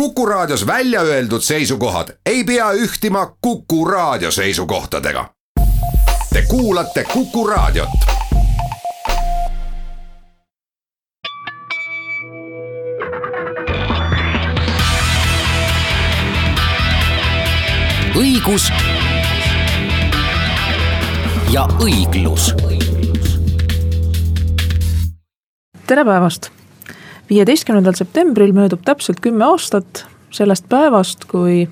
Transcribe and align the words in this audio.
Kuku 0.00 0.26
Raadios 0.26 0.66
välja 0.66 1.00
öeldud 1.00 1.40
seisukohad 1.40 2.08
ei 2.26 2.44
pea 2.44 2.72
ühtima 2.72 3.36
Kuku 3.40 3.84
Raadio 3.84 4.30
seisukohtadega. 4.30 5.30
Te 6.32 6.42
kuulate 6.48 7.04
Kuku 7.04 7.46
Raadiot. 7.46 7.88
õigus 18.16 18.72
ja 21.50 21.68
õiglus. 21.80 22.54
tere 25.86 26.04
päevast 26.04 26.55
viieteistkümnendal 27.30 27.96
septembril 27.98 28.52
möödub 28.52 28.84
täpselt 28.84 29.20
kümme 29.20 29.44
aastat 29.44 30.06
sellest 30.30 30.68
päevast, 30.68 31.24
kui 31.24 31.68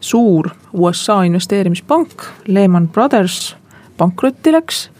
suur 0.00 0.50
USA 0.72 1.22
investeerimispank 1.22 2.24
Lehman 2.46 2.88
Brothers 2.88 3.56
pankrotti 3.96 4.52
läks 4.52 4.90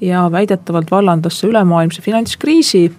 ja 0.00 0.26
väidetavalt 0.32 0.90
vallandas 0.90 1.40
see 1.40 1.50
ülemaailmse 1.50 2.02
finantskriisi, 2.02 2.90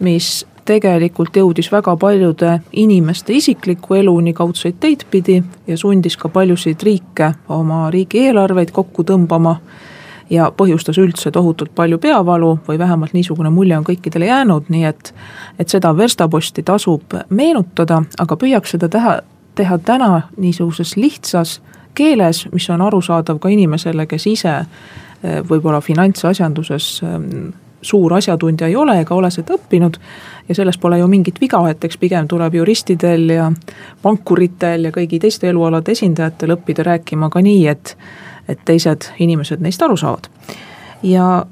mis 0.00 0.46
tegelikult 0.68 1.36
jõudis 1.36 1.70
väga 1.72 1.96
paljude 1.96 2.58
inimeste 2.72 3.32
isiklikku 3.32 3.98
elu 3.98 4.14
nii 4.26 4.34
kaudseid 4.36 4.76
teid 4.80 5.06
pidi 5.10 5.40
ja 5.66 5.76
sundis 5.80 6.16
ka 6.20 6.28
paljusid 6.28 6.82
riike 6.84 7.32
oma 7.48 7.86
riigieelarveid 7.94 8.74
kokku 8.76 9.06
tõmbama 9.08 9.56
ja 10.30 10.50
põhjustas 10.56 10.98
üldse 11.00 11.30
tohutult 11.30 11.74
palju 11.74 11.98
peavalu 11.98 12.58
või 12.68 12.78
vähemalt 12.78 13.14
niisugune 13.16 13.50
mulje 13.50 13.78
on 13.78 13.86
kõikidele 13.86 14.28
jäänud, 14.28 14.68
nii 14.68 14.84
et, 14.84 15.12
et 15.58 15.68
seda 15.68 15.94
verstaposti 15.96 16.62
tasub 16.62 17.16
meenutada, 17.30 18.02
aga 18.18 18.36
püüaks 18.36 18.76
seda 18.76 18.88
teha, 18.92 19.18
teha 19.54 19.78
täna 19.78 20.22
niisuguses 20.36 20.96
lihtsas 20.96 21.58
keeles, 21.94 22.46
mis 22.52 22.70
on 22.70 22.82
arusaadav 22.82 23.40
ka 23.42 23.48
inimesele, 23.52 24.06
kes 24.06 24.26
ise 24.26 24.54
eh, 24.58 25.40
võib-olla 25.48 25.80
finantsasjanduses 25.84 26.90
mm, 27.02 27.48
suur 27.82 28.14
asjatundja 28.14 28.66
ei 28.66 28.76
ole 28.76 29.00
ega 29.00 29.14
ole 29.14 29.30
seda 29.30 29.54
õppinud. 29.54 29.98
ja 30.48 30.54
selles 30.54 30.78
pole 30.78 30.98
ju 30.98 31.06
mingit 31.08 31.40
viga, 31.40 31.60
et 31.70 31.84
eks 31.84 31.98
pigem 31.98 32.28
tuleb 32.28 32.54
juristidel 32.54 33.28
ja 33.30 33.50
pankuritel 34.02 34.88
ja 34.88 34.92
kõigi 34.94 35.20
teiste 35.20 35.48
elualade 35.48 35.92
esindajatel 35.92 36.56
õppida 36.56 36.86
rääkima 36.86 37.28
ka 37.30 37.42
nii, 37.44 37.66
et 37.68 37.96
et 38.48 38.60
teised 38.64 39.10
inimesed 39.18 39.60
neist 39.60 39.82
aru 39.82 39.96
saavad. 39.96 40.28
ja 41.02 41.46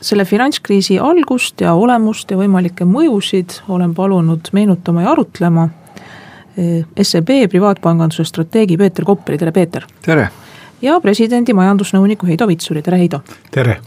selle 0.00 0.24
finantskriisi 0.24 0.98
algust 0.98 1.60
ja 1.60 1.74
olemust 1.74 2.30
ja 2.30 2.36
võimalikke 2.36 2.84
mõjusid 2.84 3.60
olen 3.68 3.94
palunud 3.94 4.52
meenutama 4.52 5.02
ja 5.02 5.12
arutlema 5.14 5.68
eh, 6.56 6.84
SEB 7.02 7.48
privaatpanganduse 7.50 8.24
strateegi 8.28 8.76
Peeter 8.76 9.04
Kopperi, 9.04 9.38
tere 9.38 9.52
Peeter. 9.52 9.86
tere. 10.02 10.28
ja 10.82 11.00
presidendi 11.00 11.54
majandusnõuniku 11.56 12.26
Heido 12.26 12.48
Vitsuri, 12.48 12.82
tere 12.82 12.98
Heido. 12.98 13.20
tere. 13.50 13.80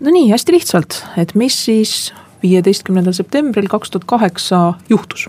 no 0.00 0.10
nii, 0.10 0.30
hästi 0.30 0.52
lihtsalt, 0.52 1.02
et 1.16 1.34
mis 1.34 1.64
siis 1.64 2.12
viieteistkümnendal 2.42 3.16
septembril 3.16 3.68
kaks 3.68 3.90
tuhat 3.90 4.04
kaheksa 4.04 4.66
juhtus 4.88 5.28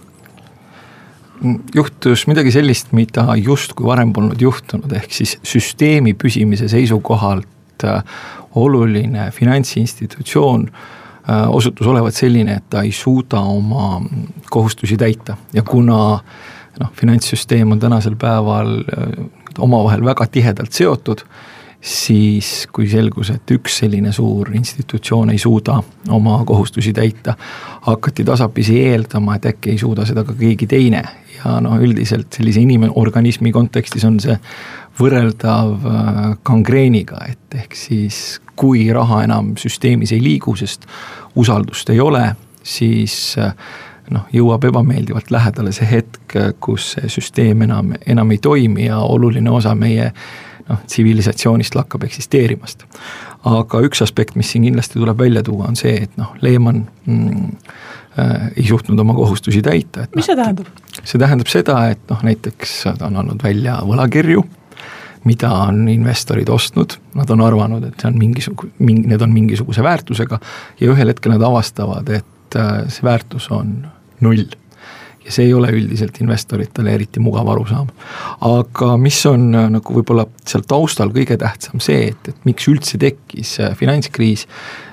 juhtus 1.75 2.25
midagi 2.27 2.51
sellist, 2.53 2.91
mida 2.95 3.27
justkui 3.39 3.87
varem 3.87 4.13
polnud 4.13 4.41
juhtunud, 4.41 4.91
ehk 4.95 5.13
siis 5.13 5.37
süsteemi 5.45 6.15
püsimise 6.17 6.69
seisukohalt 6.71 7.85
äh, 7.85 8.03
oluline 8.55 9.29
finantsinstitutsioon 9.35 10.67
äh, 10.69 11.49
osutus 11.49 11.87
olevat 11.87 12.15
selline, 12.15 12.59
et 12.59 12.69
ta 12.69 12.85
ei 12.85 12.93
suuda 12.95 13.41
oma 13.41 14.01
kohustusi 14.49 14.97
täita. 14.97 15.37
Ja 15.53 15.63
kuna 15.63 15.99
noh, 16.79 16.93
finantssüsteem 16.93 17.71
on 17.71 17.83
tänasel 17.83 18.15
päeval 18.19 18.79
äh, 18.79 19.27
omavahel 19.59 20.05
väga 20.05 20.27
tihedalt 20.31 20.73
seotud 20.73 21.27
siis 21.85 22.65
kui 22.73 22.87
selgus, 22.89 23.29
et 23.29 23.51
üks 23.53 23.75
selline 23.83 24.09
suur 24.15 24.49
institutsioon 24.57 25.29
ei 25.29 25.37
suuda 25.37 25.75
oma 26.09 26.39
kohustusi 26.45 26.93
täita, 26.97 27.35
hakati 27.85 28.25
tasapisi 28.25 28.79
eeldama, 28.87 29.35
et 29.35 29.45
äkki 29.51 29.75
ei 29.75 29.77
suuda 29.77 30.05
seda 30.09 30.23
ka 30.25 30.33
keegi 30.39 30.65
teine 30.71 31.03
ja 31.45 31.59
noh, 31.61 31.77
üldiselt 31.81 32.33
sellise 32.33 32.63
inimorganismi 32.65 33.51
kontekstis 33.53 34.05
on 34.07 34.17
see 34.23 34.35
võrreldav 34.99 35.87
äh, 35.89 36.21
gangreeniga, 36.47 37.21
et 37.29 37.57
ehk 37.61 37.75
siis 37.77 38.39
kui 38.55 38.87
raha 38.95 39.23
enam 39.25 39.53
süsteemis 39.59 40.15
ei 40.15 40.23
liigu, 40.23 40.55
sest 40.57 40.87
usaldust 41.37 41.91
ei 41.93 41.99
ole, 42.01 42.23
siis 42.65 43.35
äh, 43.41 43.53
noh, 44.13 44.25
jõuab 44.33 44.65
ebameeldivalt 44.71 45.31
lähedale 45.33 45.73
see 45.75 45.89
hetk, 45.89 46.37
kus 46.63 46.95
see 46.95 47.11
süsteem 47.11 47.65
enam, 47.67 47.93
enam 48.05 48.33
ei 48.33 48.41
toimi 48.41 48.89
ja 48.89 48.99
oluline 49.03 49.51
osa 49.53 49.75
meie 49.77 50.11
noh, 50.69 50.81
tsivilisatsioonist 50.85 51.75
lakkab 51.77 52.07
eksisteerimast. 52.07 52.87
aga 53.45 53.79
üks 53.85 54.01
aspekt, 54.01 54.33
mis 54.35 54.49
siin 54.51 54.63
kindlasti 54.65 54.97
tuleb 54.97 55.19
välja 55.19 55.43
tuua, 55.45 55.67
on 55.69 55.75
see, 55.77 55.93
et 56.07 56.15
noh, 56.17 56.31
Lehman 56.41 56.87
mm, 57.05 57.51
äh, 57.51 57.93
ei 58.17 58.67
suutnud 58.67 58.99
oma 58.99 59.13
kohustusi 59.13 59.61
täita, 59.65 60.05
mis 60.15 60.23
noh, 60.23 60.27
see 60.29 60.37
tähendab? 60.39 60.69
see 61.03 61.19
tähendab 61.19 61.49
seda, 61.51 61.79
et 61.91 62.03
noh, 62.11 62.21
näiteks 62.23 62.77
ta 62.99 63.09
on 63.09 63.19
andnud 63.23 63.43
välja 63.43 63.79
võlakirju 63.83 64.45
mida 65.25 65.49
on 65.65 65.87
investorid 65.89 66.49
ostnud, 66.53 66.99
nad 67.17 67.29
on 67.33 67.41
arvanud, 67.41 67.87
et 67.87 68.01
see 68.01 68.11
on 68.11 68.17
mingisugune, 68.21 68.71
mingi, 68.85 69.09
need 69.09 69.23
on 69.25 69.33
mingisuguse 69.33 69.83
väärtusega 69.83 70.39
ja 70.79 70.91
ühel 70.91 71.09
hetkel 71.09 71.33
nad 71.33 71.45
avastavad, 71.47 72.09
et 72.13 72.57
äh, 72.59 72.85
see 72.93 73.05
väärtus 73.07 73.49
on 73.53 73.79
null 74.21 74.45
ja 75.25 75.33
see 75.33 75.47
ei 75.49 75.53
ole 75.57 75.71
üldiselt 75.73 76.19
investoritele 76.21 76.93
eriti 76.93 77.21
mugav 77.23 77.49
arusaam. 77.49 77.89
aga 78.45 78.91
mis 79.01 79.17
on 79.29 79.47
äh, 79.55 79.67
nagu 79.73 79.97
võib-olla 79.97 80.27
seal 80.45 80.65
taustal 80.69 81.11
kõige 81.15 81.37
tähtsam 81.41 81.81
see, 81.83 82.11
et, 82.11 82.29
et 82.29 82.45
miks 82.47 82.67
üldse 82.69 82.99
tekkis 83.01 83.55
äh, 83.63 83.73
finantskriis, 83.77 84.45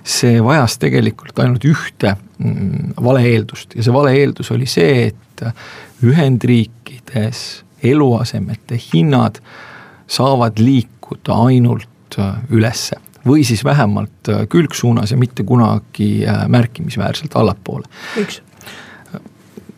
see 0.05 0.41
vajas 0.45 0.79
tegelikult 0.83 1.39
ainult 1.45 1.67
ühte 1.69 2.15
mm, 2.39 2.97
vale 3.05 3.25
eeldust 3.29 3.77
ja 3.77 3.85
see 3.85 3.95
vale 3.95 4.15
eeldus 4.19 4.53
oli 4.55 4.69
see, 4.71 5.11
et 5.13 5.47
äh, 5.47 5.71
Ühendriikides 6.03 7.63
eluasemete 7.87 8.79
hinnad 8.91 9.39
saavad 10.11 10.59
liikuda 10.59 11.37
ainult 11.45 12.17
ülesse 12.53 12.99
või 13.23 13.45
siis 13.47 13.63
vähemalt 13.65 14.29
külgsuunas 14.51 15.13
ja 15.15 15.17
mitte 15.17 15.47
kunagi 15.47 16.27
märkimisväärselt 16.51 17.37
allapoole. 17.39 17.87
miks? 18.19 18.43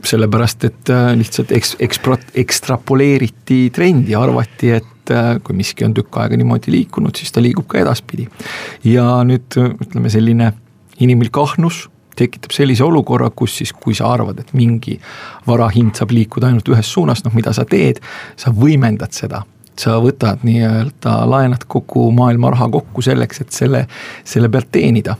Sellepärast, 0.08 0.64
et 0.68 0.90
äh, 0.92 1.12
lihtsalt 1.18 1.52
eks-, 1.54 1.76
ekspro-, 1.84 2.20
ekstrapoleeriti 2.40 3.68
trendi, 3.74 4.14
arvati, 4.18 4.74
et 4.78 5.14
äh, 5.14 5.36
kui 5.44 5.56
miski 5.56 5.86
on 5.86 5.94
tükk 5.96 6.20
aega 6.22 6.38
niimoodi 6.40 6.74
liikunud, 6.74 7.16
siis 7.16 7.32
ta 7.32 7.42
liigub 7.44 7.68
ka 7.70 7.80
edaspidi. 7.82 8.28
ja 8.84 9.06
nüüd 9.26 9.58
ütleme, 9.58 10.12
selline 10.12 10.52
inimlik 11.02 11.38
ahnus 11.38 11.88
tekitab 12.14 12.52
sellise 12.54 12.84
olukorra, 12.84 13.30
kus 13.34 13.56
siis, 13.58 13.72
kui 13.72 13.94
sa 13.94 14.12
arvad, 14.14 14.38
et 14.38 14.52
mingi 14.54 15.00
vara 15.46 15.66
hind 15.74 15.98
saab 15.98 16.14
liikuda 16.14 16.52
ainult 16.52 16.68
ühes 16.70 16.92
suunas, 16.92 17.24
noh 17.24 17.34
mida 17.34 17.52
sa 17.52 17.66
teed, 17.66 17.98
sa 18.38 18.54
võimendad 18.54 19.14
seda 19.16 19.42
sa 19.78 19.96
võtad 19.98 20.44
nii-öelda, 20.46 21.14
laenad 21.26 21.64
kogu 21.66 22.06
maailma 22.14 22.52
raha 22.54 22.68
kokku 22.76 23.02
selleks, 23.02 23.40
et 23.42 23.54
selle, 23.54 23.86
selle 24.24 24.48
pealt 24.48 24.70
teenida. 24.70 25.16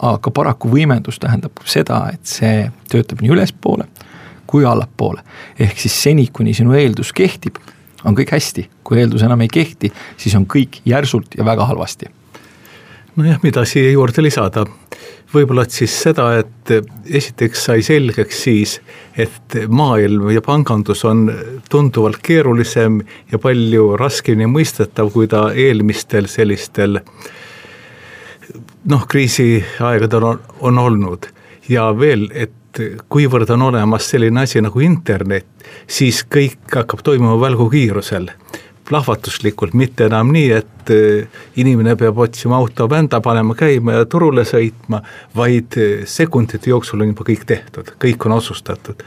aga 0.00 0.30
paraku 0.32 0.70
võimendus 0.72 1.18
tähendab 1.20 1.60
seda, 1.68 2.06
et 2.14 2.24
see 2.24 2.70
töötab 2.88 3.20
nii 3.20 3.34
ülespoole 3.34 3.84
kui 4.50 4.66
allapoole. 4.66 5.22
ehk 5.58 5.78
siis 5.78 6.02
seni, 6.02 6.28
kuni 6.32 6.54
sinu 6.54 6.74
eeldus 6.74 7.12
kehtib, 7.16 7.60
on 8.04 8.16
kõik 8.16 8.32
hästi, 8.34 8.66
kui 8.84 9.00
eeldus 9.00 9.22
enam 9.26 9.44
ei 9.44 9.52
kehti, 9.52 9.92
siis 10.16 10.34
on 10.38 10.46
kõik 10.50 10.80
järsult 10.88 11.36
ja 11.38 11.44
väga 11.44 11.68
halvasti. 11.70 12.10
nojah, 13.16 13.40
mida 13.42 13.64
siia 13.64 13.90
juurde 13.90 14.22
lisada, 14.22 14.64
võib-olla 15.34 15.64
et 15.66 15.74
siis 15.74 15.94
seda, 16.02 16.30
et 16.40 16.72
esiteks 17.06 17.64
sai 17.68 17.82
selgeks 17.82 18.42
siis, 18.44 18.78
et 19.18 19.56
maailm 19.68 20.30
ja 20.34 20.42
pangandus 20.42 21.04
on 21.04 21.26
tunduvalt 21.70 22.22
keerulisem 22.22 23.00
ja 23.32 23.38
palju 23.38 23.96
raskemini 24.00 24.48
mõistetav, 24.50 25.12
kui 25.12 25.28
ta 25.28 25.50
eelmistel 25.52 26.30
sellistel 26.30 27.02
noh, 28.90 29.04
kriisiaegadel 29.06 30.24
on, 30.24 30.40
on 30.60 30.78
olnud 30.78 31.28
ja 31.68 31.90
veel, 31.98 32.28
et 32.34 32.54
kuivõrd 33.08 33.50
on 33.50 33.62
olemas 33.70 34.08
selline 34.12 34.44
asi 34.44 34.60
nagu 34.62 34.80
internet, 34.84 35.46
siis 35.90 36.22
kõik 36.30 36.76
hakkab 36.76 37.02
toimuma 37.06 37.38
välgukiirusel 37.40 38.30
plahvatuslikult, 38.90 39.74
mitte 39.78 40.08
enam 40.10 40.32
nii, 40.34 40.48
et 40.50 40.90
eh, 40.90 41.42
inimene 41.62 41.94
peab 41.98 42.18
otsima 42.24 42.58
auto 42.58 42.88
vända, 42.90 43.20
panema 43.22 43.54
käima 43.54 43.94
ja 44.00 44.06
turule 44.10 44.42
sõitma, 44.48 44.98
vaid 45.38 45.78
eh, 45.78 45.92
sekundite 46.10 46.72
jooksul 46.72 47.04
on 47.04 47.12
juba 47.12 47.26
kõik 47.28 47.44
tehtud, 47.46 47.92
kõik 48.02 48.26
on 48.26 48.34
otsustatud. 48.40 49.04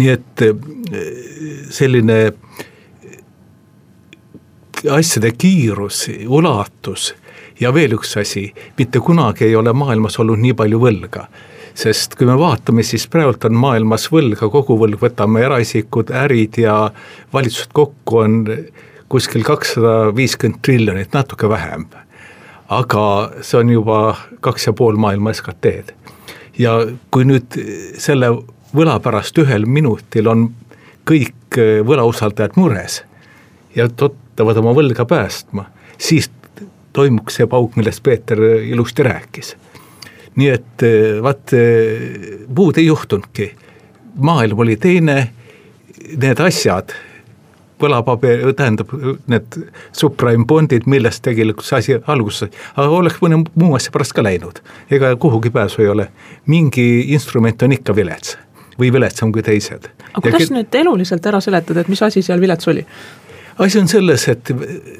nii 0.00 0.08
et 0.14 0.44
eh, 0.46 0.54
selline 1.74 2.18
asjade 4.94 5.34
kiirus, 5.36 6.06
ulatus 6.24 7.12
ja 7.60 7.74
veel 7.74 7.98
üks 7.98 8.16
asi, 8.22 8.46
mitte 8.78 9.02
kunagi 9.04 9.44
ei 9.44 9.56
ole 9.58 9.74
maailmas 9.76 10.16
olnud 10.22 10.40
nii 10.40 10.56
palju 10.56 10.80
võlga 10.80 11.28
sest 11.78 12.16
kui 12.18 12.26
me 12.26 12.34
vaatame, 12.38 12.82
siis 12.82 13.06
praegult 13.10 13.44
on 13.46 13.54
maailmas 13.58 14.08
võlga, 14.10 14.48
koguvõlg, 14.50 14.98
võtame 14.98 15.44
eraisikud, 15.46 16.10
ärid 16.24 16.58
ja 16.58 16.88
valitsused 17.34 17.70
kokku 17.76 18.22
on 18.24 18.38
kuskil 19.08 19.44
kakssada 19.46 20.10
viiskümmend 20.16 20.60
triljonit, 20.64 21.12
natuke 21.14 21.48
vähem. 21.48 21.86
aga 22.68 23.02
see 23.40 23.56
on 23.62 23.70
juba 23.72 23.98
kaks 24.44 24.66
ja 24.66 24.72
pool 24.76 24.98
maailma 25.00 25.32
SKT-d. 25.32 25.94
ja 26.58 26.74
kui 27.10 27.24
nüüd 27.24 27.56
selle 27.98 28.28
võla 28.74 28.98
pärast 29.00 29.38
ühel 29.38 29.64
minutil 29.64 30.28
on 30.28 30.50
kõik 31.08 31.56
võlausaldajad 31.88 32.58
mures 32.60 33.02
ja 33.76 33.88
tottavad 33.88 34.58
oma 34.60 34.74
võlga 34.76 35.06
päästma, 35.08 35.64
siis 35.98 36.28
toimuks 36.92 37.38
see 37.38 37.46
pauk, 37.46 37.76
millest 37.76 38.02
Peeter 38.02 38.40
ilusti 38.42 39.06
rääkis. 39.06 39.54
Nii 40.38 40.48
et 40.54 40.86
vaat 41.24 41.52
muud 42.54 42.78
ei 42.78 42.86
juhtunudki, 42.86 43.50
maailm 44.22 44.64
oli 44.64 44.76
teine, 44.80 45.18
need 46.14 46.40
asjad 46.40 46.94
võlapaber, 47.78 48.42
tähendab 48.58 48.90
need 49.30 49.58
subprime 49.96 50.46
bondid, 50.48 50.86
millest 50.90 51.22
tegelikult 51.26 51.66
see 51.66 51.78
asi 51.78 51.96
alguse 52.10 52.46
sai, 52.46 52.64
aga 52.74 52.88
oleks 53.00 53.20
mõne 53.22 53.42
muu 53.44 53.76
asja 53.78 53.92
pärast 53.94 54.14
ka 54.16 54.24
läinud. 54.24 54.60
ega 54.90 55.14
kuhugi 55.20 55.50
pääsu 55.54 55.82
ei 55.84 55.88
ole, 55.92 56.08
mingi 56.46 57.12
instrument 57.14 57.62
on 57.62 57.76
ikka 57.76 57.94
vilets 57.96 58.36
või 58.78 58.92
viletsam 58.94 59.32
kui 59.34 59.42
teised. 59.46 59.88
aga 60.12 60.24
kuidas 60.30 60.50
nüüd 60.54 60.74
eluliselt 60.80 61.26
ära 61.26 61.40
seletada, 61.44 61.80
et 61.80 61.92
mis 61.92 62.02
asi 62.02 62.22
seal 62.22 62.40
vilets 62.40 62.68
oli? 62.68 62.84
asi 63.58 63.78
on 63.78 63.88
selles, 63.88 64.28
et 64.28 64.52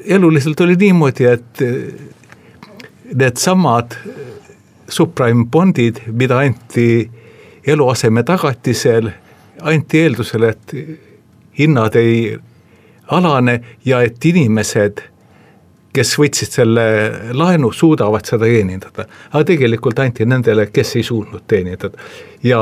eluliselt 0.05 0.61
oli 0.61 0.75
niimoodi, 0.79 1.25
et 1.25 1.63
needsamad 3.15 3.95
subprime 4.89 5.45
bondid, 5.51 6.01
mida 6.11 6.39
anti 6.43 7.09
eluaseme 7.67 8.23
tagatisel, 8.23 9.09
anti 9.61 10.03
eeldusel, 10.03 10.47
et 10.49 10.75
hinnad 11.59 11.95
ei 11.99 12.37
alane 13.11 13.59
ja 13.85 14.01
et 14.05 14.25
inimesed, 14.25 15.01
kes 15.93 16.11
võtsid 16.21 16.53
selle 16.53 16.85
laenu, 17.33 17.71
suudavad 17.73 18.25
seda 18.25 18.45
teenindada. 18.45 19.07
aga 19.31 19.43
tegelikult 19.43 19.99
anti 19.99 20.25
nendele, 20.25 20.69
kes 20.73 20.95
ei 20.95 21.03
suutnud 21.03 21.43
teenindada 21.47 21.97
ja 22.43 22.61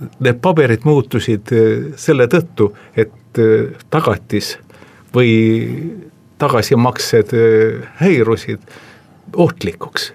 need 0.00 0.40
paberid 0.42 0.84
muutusid 0.84 1.52
eh, 1.52 1.88
selle 2.00 2.28
tõttu, 2.32 2.70
et 2.96 3.40
eh, 3.40 3.72
tagatis 3.90 4.56
või 5.14 5.32
tagasimaksed 6.40 7.32
eh, 7.36 7.80
häirusid 8.02 8.76
ohtlikuks, 9.36 10.12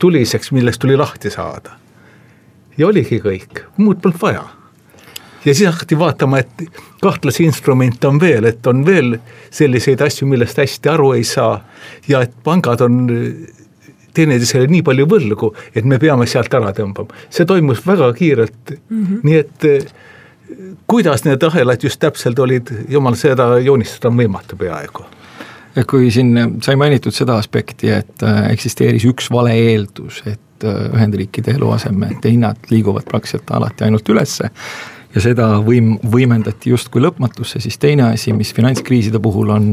tuliseks, 0.00 0.52
millest 0.56 0.80
tuli 0.80 0.96
lahti 0.96 1.30
saada. 1.30 1.76
ja 2.78 2.86
oligi 2.86 3.20
kõik, 3.20 3.64
muud 3.76 4.00
polnud 4.00 4.20
vaja 4.22 4.44
ja 5.44 5.54
siis 5.54 5.68
hakati 5.68 5.98
vaatama, 5.98 6.38
et 6.38 6.62
kahtlasi 7.02 7.44
instrumente 7.44 8.08
on 8.08 8.20
veel, 8.20 8.44
et 8.44 8.66
on 8.66 8.84
veel 8.86 9.16
selliseid 9.50 10.00
asju, 10.04 10.28
millest 10.28 10.58
hästi 10.58 10.92
aru 10.92 11.12
ei 11.16 11.24
saa 11.24 11.58
ja 12.08 12.22
et 12.26 12.34
pangad 12.44 12.84
on 12.84 13.00
teineteisele 14.14 14.66
nii 14.70 14.82
palju 14.86 15.06
võlgu, 15.10 15.52
et 15.74 15.86
me 15.86 15.98
peame 16.02 16.26
sealt 16.26 16.54
ära 16.54 16.72
tõmbama. 16.76 17.14
see 17.30 17.46
toimus 17.46 17.84
väga 17.86 18.12
kiirelt 18.12 18.74
mm, 18.74 19.04
-hmm. 19.06 19.20
nii 19.22 19.36
et 19.36 19.64
eh, 19.64 19.86
kuidas 20.86 21.24
need 21.24 21.42
ahelad 21.42 21.82
just 21.82 22.00
täpselt 22.00 22.38
olid, 22.38 22.72
jumal, 22.88 23.14
seda 23.14 23.58
joonistada 23.58 24.08
on 24.08 24.22
võimatu 24.24 24.56
peaaegu 24.56 25.06
kui 25.90 26.10
siin 26.10 26.58
sai 26.62 26.76
mainitud 26.76 27.14
seda 27.14 27.36
aspekti, 27.40 27.90
et 27.94 28.24
eh, 28.26 28.40
eksisteeris 28.54 29.06
üks 29.10 29.30
vale 29.32 29.54
eeldus, 29.58 30.22
et 30.26 30.66
eh, 30.66 30.80
Ühendriikide 30.94 31.54
eluasemete 31.58 32.32
hinnad 32.32 32.70
liiguvad 32.72 33.06
praktiliselt 33.08 33.50
alati 33.54 33.86
ainult 33.86 34.08
ülesse 34.08 34.50
ja 35.14 35.22
seda 35.22 35.52
võim-, 35.66 35.98
võimendati 36.10 36.74
justkui 36.74 37.02
lõpmatusse, 37.02 37.62
siis 37.62 37.78
teine 37.78 38.10
asi, 38.10 38.34
mis 38.36 38.52
finantskriiside 38.54 39.22
puhul 39.22 39.54
on 39.54 39.72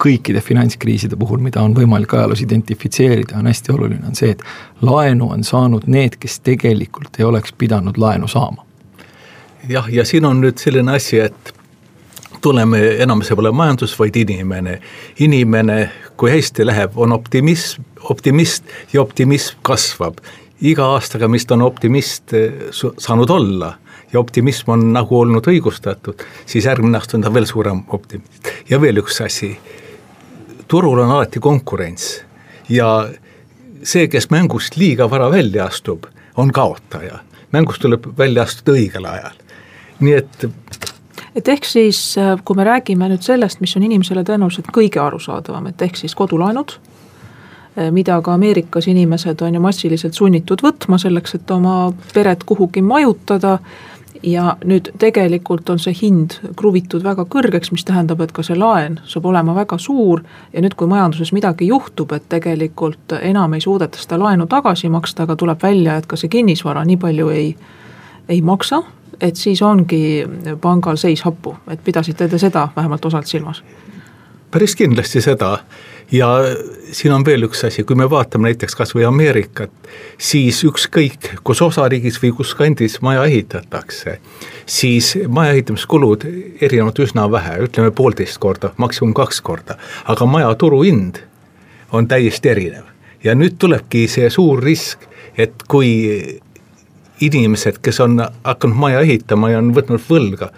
kõikide 0.00 0.40
finantskriiside 0.40 1.16
puhul, 1.20 1.42
mida 1.44 1.62
on 1.62 1.74
võimalik 1.76 2.14
ajaloos 2.16 2.40
identifitseerida, 2.40 3.36
on 3.38 3.50
hästi 3.50 3.72
oluline, 3.74 4.02
on 4.08 4.16
see, 4.16 4.32
et 4.32 4.42
laenu 4.86 5.28
on 5.34 5.44
saanud 5.44 5.86
need, 5.92 6.16
kes 6.20 6.40
tegelikult 6.46 7.20
ei 7.20 7.26
oleks 7.28 7.52
pidanud 7.52 8.00
laenu 8.00 8.28
saama. 8.28 8.64
jah, 9.68 9.88
ja 9.92 10.04
siin 10.08 10.24
on 10.24 10.40
nüüd 10.40 10.58
selline 10.58 10.96
asi, 10.96 11.20
et 11.20 11.52
tuleme, 12.40 12.80
enam 13.02 13.22
see 13.26 13.36
pole 13.36 13.52
majandus, 13.52 13.96
vaid 13.98 14.16
inimene. 14.16 14.80
inimene, 15.20 15.78
kui 16.16 16.30
hästi 16.30 16.66
läheb, 16.66 16.96
on 16.96 17.12
optimism, 17.12 17.82
optimist 18.10 18.64
ja 18.92 19.02
optimism 19.02 19.58
kasvab. 19.62 20.18
iga 20.60 20.84
aastaga, 20.92 21.28
mis 21.28 21.46
ta 21.46 21.54
on 21.54 21.62
optimist 21.62 22.34
saanud 22.98 23.30
olla 23.30 23.74
ja 24.12 24.20
optimism 24.20 24.70
on 24.70 24.92
nagu 24.92 25.20
olnud 25.20 25.46
õigustatud, 25.46 26.22
siis 26.46 26.66
järgmine 26.66 26.98
aasta 26.98 27.16
on 27.16 27.24
ta 27.24 27.32
veel 27.34 27.46
suurem 27.46 27.82
optimist. 27.88 28.48
ja 28.70 28.80
veel 28.80 29.00
üks 29.02 29.20
asi, 29.24 29.54
turul 30.68 30.98
on 30.98 31.10
alati 31.10 31.40
konkurents 31.40 32.20
ja 32.68 33.08
see, 33.82 34.08
kes 34.08 34.30
mängust 34.30 34.76
liiga 34.76 35.10
vara 35.10 35.30
välja 35.30 35.66
astub, 35.66 36.06
on 36.36 36.52
kaotaja. 36.52 37.18
mängust 37.52 37.82
tuleb 37.82 38.06
välja 38.18 38.42
astuda 38.42 38.76
õigel 38.78 39.06
ajal, 39.06 39.38
nii 40.00 40.14
et 40.14 40.44
et 41.40 41.48
ehk 41.48 41.64
siis, 41.64 41.98
kui 42.44 42.58
me 42.58 42.66
räägime 42.68 43.08
nüüd 43.10 43.24
sellest, 43.24 43.62
mis 43.64 43.72
on 43.78 43.86
inimesele 43.88 44.24
tõenäoliselt 44.28 44.68
kõige 44.74 45.00
arusaadavam, 45.02 45.70
et 45.70 45.82
ehk 45.82 45.96
siis 45.96 46.14
kodulaenud, 46.18 46.76
mida 47.94 48.18
ka 48.20 48.34
Ameerikas 48.34 48.90
inimesed 48.90 49.40
on 49.46 49.56
ju 49.56 49.62
massiliselt 49.62 50.18
sunnitud 50.18 50.60
võtma 50.62 50.98
selleks, 51.00 51.38
et 51.38 51.50
oma 51.54 51.92
peret 52.14 52.44
kuhugi 52.44 52.82
majutada 52.82 53.58
ja 54.22 54.56
nüüd 54.64 54.90
tegelikult 55.00 55.68
on 55.70 55.78
see 55.80 55.94
hind 55.96 56.36
kruvitud 56.56 57.04
väga 57.04 57.24
kõrgeks, 57.30 57.72
mis 57.72 57.84
tähendab, 57.88 58.20
et 58.20 58.32
ka 58.36 58.44
see 58.44 58.58
laen 58.58 58.98
saab 59.08 59.26
olema 59.30 59.54
väga 59.56 59.78
suur. 59.78 60.22
ja 60.52 60.60
nüüd, 60.60 60.74
kui 60.76 60.88
majanduses 60.88 61.32
midagi 61.32 61.70
juhtub, 61.70 62.12
et 62.12 62.28
tegelikult 62.28 63.16
enam 63.20 63.54
ei 63.54 63.60
suudeta 63.60 63.98
seda 63.98 64.18
laenu 64.18 64.46
tagasi 64.46 64.88
maksta, 64.88 65.22
aga 65.22 65.36
tuleb 65.36 65.62
välja, 65.62 65.96
et 65.96 66.06
ka 66.06 66.16
see 66.16 66.28
kinnisvara 66.28 66.84
nii 66.84 66.96
palju 66.96 67.28
ei, 67.28 67.54
ei 68.28 68.42
maksa. 68.42 68.82
Et 69.20 69.36
siis 69.36 69.62
ongi 69.62 70.24
pangal 70.60 70.96
seis 70.96 71.22
happu, 71.22 71.56
et 71.70 71.84
pidasite 71.84 72.28
te 72.28 72.38
seda 72.38 72.68
vähemalt 72.76 73.04
osalt 73.04 73.26
silmas? 73.26 73.62
päris 74.50 74.74
kindlasti 74.76 75.20
seda 75.22 75.58
ja 76.12 76.28
siin 76.92 77.12
on 77.14 77.24
veel 77.24 77.46
üks 77.46 77.62
asi, 77.66 77.84
kui 77.86 77.96
me 77.96 78.08
vaatame 78.10 78.50
näiteks 78.50 78.74
kas 78.76 78.94
või 78.94 79.06
Ameerikat, 79.06 79.70
siis 80.18 80.62
ükskõik, 80.66 81.30
kus 81.46 81.62
osariigis 81.62 82.18
või 82.22 82.32
kus 82.36 82.54
kandis 82.58 82.98
maja 83.04 83.24
ehitatakse, 83.30 84.18
siis 84.66 85.12
maja 85.28 85.54
ehitamiskulud 85.54 86.26
erinevad 86.60 86.98
üsna 87.04 87.28
vähe, 87.30 87.60
ütleme 87.66 87.94
poolteist 87.94 88.40
korda, 88.42 88.72
maksimum 88.76 89.14
kaks 89.14 89.40
korda, 89.40 89.78
aga 90.10 90.26
maja 90.26 90.54
turuhind 90.54 91.22
on 91.92 92.08
täiesti 92.08 92.48
erinev. 92.48 92.84
ja 93.24 93.34
nüüd 93.34 93.58
tulebki 93.58 94.06
see 94.08 94.30
suur 94.30 94.62
risk, 94.64 95.02
et 95.36 95.62
kui 95.68 96.40
inimesed, 97.20 97.80
kes 97.82 98.00
on 98.00 98.20
hakanud 98.44 98.76
maja 98.76 99.00
ehitama 99.00 99.50
ja 99.50 99.58
on 99.58 99.74
võtnud 99.76 100.02
võlga, 100.08 100.50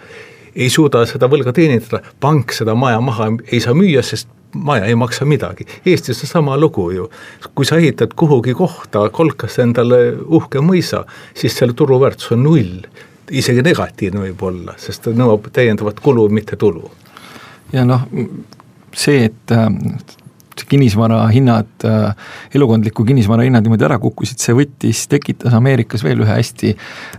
ei 0.55 0.69
suuda 0.69 1.05
seda 1.09 1.27
võlga 1.31 1.53
teenindada, 1.55 2.01
pank 2.21 2.53
seda 2.53 2.75
maja 2.77 3.01
maha 3.01 3.31
ei 3.51 3.59
saa 3.63 3.75
müüa, 3.77 4.03
sest 4.05 4.29
maja 4.53 4.85
ei 4.85 4.95
maksa 4.95 5.25
midagi. 5.25 5.65
Eestis 5.85 6.23
on 6.23 6.29
sama 6.29 6.57
lugu 6.57 6.91
ju. 6.91 7.09
kui 7.55 7.65
sa 7.65 7.77
ehitad 7.77 8.13
kuhugi 8.15 8.53
kohta 8.53 9.09
kolkas 9.09 9.59
endale 9.59 10.13
uhke 10.25 10.61
mõisa, 10.61 11.03
siis 11.33 11.57
selle 11.57 11.73
turuväärtus 11.73 12.31
on 12.31 12.43
null. 12.43 12.85
isegi 13.31 13.61
negatiivne 13.63 14.19
võib 14.19 14.41
olla, 14.43 14.73
sest 14.77 15.01
ta 15.03 15.11
nõuab 15.15 15.47
täiendavat 15.53 15.99
kulu, 15.99 16.29
mitte 16.29 16.55
tulu. 16.55 16.91
ja 17.73 17.85
noh, 17.85 18.03
see, 18.93 19.25
et 19.25 19.53
kinnisvara 20.69 21.21
hinnad, 21.33 21.69
äh, 21.87 22.15
elukondliku 22.55 23.05
kinnisvara 23.07 23.45
hinnad 23.47 23.65
niimoodi 23.65 23.87
ära 23.87 23.99
kukkusid, 24.01 24.41
see 24.41 24.55
võttis, 24.57 25.05
tekitas 25.11 25.55
Ameerikas 25.57 26.03
veel 26.05 26.23
ühe 26.25 26.37
hästi, 26.37 26.73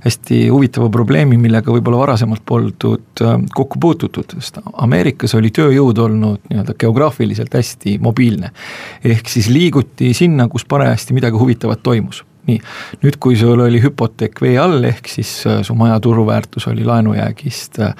hästi 0.04 0.40
huvitava 0.52 0.90
probleemi, 0.94 1.38
millega 1.40 1.72
võib-olla 1.74 2.02
varasemalt 2.04 2.44
poldud 2.46 3.24
äh, 3.24 3.38
kokku 3.54 3.80
puututud, 3.82 4.36
sest 4.38 4.60
Ameerikas 4.74 5.34
oli 5.38 5.52
tööjõud 5.54 6.02
olnud 6.06 6.46
nii-öelda 6.50 6.76
geograafiliselt 6.78 7.54
hästi 7.54 7.98
mobiilne. 8.04 8.52
ehk 9.04 9.28
siis 9.28 9.48
liiguti 9.48 10.14
sinna, 10.14 10.48
kus 10.48 10.64
parajasti 10.68 11.16
midagi 11.16 11.40
huvitavat 11.40 11.82
toimus 11.82 12.24
nii, 12.48 12.60
nüüd 13.04 13.16
kui 13.22 13.36
sul 13.38 13.60
oli 13.64 13.80
hüpoteek 13.82 14.40
vee 14.44 14.56
all, 14.60 14.82
ehk 14.84 15.08
siis 15.10 15.30
äh, 15.48 15.62
su 15.64 15.76
maja 15.78 15.96
turuväärtus 16.02 16.68
oli 16.70 16.84
laenujäägist 16.84 17.80
äh, 17.80 17.94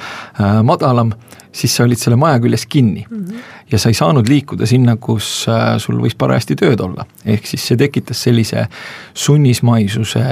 madalam, 0.66 1.14
siis 1.54 1.76
sa 1.76 1.86
olid 1.86 2.00
selle 2.00 2.18
maja 2.20 2.40
küljes 2.42 2.66
kinni 2.66 3.06
mm. 3.08 3.24
-hmm. 3.24 3.42
ja 3.72 3.78
sa 3.78 3.88
ei 3.88 3.94
saanud 3.94 4.28
liikuda 4.28 4.66
sinna, 4.66 4.96
kus 4.96 5.46
äh, 5.48 5.76
sul 5.78 6.00
võis 6.02 6.16
parajasti 6.18 6.56
tööd 6.60 6.80
olla. 6.80 7.06
ehk 7.24 7.46
siis 7.46 7.66
see 7.68 7.76
tekitas 7.80 8.22
sellise 8.22 8.66
sunnismaisuse 9.14 10.24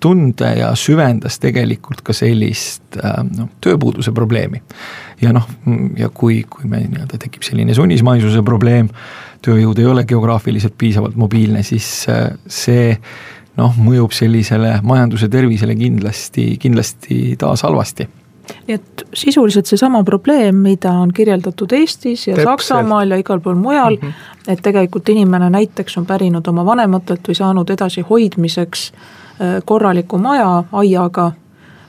tunde 0.00 0.54
ja 0.58 0.74
süvendas 0.74 1.38
tegelikult 1.38 2.02
ka 2.02 2.12
sellist 2.12 2.98
noh, 3.36 3.48
tööpuuduse 3.60 4.12
probleemi. 4.12 4.62
ja 5.20 5.32
noh, 5.32 5.48
ja 5.96 6.08
kui, 6.08 6.44
kui 6.50 6.68
me 6.68 6.84
nii-öelda 6.84 7.18
tekib 7.18 7.42
selline 7.42 7.74
sunnismaisuse 7.74 8.42
probleem, 8.42 8.88
tööjõud 9.44 9.78
ei 9.78 9.86
ole 9.86 10.04
geograafiliselt 10.04 10.74
piisavalt 10.78 11.16
mobiilne, 11.16 11.62
siis 11.62 12.06
see 12.46 12.98
noh, 13.56 13.78
mõjub 13.78 14.12
sellisele 14.12 14.78
majanduse 14.82 15.28
tervisele 15.28 15.76
kindlasti, 15.78 16.54
kindlasti 16.60 17.36
taas 17.38 17.62
halvasti 17.66 18.08
nii 18.68 18.74
et 18.74 19.04
sisuliselt 19.16 19.66
seesama 19.66 20.02
probleem, 20.04 20.58
mida 20.66 20.92
on 21.00 21.12
kirjeldatud 21.16 21.72
Eestis 21.72 22.26
ja 22.26 22.34
Täpselt. 22.34 22.50
Saksamaal 22.50 23.14
ja 23.14 23.16
igal 23.20 23.40
pool 23.40 23.54
mujal 23.56 23.96
mm, 23.96 24.08
-hmm. 24.08 24.52
et 24.52 24.62
tegelikult 24.62 25.08
inimene 25.08 25.50
näiteks 25.50 25.98
on 25.98 26.06
pärinud 26.06 26.46
oma 26.46 26.66
vanematelt 26.66 27.28
või 27.28 27.34
saanud 27.34 27.70
edasi 27.70 28.04
hoidmiseks 28.10 28.92
äh, 28.92 29.62
korraliku 29.64 30.18
maja 30.18 30.64
aiaga 30.72 31.32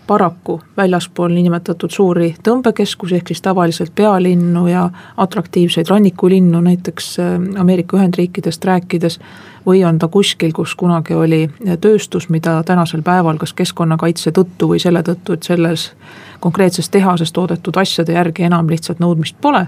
paraku 0.08 0.62
väljaspool 0.78 1.34
niinimetatud 1.34 1.92
suuri 1.92 2.36
tõmbekeskusi, 2.44 3.16
ehk 3.16 3.32
siis 3.34 3.42
tavaliselt 3.42 3.92
pealinnu 3.96 4.68
ja 4.68 4.90
atraktiivseid 5.18 5.90
rannikulinnu, 5.90 6.62
näiteks 6.62 7.20
äh, 7.20 7.36
Ameerika 7.62 7.98
Ühendriikidest 7.98 8.66
rääkides, 8.66 9.20
või 9.66 9.84
on 9.86 10.00
ta 10.00 10.08
kuskil, 10.08 10.54
kus 10.54 10.76
kunagi 10.76 11.14
oli 11.14 11.50
tööstus, 11.82 12.30
mida 12.30 12.60
tänasel 12.64 13.02
päeval 13.02 13.38
kas 13.42 13.54
keskkonnakaitse 13.54 14.32
tõttu 14.32 14.70
või 14.70 14.80
selle 14.80 15.02
tõttu, 15.04 15.34
et 15.34 15.44
selles 15.44 15.92
konkreetses 16.40 16.90
tehases 16.90 17.34
toodetud 17.34 17.78
asjade 17.78 18.14
järgi 18.14 18.46
enam 18.46 18.70
lihtsalt 18.70 19.02
nõudmist 19.02 19.40
pole, 19.42 19.66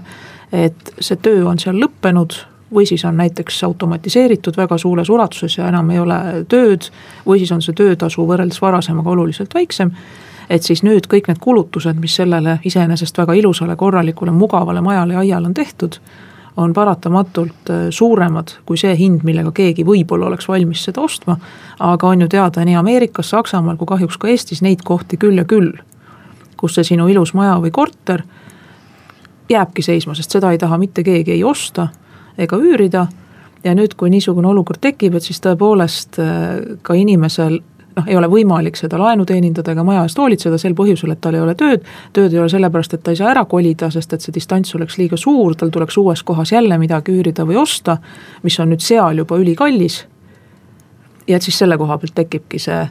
et 0.52 0.94
see 1.00 1.16
töö 1.16 1.48
on 1.50 1.58
seal 1.58 1.80
lõppenud, 1.82 2.38
või 2.74 2.86
siis 2.86 3.04
on 3.08 3.16
näiteks 3.16 3.62
automatiseeritud 3.64 4.56
väga 4.56 4.78
suures 4.78 5.10
ulatuses 5.10 5.58
ja 5.58 5.68
enam 5.68 5.90
ei 5.90 5.98
ole 5.98 6.18
tööd, 6.48 6.90
või 7.26 7.40
siis 7.40 7.52
on 7.52 7.62
see 7.64 7.74
töötasu 7.74 8.26
võrreldes 8.28 8.60
varasemaga 8.62 9.10
oluliselt 9.10 9.54
väiksem 9.54 9.94
et 10.50 10.62
siis 10.62 10.82
nüüd 10.82 11.06
kõik 11.10 11.28
need 11.28 11.40
kulutused, 11.40 11.98
mis 12.00 12.14
sellele 12.16 12.58
iseenesest 12.64 13.18
väga 13.18 13.36
ilusale, 13.36 13.76
korralikule, 13.76 14.32
mugavale 14.32 14.80
majale 14.80 15.12
ja 15.12 15.18
aiale 15.24 15.50
on 15.50 15.54
tehtud, 15.54 15.98
on 16.56 16.72
paratamatult 16.72 17.70
äh, 17.70 17.86
suuremad 17.90 18.56
kui 18.66 18.78
see 18.80 18.94
hind, 18.98 19.22
millega 19.24 19.52
keegi 19.54 19.84
võib-olla 19.86 20.26
oleks 20.26 20.48
valmis 20.48 20.82
seda 20.84 21.00
ostma. 21.00 21.36
aga 21.78 22.08
on 22.08 22.20
ju 22.20 22.28
teada 22.28 22.64
nii 22.64 22.74
Ameerikas, 22.76 23.30
Saksamaal 23.30 23.76
kui 23.76 23.86
kahjuks 23.86 24.18
ka 24.18 24.28
Eestis 24.28 24.62
neid 24.62 24.82
kohti 24.84 25.16
küll 25.16 25.38
ja 25.38 25.44
küll, 25.44 25.72
kus 26.56 26.74
see 26.74 26.84
sinu 26.84 27.08
ilus 27.08 27.34
maja 27.34 27.60
või 27.62 27.70
korter 27.70 28.22
jääbki 29.48 29.82
seisma, 29.82 30.14
sest 30.14 30.30
seda 30.30 30.50
ei 30.52 30.58
taha 30.58 30.78
mitte 30.78 31.04
keegi 31.04 31.32
ei 31.32 31.44
osta 31.44 31.88
ega 32.38 32.56
üürida. 32.56 33.06
ja 33.64 33.74
nüüd, 33.74 33.94
kui 33.96 34.10
niisugune 34.10 34.48
olukord 34.48 34.78
tekib, 34.80 35.14
et 35.14 35.22
siis 35.22 35.40
tõepoolest 35.42 36.18
äh, 36.22 36.78
ka 36.82 36.94
inimesel 36.94 37.60
noh, 37.98 38.06
ei 38.08 38.16
ole 38.18 38.28
võimalik 38.30 38.78
seda 38.78 38.98
laenu 39.00 39.26
teenindada 39.28 39.74
ega 39.74 39.84
maja 39.86 40.04
eest 40.06 40.18
hoolitseda 40.18 40.58
sel 40.60 40.76
põhjusel, 40.78 41.12
et 41.14 41.22
tal 41.24 41.38
ei 41.38 41.42
ole 41.44 41.54
tööd. 41.58 41.86
tööd 42.16 42.34
ei 42.34 42.42
ole 42.42 42.50
sellepärast, 42.52 42.94
et 42.94 43.04
ta 43.04 43.14
ei 43.14 43.20
saa 43.20 43.32
ära 43.32 43.44
kolida, 43.50 43.90
sest 43.94 44.14
et 44.14 44.24
see 44.24 44.34
distants 44.34 44.74
oleks 44.78 44.98
liiga 45.00 45.18
suur, 45.20 45.56
tal 45.58 45.72
tuleks 45.74 45.98
uues 46.00 46.22
kohas 46.26 46.52
jälle 46.54 46.78
midagi 46.78 47.14
üürida 47.14 47.46
või 47.48 47.60
osta, 47.62 47.98
mis 48.42 48.58
on 48.60 48.72
nüüd 48.72 48.84
seal 48.84 49.24
juba 49.24 49.38
ülikallis. 49.40 50.04
ja 51.28 51.36
et 51.36 51.42
siis 51.44 51.58
selle 51.58 51.76
koha 51.78 51.98
pealt 51.98 52.14
tekibki 52.14 52.58
see 52.58 52.86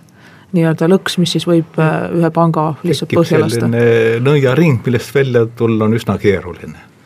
nii-öelda 0.55 0.87
lõks, 0.87 1.17
mis 1.19 1.31
siis 1.35 1.47
võib 1.47 1.79
äh, 1.81 1.95
ühe 2.15 2.29
panga 2.31 2.73
lihtsalt 2.83 3.15
põhja 3.15 3.41
lasta. 3.41 3.67
nõiaring, 3.67 4.83
millest 4.85 5.15
välja 5.15 5.45
tulla 5.45 5.85
on 5.85 5.97
üsna 5.97 6.17
keeruline 6.21 6.96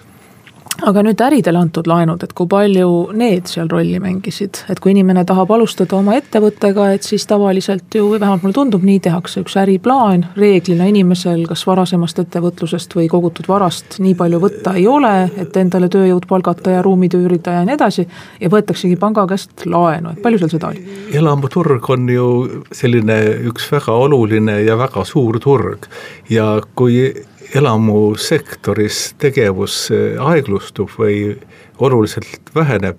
aga 0.82 1.04
nüüd 1.06 1.20
äridele 1.22 1.60
antud 1.62 1.88
laenud, 1.90 2.24
et 2.24 2.34
kui 2.38 2.48
palju 2.50 2.90
need 3.18 3.50
seal 3.52 3.70
rolli 3.72 4.00
mängisid, 4.02 4.64
et 4.72 4.80
kui 4.82 4.94
inimene 4.96 5.24
tahab 5.28 5.52
alustada 5.54 5.98
oma 5.98 6.16
ettevõttega, 6.18 6.88
et 6.96 7.06
siis 7.06 7.26
tavaliselt 7.30 7.94
ju, 7.96 8.08
või 8.14 8.22
vähemalt 8.22 8.46
mulle 8.46 8.58
tundub, 8.58 8.86
nii 8.88 9.02
tehakse. 9.04 9.44
Üks 9.46 9.58
äriplaan, 9.62 10.26
reeglina 10.38 10.88
inimesel 10.90 11.44
kas 11.50 11.66
varasemast 11.68 12.22
ettevõtlusest 12.24 12.96
või 12.98 13.10
kogutud 13.12 13.50
varast 13.52 14.00
nii 14.02 14.16
palju 14.18 14.42
võtta 14.42 14.76
ei 14.80 14.88
ole, 14.90 15.14
et 15.42 15.58
endale 15.62 15.90
tööjõud 15.92 16.28
palgata 16.30 16.78
ja 16.78 16.86
ruumid 16.86 17.16
üürida 17.20 17.60
ja 17.60 17.66
nii 17.68 17.78
edasi, 17.78 18.08
ja 18.42 18.52
võetaksegi 18.52 18.98
panga 19.02 19.28
käest 19.30 19.66
laenu, 19.70 20.16
et 20.16 20.24
palju 20.24 20.42
seal 20.42 20.56
seda 20.56 20.72
oli? 20.72 20.86
elamuturg 21.18 21.90
on 21.94 22.08
ju 22.10 22.28
selline 22.76 23.20
üks 23.52 23.68
väga 23.72 23.94
oluline 24.06 24.62
ja 24.64 24.78
väga 24.80 25.06
suur 25.06 25.40
turg. 25.44 25.86
Ja 26.32 26.56
kui 26.76 27.12
elamusektoris 27.56 29.16
tegevus 29.20 29.90
aeglustub 30.20 30.92
või 31.00 31.36
oluliselt 31.80 32.52
väheneb, 32.56 32.98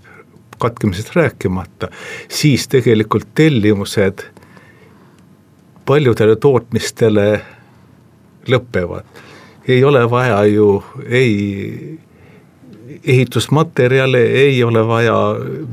katkemisest 0.63 1.15
rääkimata, 1.17 1.89
siis 2.29 2.69
tegelikult 2.71 3.33
tellimused 3.35 4.23
paljudele 5.87 6.37
tootmistele 6.37 7.41
lõpevad. 8.49 9.05
ei 9.69 9.85
ole 9.85 10.11
vaja 10.11 10.45
ju 10.45 10.85
ei 11.09 11.99
ehitusmaterjale, 13.05 14.23
ei 14.23 14.65
ole 14.65 14.87
vaja 14.87 15.15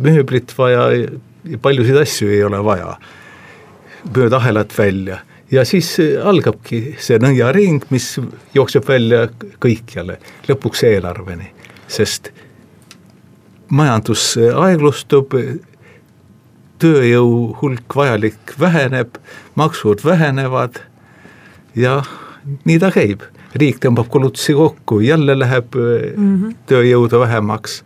mööblit 0.01 0.53
vaja, 0.57 0.89
paljusid 1.62 1.98
asju 1.98 2.29
ei 2.29 2.43
ole 2.43 2.63
vaja 2.63 2.98
mööda 4.15 4.38
ahelat 4.38 4.77
välja 4.77 5.19
ja 5.51 5.65
siis 5.65 5.96
algabki 6.24 6.96
see 7.01 7.20
nõiaring, 7.22 7.84
mis 7.89 8.20
jookseb 8.53 8.88
välja 8.88 9.27
kõikjale, 9.62 10.20
lõpuks 10.50 10.84
eelarveni, 10.89 11.50
sest 11.88 12.32
majandus 13.70 14.36
aeglustub, 14.38 15.36
tööjõu 16.79 17.34
hulk 17.62 17.96
vajalik 17.96 18.56
väheneb, 18.60 19.18
maksud 19.60 20.03
vähenevad 20.06 20.79
ja 21.75 22.00
nii 22.65 22.79
ta 22.79 22.91
käib. 22.96 23.22
riik 23.56 23.79
tõmbab 23.82 24.06
kulutusi 24.13 24.53
kokku, 24.53 25.00
jälle 25.01 25.34
läheb 25.39 25.75
mm 25.75 26.36
-hmm. 26.36 26.56
tööjõudu 26.70 27.20
vähemaks 27.20 27.84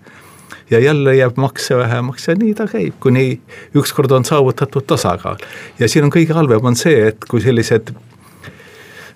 ja 0.72 0.80
jälle 0.80 1.16
jääb 1.16 1.38
makse 1.38 1.78
vähemaks 1.78 2.28
ja 2.28 2.36
nii 2.36 2.54
ta 2.54 2.68
käib, 2.68 2.94
kuni 3.00 3.42
ükskord 3.76 4.12
on 4.12 4.26
saavutatud 4.26 4.88
tasakaal. 4.88 5.38
ja 5.80 5.90
siin 5.90 6.06
on 6.06 6.12
kõige 6.14 6.34
halvem 6.34 6.66
on 6.66 6.76
see, 6.76 7.08
et 7.08 7.26
kui 7.30 7.42
sellised 7.42 7.94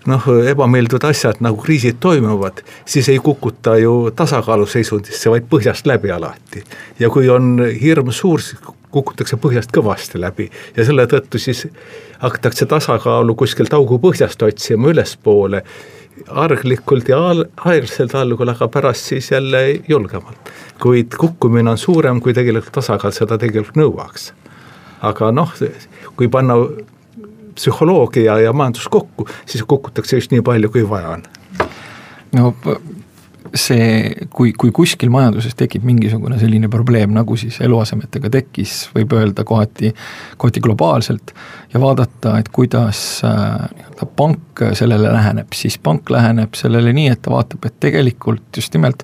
noh, 0.07 0.29
ebameeldivad 0.49 1.09
asjad 1.09 1.41
nagu 1.43 1.59
kriisid 1.61 1.99
toimuvad, 1.99 2.63
siis 2.85 3.09
ei 3.09 3.19
kukuta 3.19 3.77
ju 3.77 4.11
tasakaaluseisundisse, 4.15 5.29
vaid 5.29 5.47
põhjast 5.51 5.87
läbi 5.87 6.11
alati. 6.11 6.63
ja 6.99 7.09
kui 7.09 7.29
on 7.29 7.59
hirm 7.81 8.11
suur, 8.11 8.41
siis 8.41 8.59
kukutakse 8.91 9.37
põhjast 9.37 9.73
kõvasti 9.75 10.19
läbi 10.21 10.47
ja 10.77 10.85
selle 10.87 11.05
tõttu 11.11 11.39
siis 11.41 11.67
hakatakse 12.21 12.65
tasakaalu 12.65 13.35
kuskilt 13.35 13.73
augu 13.73 13.99
põhjast 13.99 14.41
otsima 14.47 14.93
ülespoole 14.93 15.63
arglikult 16.27 17.09
ja 17.09 17.19
aeglaselt 17.21 18.15
algul, 18.15 18.49
aga 18.49 18.67
pärast 18.71 19.13
siis 19.13 19.31
jälle 19.31 19.63
julgemalt. 19.87 20.51
kuid 20.81 21.15
kukkumine 21.17 21.71
on 21.71 21.77
suurem, 21.77 22.21
kui 22.21 22.33
tegelikult 22.33 22.73
tasakaal 22.73 23.11
seda 23.11 23.37
tegelikult 23.37 23.79
nõuaks. 23.79 24.31
aga 25.01 25.31
noh, 25.31 25.53
kui 26.15 26.27
panna 26.27 26.55
psühholoogia 27.55 28.39
ja 28.39 28.53
majandus 28.53 28.87
kokku, 28.87 29.27
siis 29.45 29.63
kukutakse 29.63 30.17
just 30.17 30.31
nii 30.31 30.41
palju, 30.41 30.69
kui 30.69 30.89
vaja 30.89 31.17
on. 31.17 31.23
no 32.37 32.53
see, 33.55 34.27
kui, 34.33 34.51
kui 34.57 34.71
kuskil 34.75 35.11
majanduses 35.13 35.55
tekib 35.57 35.85
mingisugune 35.87 36.39
selline 36.41 36.69
probleem, 36.71 37.13
nagu 37.15 37.37
siis 37.39 37.59
eluasemetega 37.63 38.31
tekkis, 38.33 38.75
võib 38.95 39.13
öelda 39.17 39.45
kohati, 39.47 39.93
kohati 40.37 40.63
globaalselt. 40.63 41.33
ja 41.73 41.81
vaadata, 41.81 42.37
et 42.39 42.49
kuidas 42.53 43.21
äh, 43.25 43.86
pank 44.05 44.61
sellele 44.77 45.11
läheneb, 45.13 45.53
siis 45.55 45.77
pank 45.77 46.09
läheneb 46.09 46.53
sellele 46.55 46.93
nii, 46.93 47.07
et 47.15 47.21
ta 47.21 47.31
vaatab, 47.33 47.65
et 47.65 47.79
tegelikult 47.79 48.59
just 48.59 48.73
nimelt 48.73 49.03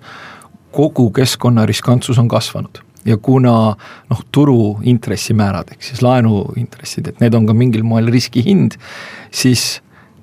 kogu 0.73 1.09
keskkonna 1.13 1.65
riskantsus 1.65 2.19
on 2.19 2.27
kasvanud. 2.27 2.81
Ja 3.05 3.17
kuna 3.17 3.75
noh, 4.09 4.21
turu 4.31 4.79
intressimäärad, 4.87 5.73
ehk 5.75 5.83
siis 5.83 6.01
laenuintressid, 6.01 7.09
et 7.11 7.19
need 7.19 7.33
on 7.35 7.49
ka 7.49 7.55
mingil 7.57 7.83
moel 7.83 8.07
riskihind, 8.13 8.77
siis 9.31 9.81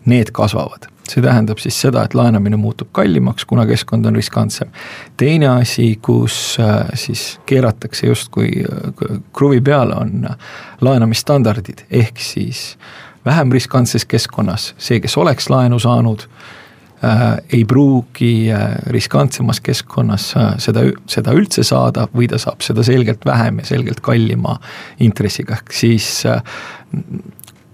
need 0.09 0.33
kasvavad. 0.33 0.89
See 1.11 1.23
tähendab 1.23 1.59
siis 1.59 1.75
seda, 1.83 2.05
et 2.07 2.15
laenamine 2.15 2.57
muutub 2.61 2.93
kallimaks, 2.95 3.45
kuna 3.45 3.65
keskkond 3.67 4.07
on 4.07 4.17
riskantsem. 4.17 4.71
teine 5.17 5.49
asi, 5.49 5.99
kus 6.03 6.57
äh, 6.61 6.87
siis 6.95 7.41
keeratakse 7.47 8.07
justkui 8.07 8.49
äh, 8.62 9.19
kruvi 9.33 9.61
peale, 9.61 9.95
on 9.95 10.25
äh, 10.31 10.37
laenamisstandardid, 10.81 11.85
ehk 11.91 12.23
siis 12.23 12.79
vähem 13.25 13.53
riskantses 13.53 14.05
keskkonnas 14.05 14.75
see, 14.79 15.00
kes 15.00 15.17
oleks 15.21 15.50
laenu 15.50 15.79
saanud 15.79 16.27
äh,, 17.05 17.41
ei 17.53 17.65
pruugi 17.65 18.53
äh, 18.53 18.79
riskantsemas 18.87 19.61
keskkonnas 19.61 20.31
äh, 20.37 20.55
seda, 20.59 20.87
seda 21.11 21.35
üldse 21.37 21.65
saada 21.67 22.09
või 22.15 22.29
ta 22.31 22.39
saab 22.41 22.65
seda 22.67 22.85
selgelt 22.87 23.27
vähem 23.27 23.61
ja 23.62 23.71
selgelt 23.75 24.00
kallima 24.05 24.59
intressiga, 25.00 25.61
ehk 25.61 25.77
siis 25.77 26.25
äh, 26.29 26.43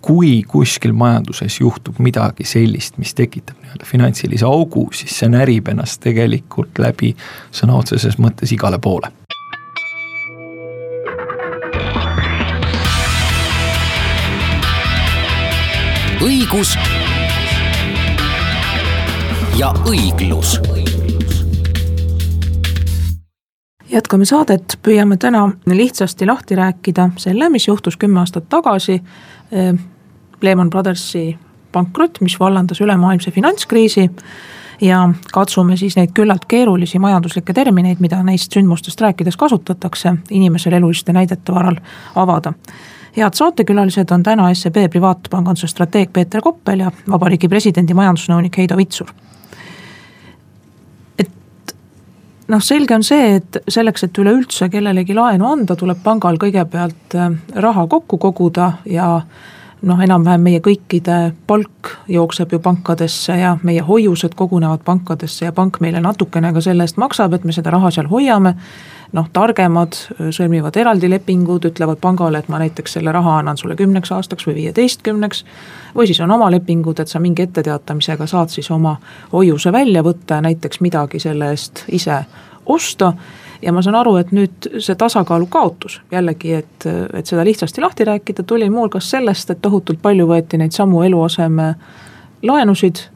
kui 0.07 0.43
kuskil 0.47 0.93
majanduses 0.95 1.61
juhtub 1.61 1.99
midagi 1.99 2.47
sellist, 2.47 2.99
mis 3.03 3.15
tekitab 3.19 3.59
nii-öelda 3.59 3.89
finantsilise 3.89 4.47
augu, 4.47 4.87
siis 4.95 5.17
see 5.19 5.31
närib 5.33 5.73
ennast 5.73 5.99
tegelikult 6.05 6.79
läbi 6.79 7.11
sõna 7.51 7.81
otseses 7.81 8.21
mõttes 8.23 8.55
igale 8.55 8.79
poole. 8.79 9.11
Õigus 16.47 16.77
ja 19.59 19.73
õiglus 19.89 20.61
jätkame 23.91 24.25
saadet, 24.29 24.77
püüame 24.83 25.17
täna 25.17 25.49
lihtsasti 25.67 26.27
lahti 26.27 26.55
rääkida 26.55 27.09
selle, 27.19 27.49
mis 27.51 27.67
juhtus 27.67 27.97
kümme 27.97 28.21
aastat 28.21 28.49
tagasi. 28.49 29.01
Lehman 30.43 30.71
Brothersi 30.71 31.39
pankrot, 31.73 32.21
mis 32.21 32.39
vallandas 32.41 32.81
ülemaailmse 32.81 33.31
finantskriisi 33.31 34.11
ja 34.81 35.09
katsume 35.33 35.77
siis 35.77 35.97
neid 35.97 36.13
küllalt 36.15 36.45
keerulisi 36.49 36.99
majanduslikke 36.99 37.55
termineid, 37.55 37.99
mida 38.01 38.23
neist 38.23 38.53
sündmustest 38.53 39.01
rääkides 39.01 39.37
kasutatakse, 39.37 40.15
inimesel 40.31 40.79
eluliste 40.79 41.13
näidete 41.13 41.55
varal 41.55 41.81
avada. 42.15 42.53
Head 43.17 43.35
saatekülalised 43.35 44.11
on 44.11 44.23
täna 44.23 44.55
SEB 44.55 44.77
privaatpanganduse 44.91 45.67
strateeg 45.67 46.13
Peeter 46.13 46.43
Koppel 46.43 46.85
ja 46.85 46.91
Vabariigi 47.11 47.49
Presidendi 47.49 47.95
majandusnõunik 47.95 48.59
Heido 48.59 48.77
Vitsur. 48.77 49.11
et 51.19 51.75
noh, 52.49 52.63
selge 52.63 52.95
on 52.95 53.05
see, 53.05 53.37
et 53.37 53.59
selleks, 53.69 54.05
et 54.05 54.19
üleüldse 54.19 54.69
kellelegi 54.69 55.15
laenu 55.15 55.49
anda, 55.49 55.77
tuleb 55.77 56.03
pangal 56.05 56.39
kõigepealt 56.39 57.15
äh, 57.15 57.31
raha 57.55 57.87
kokku 57.87 58.19
koguda 58.19 58.73
ja 58.85 59.21
noh, 59.83 60.01
enam-vähem 60.03 60.43
meie 60.43 60.61
kõikide 60.65 61.33
palk 61.47 61.93
jookseb 62.09 62.53
ju 62.53 62.61
pankadesse 62.63 63.37
ja 63.39 63.57
meie 63.63 63.85
hoiused 63.85 64.35
kogunevad 64.37 64.85
pankadesse 64.85 65.49
ja 65.49 65.55
pank 65.57 65.81
meile 65.81 66.01
natukene 66.01 66.53
ka 66.53 66.63
selle 66.65 66.87
eest 66.87 67.01
maksab, 67.01 67.35
et 67.37 67.45
me 67.45 67.55
seda 67.55 67.75
raha 67.75 67.91
seal 67.95 68.09
hoiame. 68.11 68.57
Noh, 69.13 69.29
targemad 69.33 69.95
sõlmivad 70.35 70.77
eraldi 70.77 71.11
lepingud, 71.11 71.69
ütlevad 71.71 72.01
pangale, 72.03 72.39
et 72.39 72.49
ma 72.53 72.59
näiteks 72.63 72.99
selle 72.99 73.13
raha 73.13 73.39
annan 73.41 73.57
sulle 73.57 73.77
kümneks 73.77 74.13
aastaks 74.13 74.47
või 74.49 74.55
viieteistkümneks. 74.55 75.45
või 75.95 76.07
siis 76.07 76.21
on 76.21 76.31
oma 76.31 76.51
lepingud, 76.51 77.01
et 77.01 77.09
sa 77.09 77.21
mingi 77.21 77.43
etteteatamisega 77.43 78.27
saad 78.27 78.49
siis 78.49 78.71
oma 78.71 78.97
hoiuse 79.33 79.73
välja 79.73 80.03
võtta 80.03 80.41
ja 80.41 80.41
näiteks 80.41 80.81
midagi 80.81 81.21
selle 81.21 81.51
eest 81.51 81.85
ise 81.89 82.25
osta 82.67 83.13
ja 83.63 83.73
ma 83.73 83.83
saan 83.83 83.95
aru, 83.95 84.17
et 84.21 84.33
nüüd 84.37 84.69
see 84.79 84.95
tasakaalu 84.99 85.47
kaotus 85.47 86.01
jällegi, 86.13 86.53
et, 86.61 86.87
et 87.15 87.27
seda 87.27 87.45
lihtsasti 87.45 87.81
lahti 87.81 88.05
rääkida, 88.05 88.43
tuli 88.43 88.71
muuhulgas 88.71 89.11
sellest, 89.11 89.51
et 89.51 89.63
tohutult 89.63 90.03
palju 90.03 90.27
võeti 90.29 90.61
neid 90.61 90.77
samu 90.77 91.03
eluaseme 91.03 91.75
laenusid. 92.43 93.07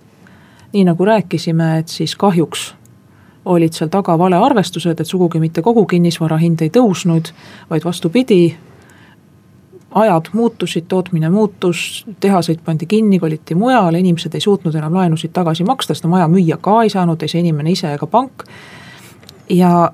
nii 0.73 0.85
nagu 0.87 1.05
rääkisime, 1.05 1.79
et 1.79 1.89
siis 1.89 2.17
kahjuks 2.17 2.75
olid 3.45 3.73
seal 3.73 3.89
taga 3.89 4.19
valearvestused, 4.19 5.01
et 5.01 5.07
sugugi 5.07 5.41
mitte 5.41 5.63
kogu 5.63 5.87
kinnisvara 5.87 6.37
hind 6.41 6.61
ei 6.61 6.71
tõusnud, 6.75 7.31
vaid 7.71 7.85
vastupidi, 7.85 8.57
ajad 9.95 10.31
muutusid, 10.33 10.85
tootmine 10.89 11.29
muutus, 11.29 12.05
tehaseid 12.21 12.59
pandi 12.65 12.87
kinni, 12.87 13.19
koliti 13.19 13.55
mujale, 13.55 13.99
inimesed 13.99 14.35
ei 14.35 14.41
suutnud 14.41 14.75
enam 14.75 14.95
laenusid 14.95 15.33
tagasi 15.33 15.65
maksta, 15.65 15.95
seda 15.95 16.09
maja 16.09 16.29
müüa 16.29 16.61
ka 16.61 16.83
ei 16.83 16.93
saanud, 16.93 17.23
ei 17.23 17.33
see 17.33 17.41
inimene 17.41 17.73
ise 17.75 17.93
ega 17.95 18.07
pank. 18.07 18.45
ja, 19.49 19.91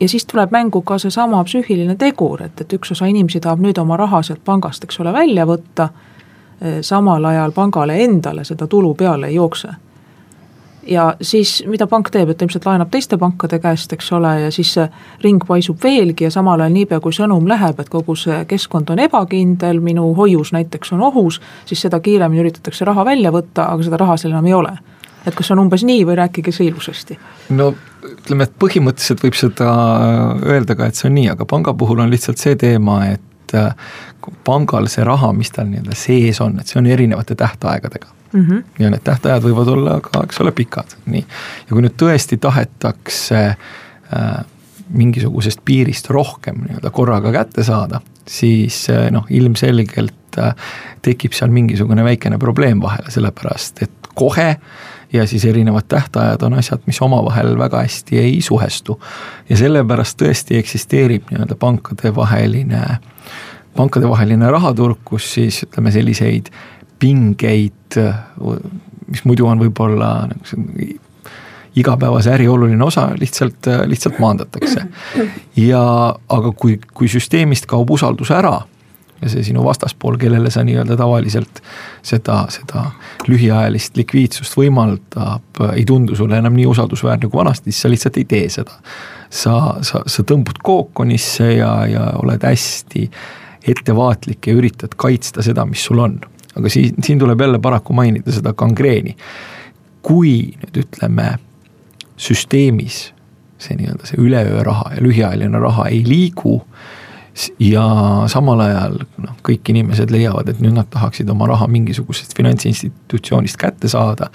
ja 0.00 0.08
siis 0.08 0.26
tuleb 0.26 0.50
mängu 0.50 0.82
ka 0.82 0.98
seesama 0.98 1.44
psüühiline 1.44 1.96
tegur, 1.96 2.42
et, 2.42 2.60
et 2.60 2.72
üks 2.72 2.92
osa 2.92 3.06
inimesi 3.06 3.40
tahab 3.40 3.60
nüüd 3.60 3.78
oma 3.78 3.96
raha 3.96 4.22
sealt 4.22 4.44
pangast, 4.44 4.84
eks 4.84 5.00
ole, 5.00 5.12
välja 5.12 5.46
võtta. 5.46 5.88
Eh, 6.62 6.78
samal 6.80 7.24
ajal 7.24 7.52
pangale 7.52 7.96
endale 8.04 8.44
seda 8.44 8.66
tulu 8.66 8.94
peale 8.94 9.26
ei 9.28 9.34
jookse. 9.34 9.68
Ja 10.86 11.14
siis, 11.20 11.62
mida 11.66 11.86
pank 11.86 12.10
teeb, 12.10 12.32
et 12.32 12.38
ta 12.38 12.46
ilmselt 12.46 12.66
laenab 12.66 12.90
teiste 12.90 13.18
pankade 13.18 13.58
käest, 13.62 13.92
eks 13.92 14.12
ole, 14.12 14.32
ja 14.44 14.50
siis 14.54 14.72
see 14.76 14.86
ring 15.22 15.44
paisub 15.46 15.82
veelgi 15.82 16.26
ja 16.26 16.30
samal 16.34 16.60
ajal 16.60 16.74
niipea, 16.74 17.00
kui 17.00 17.14
sõnum 17.16 17.46
läheb, 17.48 17.80
et 17.80 17.92
kogu 17.92 18.16
see 18.18 18.42
keskkond 18.50 18.90
on 18.94 19.02
ebakindel, 19.04 19.80
minu 19.84 20.12
hoius 20.18 20.52
näiteks 20.56 20.92
on 20.96 21.04
ohus, 21.08 21.40
siis 21.66 21.84
seda 21.86 22.00
kiiremini 22.00 22.42
üritatakse 22.42 22.88
raha 22.88 23.04
välja 23.06 23.32
võtta, 23.34 23.68
aga 23.70 23.86
seda 23.86 24.00
raha 24.02 24.18
seal 24.20 24.34
enam 24.34 24.50
ei 24.50 24.58
ole 24.58 24.76
et 25.26 25.34
kas 25.38 25.52
on 25.54 25.60
umbes 25.62 25.84
nii 25.86 26.02
või 26.06 26.16
rääkige 26.18 26.50
see 26.54 26.66
ilusasti? 26.66 27.18
no 27.54 27.68
ütleme, 28.02 28.48
et 28.48 28.56
põhimõtteliselt 28.58 29.22
võib 29.22 29.36
seda 29.38 29.68
öelda 30.42 30.74
ka, 30.78 30.88
et 30.88 30.98
see 30.98 31.06
on 31.06 31.14
nii, 31.14 31.28
aga 31.36 31.46
panga 31.46 31.74
puhul 31.78 32.02
on 32.02 32.10
lihtsalt 32.10 32.42
see 32.42 32.56
teema, 32.58 33.04
et 33.14 33.54
äh, 33.54 33.70
pangal 34.44 34.90
see 34.90 35.06
raha, 35.06 35.30
mis 35.36 35.54
tal 35.54 35.70
nii-öelda 35.70 35.94
sees 35.98 36.42
on, 36.42 36.58
et 36.58 36.66
see 36.66 36.80
on 36.82 36.90
erinevate 36.90 37.38
tähtaegadega 37.38 38.10
mm. 38.32 38.46
-hmm. 38.46 38.64
ja 38.78 38.90
need 38.90 39.04
tähtajad 39.04 39.42
võivad 39.42 39.68
olla 39.68 40.00
ka, 40.00 40.24
eks 40.24 40.40
ole, 40.40 40.52
pikad, 40.52 40.96
nii. 41.06 41.24
ja 41.68 41.74
kui 41.74 41.84
nüüd 41.84 41.96
tõesti 42.02 42.38
tahetakse 42.40 43.42
äh, 43.48 44.44
mingisugusest 44.92 45.60
piirist 45.64 46.10
rohkem 46.10 46.64
nii-öelda 46.66 46.90
korraga 46.90 47.32
kätte 47.32 47.64
saada, 47.64 48.00
siis 48.28 48.84
äh, 48.90 49.10
noh, 49.10 49.26
ilmselgelt 49.30 50.38
äh, 50.38 50.54
tekib 51.02 51.32
seal 51.32 51.50
mingisugune 51.50 52.04
väikene 52.04 52.38
probleem 52.38 52.82
vahele, 52.82 53.10
sellepärast 53.10 53.82
et 53.82 54.10
kohe 54.14 54.56
ja 55.12 55.26
siis 55.26 55.44
erinevad 55.44 55.82
tähtajad 55.88 56.42
on 56.42 56.54
asjad, 56.54 56.80
mis 56.86 57.02
omavahel 57.02 57.58
väga 57.58 57.82
hästi 57.82 58.18
ei 58.18 58.40
suhestu. 58.42 59.00
ja 59.48 59.56
sellepärast 59.56 60.22
tõesti 60.22 60.56
eksisteerib 60.56 61.30
nii-öelda 61.30 61.56
pankadevaheline, 61.56 62.82
pankadevaheline 63.76 64.50
rahaturg, 64.50 64.98
kus 65.04 65.32
siis 65.34 65.62
ütleme 65.66 65.90
selliseid 65.92 66.48
pingeid, 67.02 67.98
mis 69.10 69.24
muidu 69.26 69.48
on 69.50 69.62
võib-olla 69.62 70.12
nagu 70.30 70.92
igapäevase 71.76 72.34
äri 72.34 72.48
oluline 72.48 72.84
osa 72.84 73.08
lihtsalt, 73.18 73.66
lihtsalt 73.88 74.18
maandatakse. 74.20 74.84
ja 75.56 75.82
aga 76.28 76.52
kui, 76.52 76.78
kui 76.94 77.08
süsteemist 77.08 77.66
kaob 77.66 77.90
usaldus 77.90 78.30
ära 78.30 78.60
ja 79.22 79.30
see 79.30 79.44
sinu 79.46 79.64
vastaspool, 79.64 80.18
kellele 80.18 80.50
sa 80.50 80.64
nii-öelda 80.66 80.96
tavaliselt 80.98 81.62
seda, 82.02 82.42
seda 82.50 82.88
lühiajalist 83.30 83.96
likviidsust 83.96 84.56
võimaldab, 84.58 85.62
ei 85.72 85.84
tundu 85.88 86.16
sulle 86.18 86.40
enam 86.42 86.56
nii 86.58 86.66
usaldusväärne 86.72 87.30
kui 87.30 87.38
vanasti, 87.38 87.70
siis 87.70 87.84
sa 87.86 87.92
lihtsalt 87.92 88.18
ei 88.18 88.26
tee 88.28 88.48
seda. 88.50 88.74
sa, 89.30 89.54
sa, 89.80 90.02
sa 90.06 90.26
tõmbud 90.28 90.58
kookonisse 90.62 91.52
ja, 91.54 91.70
ja 91.88 92.08
oled 92.20 92.42
hästi 92.44 93.06
ettevaatlik 93.70 94.46
ja 94.46 94.58
üritad 94.58 94.98
kaitsta 94.98 95.42
seda, 95.42 95.64
mis 95.70 95.84
sul 95.86 96.02
on. 96.02 96.18
Aga 96.56 96.72
siin, 96.72 96.94
siin 97.04 97.18
tuleb 97.18 97.40
jälle 97.40 97.58
paraku 97.62 97.92
mainida 97.96 98.32
seda 98.32 98.52
gangreeni. 98.52 99.16
kui 100.02 100.54
nüüd 100.58 100.78
ütleme 100.82 101.36
süsteemis 102.18 103.12
see 103.62 103.76
nii-öelda 103.78 104.08
see 104.08 104.18
üleöö 104.18 104.64
raha 104.66 104.96
ja 104.96 105.02
lühiajaline 105.04 105.60
raha 105.62 105.86
ei 105.92 106.02
liigu 106.06 106.56
ja 107.62 107.84
samal 108.28 108.60
ajal 108.60 108.98
noh, 109.22 109.36
kõik 109.46 109.70
inimesed 109.72 110.10
leiavad, 110.12 110.50
et 110.52 110.60
nüüd 110.60 110.74
nad 110.76 110.90
tahaksid 110.92 111.30
oma 111.32 111.48
raha 111.48 111.68
mingisugusest 111.70 112.36
finantsinstitutsioonist 112.36 113.56
kätte 113.60 113.88
saada, 113.88 114.28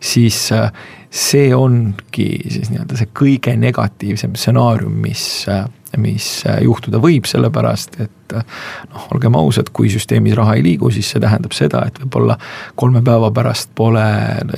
siis 0.00 0.38
äh, 0.54 0.68
see 1.10 1.50
ongi 1.56 2.28
siis 2.52 2.70
nii-öelda 2.70 3.00
see 3.00 3.10
kõige 3.16 3.56
negatiivsem 3.58 4.36
stsenaarium, 4.38 4.94
mis, 5.02 5.24
äh, 5.50 5.64
mis 6.00 6.28
äh, 6.48 6.60
juhtuda 6.66 7.00
võib, 7.02 7.28
sellepärast 7.28 8.00
et 8.04 8.36
noh, 8.36 9.06
olgem 9.14 9.36
ausad, 9.38 9.70
kui 9.72 9.90
süsteemis 9.92 10.34
raha 10.38 10.56
ei 10.58 10.64
liigu, 10.66 10.90
siis 10.94 11.12
see 11.12 11.22
tähendab 11.22 11.54
seda, 11.56 11.84
et 11.86 12.00
võib-olla 12.02 12.38
kolme 12.74 13.02
päeva 13.06 13.30
pärast 13.34 13.70
pole, 13.78 14.06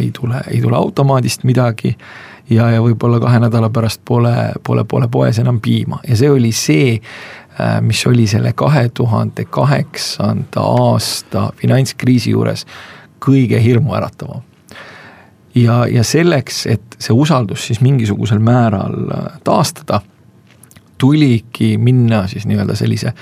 ei 0.00 0.10
tule, 0.16 0.40
ei 0.48 0.62
tule 0.64 0.78
automaadist 0.78 1.44
midagi 1.48 1.92
ja, 2.48 2.70
ja 2.72 2.80
võib-olla 2.84 3.20
kahe 3.20 3.42
nädala 3.44 3.68
pärast 3.70 4.00
pole, 4.08 4.34
pole, 4.64 4.86
pole 4.88 5.10
poes 5.12 5.38
enam 5.42 5.60
piima 5.60 6.00
ja 6.08 6.16
see 6.16 6.32
oli 6.32 6.54
see 6.56 6.96
Äh, 7.60 7.80
mis 7.80 8.06
oli 8.06 8.26
selle 8.26 8.52
kahe 8.52 8.88
tuhande 8.94 9.44
kaheksanda 9.44 10.62
aasta 10.62 11.48
finantskriisi 11.56 12.30
juures 12.30 12.66
kõige 13.24 13.58
hirmuäratavam. 13.62 14.42
ja, 15.54 15.86
ja 15.90 16.04
selleks, 16.04 16.66
et 16.66 16.96
see 16.98 17.14
usaldus 17.14 17.66
siis 17.66 17.80
mingisugusel 17.80 18.38
määral 18.38 19.10
äh, 19.10 19.40
taastada, 19.44 20.00
tuligi 20.98 21.76
minna 21.78 22.26
siis 22.28 22.46
nii-öelda 22.48 22.76
sellise 22.78 23.14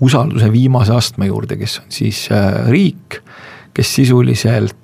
usalduse 0.00 0.52
viimase 0.52 0.94
astme 0.94 1.26
juurde, 1.26 1.56
kes 1.58 1.80
on 1.82 1.92
siis 1.92 2.28
äh, 2.32 2.64
riik, 2.70 3.20
kes 3.74 3.94
sisuliselt 3.94 4.76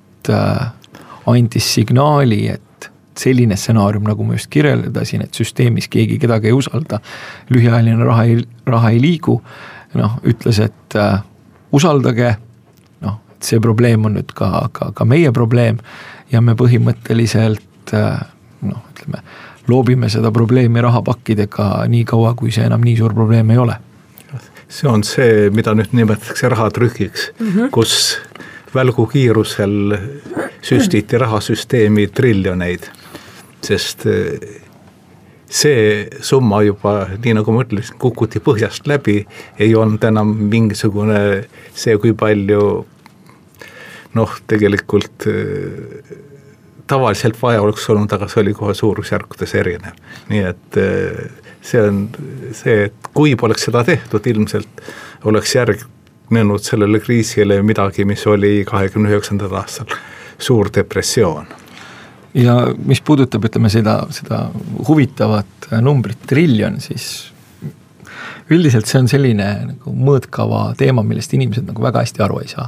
andis 1.25 1.67
signaali, 1.73 2.47
et 2.49 2.89
selline 3.19 3.55
stsenaarium, 3.55 4.03
nagu 4.07 4.25
ma 4.27 4.35
just 4.35 4.49
kirjeldasin, 4.53 5.23
et 5.25 5.37
süsteemis 5.37 5.87
keegi 5.91 6.17
kedagi 6.21 6.51
ei 6.51 6.57
usalda, 6.57 6.99
lühiajaline 7.53 8.03
raha 8.03 8.25
ei, 8.27 8.41
raha 8.67 8.91
ei 8.91 9.01
liigu, 9.01 9.37
noh, 9.95 10.17
ütles, 10.27 10.59
et 10.65 10.97
äh, 10.99 11.21
usaldage, 11.75 12.33
noh, 13.05 13.19
et 13.35 13.47
see 13.47 13.61
probleem 13.63 14.05
on 14.07 14.17
nüüd 14.19 14.35
ka, 14.35 14.67
ka, 14.75 14.91
ka 14.95 15.07
meie 15.07 15.31
probleem 15.35 15.79
ja 16.31 16.43
me 16.43 16.57
põhimõtteliselt 16.59 17.95
äh, 17.95 18.19
noh, 18.67 18.83
ütleme, 18.91 19.23
loobime 19.67 20.09
seda 20.09 20.31
probleemi 20.31 20.81
rahapakkidega 20.81 21.85
nii 21.89 22.05
kaua, 22.05 22.33
kui 22.37 22.51
see 22.51 22.65
enam 22.65 22.83
nii 22.85 22.97
suur 22.97 23.13
probleem 23.13 23.51
ei 23.51 23.61
ole 23.61 23.79
see 24.67 24.89
on 24.89 25.03
see, 25.05 25.49
mida 25.53 25.75
nüüd 25.77 25.93
nimetatakse 25.93 26.49
rahatrükiks 26.49 27.31
mm, 27.39 27.47
-hmm. 27.47 27.71
kus 27.71 28.19
välgukiirusel 28.75 29.97
süstiti 30.61 31.17
rahasüsteemi 31.17 32.07
triljoneid 32.07 32.89
sest 33.65 34.05
eh, 34.05 34.61
see 35.49 36.09
summa 36.25 36.61
juba, 36.65 36.95
nii 37.21 37.35
nagu 37.37 37.53
ma 37.55 37.63
ütlesin, 37.65 37.97
kukuti 38.01 38.41
põhjast 38.43 38.89
läbi, 38.89 39.21
ei 39.61 39.75
olnud 39.77 40.03
enam 40.03 40.33
mingisugune 40.51 41.19
see, 41.73 41.95
kui 42.01 42.15
palju 42.17 42.63
noh, 44.15 44.37
tegelikult 44.49 45.27
eh, 45.31 46.15
tavaliselt 46.87 47.41
vaja 47.41 47.61
oleks 47.61 47.89
olnud, 47.89 48.11
aga 48.13 48.27
see 48.29 48.41
oli 48.43 48.53
kohe 48.53 48.73
suurusjärkudes 48.77 49.55
erinev. 49.55 49.97
nii 50.29 50.45
et 50.51 50.79
eh, 50.81 51.25
see 51.65 51.81
on 51.81 52.05
see, 52.53 52.85
et 52.89 53.11
kui 53.13 53.35
poleks 53.35 53.67
seda 53.69 53.83
tehtud, 53.87 54.25
ilmselt 54.27 54.81
oleks 55.25 55.55
järgnenud 55.55 56.63
sellele 56.63 57.01
kriisile 57.01 57.61
midagi, 57.65 58.05
mis 58.05 58.25
oli 58.27 58.57
kahekümne 58.67 59.13
üheksandal 59.13 59.55
aastal, 59.61 59.93
suur 60.37 60.69
depressioon 60.73 61.47
ja 62.35 62.57
mis 62.85 63.01
puudutab, 63.01 63.47
ütleme 63.47 63.69
seda, 63.71 64.01
seda 64.13 64.49
huvitavat 64.87 65.69
numbrit 65.81 66.25
triljon, 66.27 66.79
siis 66.83 67.31
üldiselt 68.51 68.89
see 68.89 69.01
on 69.01 69.09
selline 69.09 69.47
nagu 69.71 69.93
mõõtkava 69.95 70.67
teema, 70.77 71.03
millest 71.05 71.33
inimesed 71.37 71.65
nagu 71.69 71.83
väga 71.85 72.03
hästi 72.03 72.25
aru 72.25 72.41
ei 72.43 72.51
saa. 72.51 72.67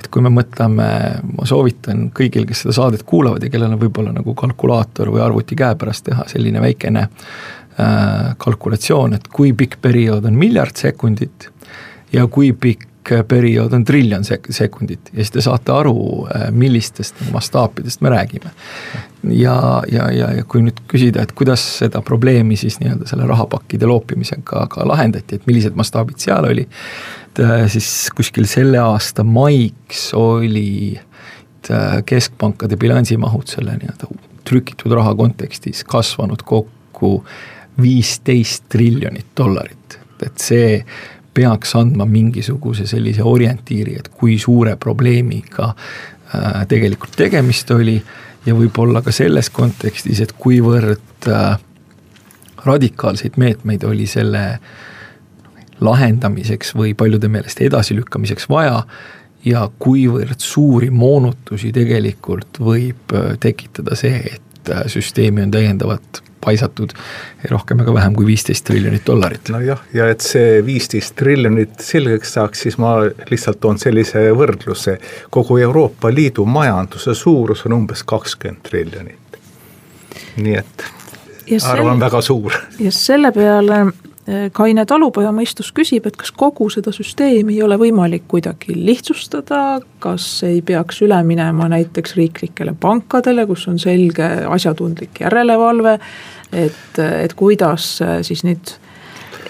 Et 0.00 0.08
kui 0.12 0.24
me 0.24 0.32
mõtleme, 0.32 0.86
ma 1.36 1.46
soovitan 1.48 2.08
kõigil, 2.16 2.46
kes 2.48 2.64
seda 2.64 2.74
saadet 2.76 3.04
kuulavad 3.08 3.44
ja 3.44 3.50
kellel 3.52 3.74
on 3.74 3.80
võib-olla 3.80 4.12
nagu 4.16 4.34
kalkulaator 4.36 5.12
või 5.14 5.22
arvuti 5.24 5.58
käepärast 5.58 6.06
teha 6.10 6.26
selline 6.30 6.60
väikene 6.62 7.06
äh, 7.06 8.34
kalkulatsioon, 8.42 9.16
et 9.16 9.28
kui 9.32 9.54
pikk 9.56 9.80
periood 9.82 10.28
on 10.28 10.36
miljard 10.38 10.76
sekundit 10.76 11.48
ja 12.12 12.26
kui 12.30 12.52
pikk 12.52 12.88
periood 13.28 13.72
on 13.76 13.84
triljon 13.86 14.24
sek-, 14.26 14.48
sekundit 14.54 15.10
ja 15.12 15.20
siis 15.20 15.32
te 15.34 15.44
saate 15.44 15.72
aru, 15.74 15.96
äh, 16.34 16.48
millistest 16.52 17.20
mastaapidest 17.32 18.00
me 18.04 18.12
räägime. 18.12 18.52
ja, 19.30 19.82
ja, 19.92 20.10
ja, 20.12 20.30
ja 20.38 20.44
kui 20.44 20.62
nüüd 20.62 20.82
küsida, 20.90 21.22
et 21.22 21.32
kuidas 21.36 21.62
seda 21.80 22.02
probleemi 22.06 22.56
siis 22.56 22.78
nii-öelda 22.82 23.08
selle 23.10 23.26
rahapakkide 23.26 23.88
loopimisega 23.88 24.66
ka 24.70 24.86
lahendati, 24.88 25.38
et 25.38 25.48
millised 25.50 25.74
mastaabid 25.78 26.22
seal 26.22 26.46
oli, 26.50 26.66
äh, 27.42 27.66
siis 27.72 28.08
kuskil 28.16 28.46
selle 28.50 28.78
aasta 28.82 29.24
maiks 29.24 30.08
oli 30.14 30.96
äh, 30.96 32.00
keskpankade 32.06 32.78
bilansimahud 32.80 33.50
selle 33.50 33.78
nii-öelda 33.80 34.10
trükitud 34.46 34.94
raha 34.94 35.14
kontekstis 35.18 35.84
kasvanud 35.84 36.42
kokku 36.46 37.18
viisteist 37.82 38.68
triljonit 38.72 39.34
dollarit, 39.36 39.98
et 40.22 40.38
see 40.40 40.78
peaks 41.36 41.74
andma 41.76 42.06
mingisuguse 42.08 42.86
sellise 42.88 43.24
orientiiri, 43.26 43.98
et 44.00 44.08
kui 44.08 44.38
suure 44.40 44.76
probleemiga 44.80 45.72
äh, 45.72 46.62
tegelikult 46.68 47.16
tegemist 47.18 47.70
oli 47.74 47.96
ja 48.46 48.54
võib-olla 48.56 49.02
ka 49.04 49.12
selles 49.14 49.50
kontekstis, 49.54 50.22
et 50.24 50.32
kuivõrd 50.40 51.28
äh, 51.28 51.58
radikaalseid 52.66 53.36
meetmeid 53.36 53.84
oli 53.86 54.06
selle 54.10 54.46
lahendamiseks 55.80 56.72
või 56.78 56.94
paljude 56.96 57.28
meelest 57.28 57.60
edasilükkamiseks 57.60 58.48
vaja 58.48 58.80
ja 59.44 59.66
kuivõrd 59.78 60.40
suuri 60.42 60.88
moonutusi 60.90 61.72
tegelikult 61.76 62.62
võib 62.62 63.12
äh, 63.14 63.34
tekitada 63.40 63.98
see, 63.98 64.22
et 64.38 64.42
süsteemi 64.90 65.44
on 65.44 65.52
täiendavalt 65.54 66.24
paisatud 66.44 66.92
rohkem 67.50 67.80
ega 67.82 67.94
vähem 67.94 68.14
kui 68.16 68.26
viisteist 68.26 68.64
triljonit 68.68 69.06
dollarit. 69.06 69.48
nojah, 69.48 69.82
ja 69.94 70.08
et 70.12 70.24
see 70.24 70.60
viisteist 70.66 71.16
triljonit 71.18 71.80
selgeks 71.82 72.36
saaks, 72.38 72.66
siis 72.66 72.78
ma 72.82 72.96
lihtsalt 73.30 73.60
toon 73.60 73.78
sellise 73.82 74.26
võrdluse. 74.36 74.98
kogu 75.30 75.58
Euroopa 75.58 76.12
Liidu 76.14 76.44
majanduse 76.44 77.14
suurus 77.14 77.66
on 77.66 77.78
umbes 77.80 78.02
kakskümmend 78.02 78.62
triljonit. 78.62 79.40
nii 80.36 80.58
et 80.58 80.90
arv 81.62 81.86
on 81.86 82.00
väga 82.00 82.20
suur. 82.20 82.52
ja 82.78 82.92
selle 82.92 83.32
peale 83.32 83.86
eh, 84.26 84.46
kaine 84.52 84.86
talupojamõistus 84.86 85.72
küsib, 85.76 86.06
et 86.06 86.16
kas 86.16 86.32
kogu 86.32 86.68
seda 86.72 86.92
süsteemi 86.94 87.56
ei 87.56 87.62
ole 87.62 87.78
võimalik 87.80 88.26
kuidagi 88.28 88.76
lihtsustada, 88.78 89.80
kas 89.98 90.28
ei 90.46 90.62
peaks 90.66 91.02
üle 91.06 91.18
minema 91.26 91.68
näiteks 91.72 92.16
riiklikele 92.18 92.76
pankadele, 92.80 93.46
kus 93.46 93.68
on 93.70 93.78
selge 93.82 94.30
asjatundlik 94.46 95.22
järelevalve 95.24 95.98
et, 96.52 96.98
et 96.98 97.34
kuidas 97.34 97.96
äh, 98.02 98.20
siis 98.26 98.44
nüüd 98.46 98.76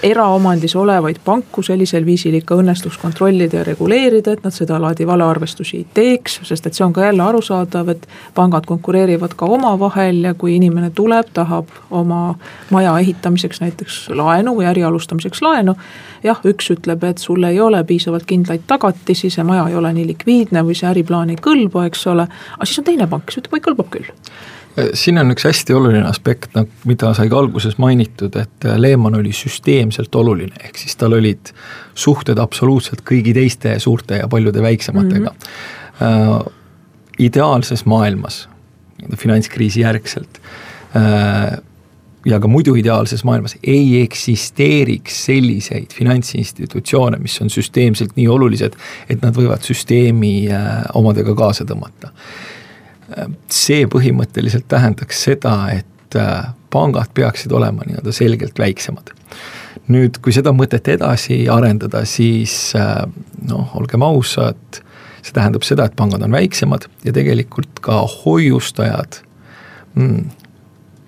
eraomandis 0.03 0.77
olevaid 0.77 1.17
panku 1.25 1.63
sellisel 1.63 2.05
viisil 2.07 2.35
ikka 2.39 2.57
õnnestuks 2.61 2.99
kontrollida 3.01 3.61
ja 3.61 3.65
reguleerida, 3.65 4.33
et 4.33 4.45
nad 4.45 4.55
sedalaadi 4.55 5.07
valearvestusi 5.07 5.77
ei 5.77 5.87
teeks, 5.95 6.41
sest 6.49 6.67
et 6.67 6.75
see 6.75 6.85
on 6.87 6.93
ka 6.97 7.05
jälle 7.05 7.23
arusaadav, 7.23 7.89
et 7.95 8.09
pangad 8.35 8.67
konkureerivad 8.67 9.37
ka 9.37 9.47
omavahel 9.47 10.23
ja 10.29 10.35
kui 10.35 10.57
inimene 10.57 10.91
tuleb, 10.95 11.31
tahab 11.35 11.71
oma 11.91 12.35
maja 12.71 12.97
ehitamiseks 12.99 13.61
näiteks 13.61 14.01
laenu 14.15 14.57
või 14.59 14.69
äri 14.71 14.85
alustamiseks 14.85 15.43
laenu. 15.43 15.77
jah, 16.25 16.41
üks 16.45 16.71
ütleb, 16.75 17.05
et 17.05 17.19
sul 17.19 17.45
ei 17.45 17.61
ole 17.61 17.85
piisavalt 17.85 18.27
kindlaid 18.27 18.67
tagatisi, 18.67 19.31
see 19.31 19.45
maja 19.45 19.69
ei 19.69 19.77
ole 19.77 19.93
nii 19.93 20.07
likviidne 20.13 20.65
või 20.67 20.75
see 20.75 20.89
äriplaan 20.91 21.31
ei 21.31 21.41
kõlba, 21.41 21.87
eks 21.87 22.07
ole, 22.07 22.27
aga 22.57 22.67
siis 22.67 22.83
on 22.83 22.89
teine 22.91 23.07
pank, 23.07 23.29
kes 23.29 23.43
ütleb, 23.43 23.59
oi 23.59 23.67
kõlbab 23.69 23.91
küll 23.93 24.11
siin 24.95 25.19
on 25.19 25.33
üks 25.33 25.47
hästi 25.49 25.75
oluline 25.77 26.05
aspekt, 26.09 26.53
noh 26.57 26.67
mida 26.89 27.13
sai 27.17 27.31
ka 27.33 27.39
alguses 27.41 27.79
mainitud, 27.83 28.37
et 28.41 28.67
äh, 28.69 28.77
Lehman 28.81 29.17
oli 29.19 29.33
süsteemselt 29.37 30.15
oluline, 30.19 30.57
ehk 30.65 30.81
siis 30.81 30.97
tal 31.01 31.17
olid 31.17 31.53
suhted 31.97 32.39
absoluutselt 32.43 33.05
kõigi 33.07 33.35
teiste 33.37 33.77
suurte 33.83 34.21
ja 34.21 34.29
paljude 34.29 34.63
väiksematega 34.63 35.33
mm. 35.33 35.55
-hmm. 36.01 36.53
ideaalses 37.19 37.87
maailmas, 37.87 38.49
finantskriisi 39.17 39.81
järgselt 39.81 40.41
ja 42.27 42.41
ka 42.41 42.49
muidu 42.49 42.75
ideaalses 42.75 43.25
maailmas 43.25 43.57
ei 43.63 44.01
eksisteeriks 44.03 45.25
selliseid 45.25 45.93
finantsinstitutsioone, 45.95 47.19
mis 47.19 47.41
on 47.41 47.51
süsteemselt 47.51 48.17
nii 48.17 48.29
olulised, 48.29 48.77
et 49.09 49.23
nad 49.23 49.37
võivad 49.37 49.65
süsteemi 49.65 50.49
omadega 50.95 51.35
kaasa 51.35 51.65
tõmmata 51.65 52.13
see 53.53 53.87
põhimõtteliselt 53.91 54.67
tähendaks 54.69 55.23
seda, 55.29 55.57
et 55.77 56.19
äh, 56.19 56.49
pangad 56.73 57.13
peaksid 57.15 57.53
olema 57.55 57.87
nii-öelda 57.87 58.15
selgelt 58.15 58.59
väiksemad. 58.59 59.13
nüüd, 59.93 60.17
kui 60.19 60.33
seda 60.35 60.51
mõtet 60.57 60.89
edasi 60.91 61.45
arendada, 61.53 62.03
siis 62.09 62.73
äh, 62.75 63.05
noh, 63.47 63.71
olgem 63.79 64.03
ausad, 64.03 64.81
see 65.23 65.35
tähendab 65.37 65.63
seda, 65.67 65.87
et 65.87 65.95
pangad 65.99 66.25
on 66.27 66.35
väiksemad 66.35 66.89
ja 67.05 67.13
tegelikult 67.15 67.79
ka 67.85 68.01
hoiustajad 68.25 69.21
mm, 69.95 70.25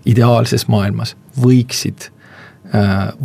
ideaalses 0.06 0.68
maailmas 0.70 1.16
võiksid 1.40 2.10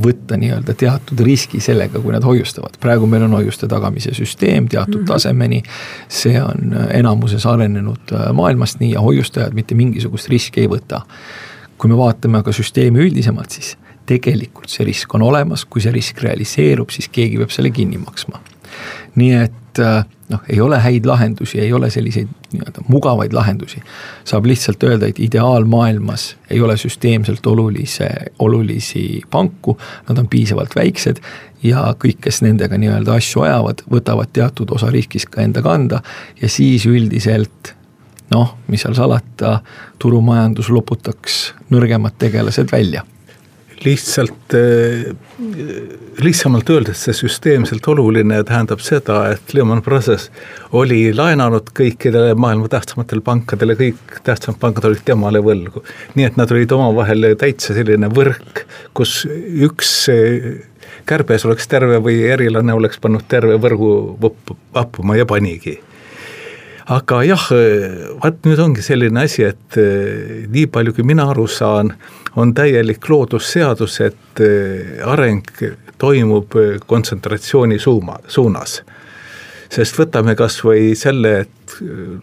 võtta 0.06 0.38
nii-öelda 0.40 0.74
teatud 0.80 1.20
riski 1.26 1.60
sellega, 1.60 2.00
kui 2.00 2.14
nad 2.14 2.24
hoiustavad. 2.24 2.78
praegu 2.80 3.08
meil 3.08 3.26
on 3.26 3.34
hoiuste 3.36 3.68
tagamise 3.68 4.14
süsteem 4.16 4.68
teatud 4.68 4.96
mm 4.96 5.02
-hmm. 5.02 5.08
tasemeni. 5.08 5.64
see 6.08 6.44
on 6.44 6.76
enamuses 6.92 7.46
arenenud 7.46 8.14
äh, 8.14 8.32
maailmast 8.34 8.80
nii 8.80 8.92
ja 8.92 9.02
hoiustajad 9.02 9.54
mitte 9.54 9.76
mingisugust 9.76 10.30
riski 10.30 10.62
ei 10.62 10.68
võta. 10.68 11.02
kui 11.78 11.90
me 11.90 11.98
vaatame 11.98 12.38
aga 12.38 12.52
süsteemi 12.52 13.00
üldisemalt, 13.00 13.52
siis 13.52 13.78
tegelikult 14.06 14.70
see 14.70 14.86
risk 14.86 15.16
on 15.16 15.22
olemas, 15.22 15.66
kui 15.66 15.82
see 15.82 15.92
risk 15.92 16.22
realiseerub, 16.22 16.90
siis 16.90 17.10
keegi 17.10 17.38
peab 17.38 17.50
selle 17.50 17.72
kinni 17.72 17.98
maksma. 17.98 18.40
nii 19.16 19.34
et 19.34 19.80
äh, 19.80 20.06
noh, 20.34 20.42
ei 20.50 20.60
ole 20.62 20.80
häid 20.82 21.06
lahendusi, 21.06 21.60
ei 21.62 21.74
ole 21.74 21.90
selliseid 21.94 22.30
nii-öelda 22.54 22.84
mugavaid 22.88 23.34
lahendusi. 23.34 23.82
saab 24.26 24.46
lihtsalt 24.50 24.84
öelda, 24.84 25.08
et 25.08 25.20
ideaalmaailmas 25.20 26.36
ei 26.50 26.62
ole 26.62 26.78
süsteemselt 26.78 27.46
olulise, 27.48 28.10
olulisi 28.40 29.22
panku, 29.30 29.78
nad 30.10 30.18
on 30.18 30.28
piisavalt 30.28 30.76
väiksed 30.76 31.22
ja 31.64 31.94
kõik, 32.00 32.20
kes 32.28 32.42
nendega 32.46 32.78
nii-öelda 32.78 33.16
asju 33.20 33.46
ajavad, 33.48 33.86
võtavad 33.92 34.34
teatud 34.34 34.74
osa 34.76 34.92
riskist 34.92 35.32
ka 35.32 35.46
enda 35.46 35.62
kanda 35.62 36.02
ja 36.42 36.50
siis 36.50 36.86
üldiselt 36.90 37.76
noh, 38.34 38.58
mis 38.68 38.82
seal 38.82 38.96
salata, 38.98 39.60
turumajandus 40.02 40.70
loputaks 40.74 41.54
nõrgemad 41.70 42.18
tegelased 42.20 42.72
välja 42.72 43.06
lihtsalt 43.86 44.56
eh, 44.58 45.12
lihtsamalt 46.24 46.70
öeldes 46.70 47.04
see 47.06 47.16
süsteemselt 47.18 47.88
oluline 47.92 48.42
tähendab 48.48 48.82
seda, 48.84 49.20
et 49.34 49.54
Lehman 49.56 49.84
Brothers 49.86 50.30
oli 50.76 51.06
laenanud 51.16 51.72
kõikidele 51.78 52.36
maailma 52.40 52.70
tähtsamatele 52.72 53.24
pankadele, 53.26 53.78
kõik 53.80 54.20
tähtsamad 54.24 54.60
pangad 54.62 54.90
olid 54.90 55.06
temale 55.06 55.44
võlgu. 55.44 55.84
nii 56.16 56.28
et 56.28 56.38
nad 56.40 56.52
olid 56.52 56.72
omavahel 56.76 57.34
täitsa 57.40 57.76
selline 57.78 58.10
võrk, 58.14 58.66
kus 58.98 59.24
üks 59.28 59.96
eh, 60.14 60.52
kärbes 61.10 61.46
oleks 61.46 61.68
terve 61.68 62.00
või 62.04 62.22
erilane 62.32 62.74
oleks 62.74 63.02
pannud 63.04 63.26
terve 63.28 63.58
võrgu 63.62 63.96
vappuma 64.74 65.20
ja 65.20 65.26
panigi 65.30 65.80
aga 66.92 67.22
jah, 67.24 67.46
vaat 68.20 68.44
nüüd 68.48 68.60
ongi 68.60 68.84
selline 68.84 69.24
asi, 69.24 69.46
et 69.48 69.78
eh, 69.80 70.44
nii 70.52 70.68
palju, 70.74 70.96
kui 70.98 71.06
mina 71.08 71.30
aru 71.32 71.46
saan, 71.48 71.94
on 72.40 72.52
täielik 72.56 73.08
loodusseadus, 73.10 74.00
et 74.04 74.44
eh, 74.44 75.00
areng 75.08 75.46
toimub 76.02 76.58
kontsentratsiooni 76.88 77.80
suuma, 77.80 78.20
suunas. 78.28 78.82
sest 79.74 79.96
võtame 79.98 80.36
kas 80.38 80.60
või 80.62 80.92
selle, 80.94 81.30
et 81.46 81.76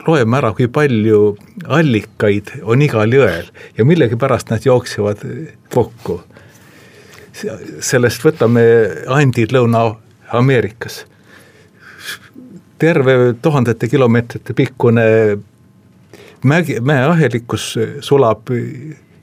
loeme 0.07 0.37
ära, 0.39 0.53
kui 0.55 0.69
palju 0.71 1.37
allikaid 1.67 2.53
on 2.63 2.83
igal 2.85 3.11
jõel 3.11 3.49
ja 3.79 3.85
millegipärast 3.85 4.53
nad 4.53 4.67
jooksevad 4.67 5.25
kokku. 5.73 6.21
sellest 7.81 8.23
võtame 8.23 8.63
andid 9.09 9.55
Lõuna-Ameerikas 9.57 11.07
terve 12.81 13.35
tuhandete 13.43 13.89
kilomeetrite 13.89 14.57
pikkune 14.57 15.05
mägi, 16.45 16.81
mäeahelikus 16.81 17.75
sulab 18.01 18.49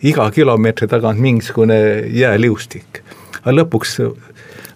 iga 0.04 0.30
kilomeetri 0.32 0.88
tagant 0.88 1.20
mingisugune 1.20 1.80
jääliustik. 2.13 3.02
aga 3.41 3.56
lõpuks 3.62 3.98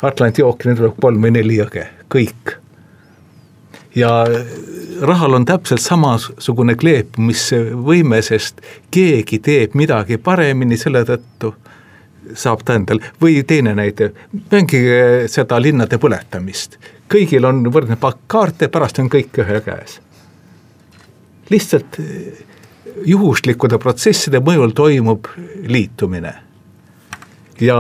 Atlandi 0.02 0.42
ookeani 0.42 0.78
tuleb 0.78 0.98
kolm 1.02 1.22
või 1.22 1.32
neli 1.36 1.60
jõge, 1.60 1.86
kõik. 2.10 2.58
ja 3.96 4.26
rahal 5.02 5.34
on 5.34 5.46
täpselt 5.46 5.82
samasugune 5.82 6.76
kleepumisvõime, 6.76 8.22
sest 8.22 8.62
keegi 8.92 9.40
teeb 9.40 9.76
midagi 9.76 10.18
paremini 10.18 10.78
selle 10.78 11.04
tõttu 11.06 11.54
saab 12.34 12.64
ta 12.66 12.78
endal 12.80 13.02
või 13.22 13.44
teine 13.48 13.76
näide, 13.76 14.12
mängige 14.52 15.28
seda 15.28 15.60
linnade 15.62 15.98
põletamist. 15.98 16.78
Kõigil 17.12 17.46
on 17.48 17.66
võrdne 17.74 17.98
pakk 18.00 18.24
kaarte, 18.32 18.70
pärast 18.72 19.00
on 19.04 19.10
kõik 19.12 19.42
ühe 19.44 19.60
käes. 19.66 20.00
lihtsalt 21.52 21.98
juhuslikkude 23.06 23.78
protsesside 23.78 24.40
mõjul 24.40 24.74
toimub 24.76 25.28
liitumine. 25.68 26.34
ja 27.62 27.78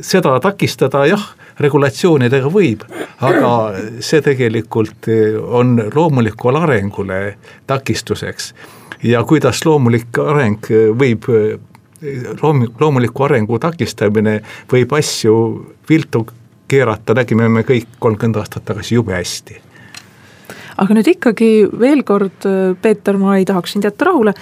seda 0.00 0.36
takistada 0.40 1.06
jah, 1.06 1.24
regulatsioonidega 1.58 2.50
võib, 2.52 2.84
aga 3.20 3.50
see 4.00 4.20
tegelikult 4.22 5.08
on 5.40 5.78
loomulikule 5.94 6.58
arengule 6.58 7.38
takistuseks. 7.66 8.54
ja 9.02 9.24
kuidas 9.24 9.64
loomulik 9.64 10.18
areng 10.18 10.70
võib 10.98 11.30
loom-, 12.42 12.68
loomuliku 12.80 13.24
arengu 13.24 13.58
takistamine 13.58 14.40
võib 14.72 14.92
asju 14.92 15.36
viltu 15.88 16.26
keerata, 16.68 17.14
nägime 17.14 17.48
me 17.48 17.62
kõik 17.66 17.98
kolmkümmend 18.02 18.40
aastat 18.40 18.64
tagasi 18.68 18.94
jube 18.98 19.14
hästi. 19.16 19.60
Aga 20.76 20.96
nüüd 20.96 21.08
ikkagi 21.08 21.50
veel 21.80 22.02
kord, 22.04 22.44
Peeter, 22.82 23.16
ma 23.16 23.38
ei 23.38 23.46
tahaks 23.48 23.72
sind 23.72 23.86
jätta 23.86 24.10
rahule, 24.10 24.34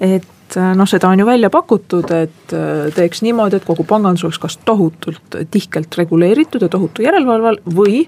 et 0.00 0.58
noh, 0.76 0.86
seda 0.86 1.10
on 1.10 1.22
ju 1.22 1.26
välja 1.26 1.50
pakutud, 1.50 2.10
et 2.14 2.54
teeks 2.94 3.24
niimoodi, 3.26 3.58
et 3.58 3.66
kogu 3.66 3.84
pangandus 3.88 4.24
oleks 4.26 4.38
kas 4.42 4.58
tohutult 4.64 5.38
tihkelt 5.50 5.98
reguleeritud 5.98 6.62
ja 6.62 6.70
tohutu 6.70 7.02
järelevalve 7.02 7.50
all 7.50 7.60
või 7.74 8.04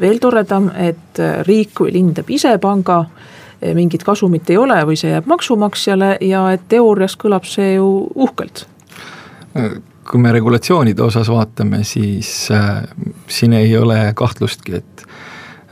veel 0.00 0.20
toredam, 0.22 0.70
et 0.76 1.18
riik 1.48 1.82
või 1.82 1.96
linn 1.98 2.14
teeb 2.14 2.30
ise 2.36 2.54
panga, 2.62 3.04
mingit 3.74 4.04
kasumit 4.06 4.50
ei 4.52 4.60
ole 4.60 4.78
või 4.86 4.98
see 5.00 5.10
jääb 5.10 5.26
maksumaksjale 5.30 6.16
ja 6.28 6.44
et 6.54 6.66
teoorias 6.68 7.16
kõlab 7.18 7.46
see 7.48 7.74
ju 7.74 7.86
uhkelt 8.14 8.66
kui 10.06 10.20
me 10.22 10.32
regulatsioonide 10.32 11.02
osas 11.02 11.28
vaatame, 11.28 11.84
siis 11.84 12.48
äh, 12.54 12.82
siin 13.28 13.52
ei 13.58 13.76
ole 13.78 14.12
kahtlustki, 14.14 14.76
et 14.78 15.06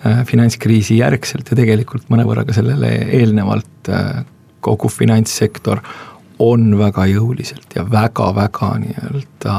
Äh, 0.07 0.25
finantskriisi 0.27 0.99
järgselt 0.99 1.49
ja 1.49 1.57
tegelikult 1.57 2.11
mõnevõrra 2.13 2.43
ka 2.45 2.53
sellele 2.53 2.91
eelnevalt 3.17 3.89
äh, 3.89 4.19
kogu 4.61 4.91
finantssektor 4.93 5.81
on 6.45 6.75
väga 6.77 7.07
jõuliselt 7.09 7.73
ja 7.73 7.87
väga-väga 7.89 8.69
nii-öelda 8.83 9.55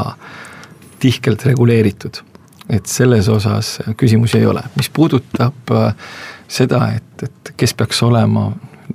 tihkelt 1.01 1.47
reguleeritud. 1.49 2.21
et 2.69 2.85
selles 2.85 3.27
osas 3.29 3.79
küsimusi 3.97 4.37
ei 4.37 4.45
ole, 4.45 4.61
mis 4.77 4.89
puudutab 4.89 5.71
äh, 5.71 5.95
seda, 6.47 6.91
et, 6.93 7.23
et 7.23 7.53
kes 7.57 7.73
peaks 7.73 8.03
olema 8.03 8.51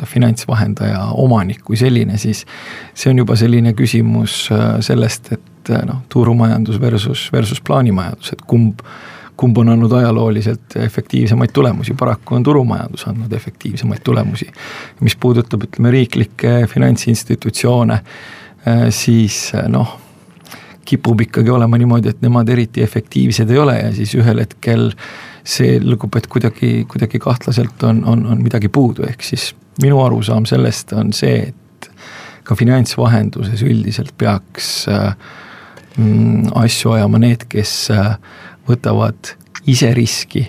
finantsvahendaja 0.07 1.03
omanik 1.19 1.65
kui 1.65 1.77
selline, 1.77 2.19
siis 2.19 2.45
see 2.95 3.11
on 3.11 3.25
juba 3.25 3.35
selline 3.37 3.75
küsimus 3.75 4.45
sellest, 4.87 5.33
et 5.33 5.50
noh, 5.87 6.03
turumajandus 6.09 6.81
versus, 6.81 7.29
versus 7.33 7.61
plaanimajandus, 7.61 8.33
et 8.33 8.45
kumb 8.47 8.81
kumb 9.41 9.57
on 9.57 9.71
andnud 9.73 9.93
ajalooliselt 9.97 10.77
efektiivsemaid 10.77 11.53
tulemusi, 11.57 11.95
paraku 11.97 12.35
on 12.37 12.43
turumajandus 12.45 13.07
andnud 13.09 13.33
efektiivsemaid 13.33 14.03
tulemusi. 14.05 14.51
mis 15.01 15.17
puudutab, 15.17 15.65
ütleme 15.65 15.91
riiklikke 15.91 16.67
finantsinstitutsioone, 16.69 17.95
äh, 17.95 18.83
siis 18.91 19.55
äh, 19.55 19.65
noh, 19.69 19.95
kipub 20.85 21.21
ikkagi 21.25 21.51
olema 21.51 21.79
niimoodi, 21.81 22.13
et 22.13 22.21
nemad 22.23 22.49
eriti 22.53 22.83
efektiivsed 22.85 23.51
ei 23.51 23.59
ole 23.59 23.79
ja 23.79 23.93
siis 23.97 24.13
ühel 24.19 24.43
hetkel 24.43 24.91
selgub, 25.45 26.17
et 26.21 26.27
kuidagi, 26.27 26.85
kuidagi 26.91 27.19
kahtlaselt 27.19 27.83
on, 27.89 28.05
on, 28.05 28.27
on 28.35 28.43
midagi 28.45 28.69
puudu, 28.69 29.07
ehk 29.09 29.25
siis 29.25 29.55
minu 29.81 30.03
arusaam 30.05 30.45
sellest 30.51 30.93
on 30.93 31.15
see, 31.17 31.49
et 31.49 31.91
ka 32.45 32.57
finantsvahenduses 32.59 33.63
üldiselt 33.65 34.13
peaks 34.19 34.83
äh, 34.91 35.15
asju 36.55 36.95
ajama 36.95 37.19
need, 37.19 37.47
kes 37.51 37.75
äh, 37.95 38.15
võtavad 38.69 39.35
ise 39.71 39.93
riski 39.95 40.47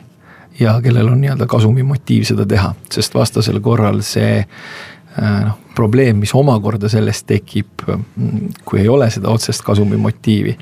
ja 0.60 0.78
kellel 0.84 1.10
on 1.10 1.22
nii-öelda 1.22 1.48
kasumimotiiv 1.50 2.26
seda 2.28 2.46
teha, 2.46 2.74
sest 2.94 3.16
vastasel 3.18 3.60
korral 3.64 4.02
see 4.06 4.42
äh, 4.42 5.40
noh, 5.46 5.58
probleem, 5.76 6.20
mis 6.22 6.34
omakorda 6.38 6.90
sellest 6.92 7.26
tekib, 7.32 7.86
mm, 7.88 8.52
kui 8.66 8.84
ei 8.84 8.90
ole 8.92 9.10
seda 9.12 9.32
otsest 9.32 9.64
kasumimotiivi. 9.66 10.58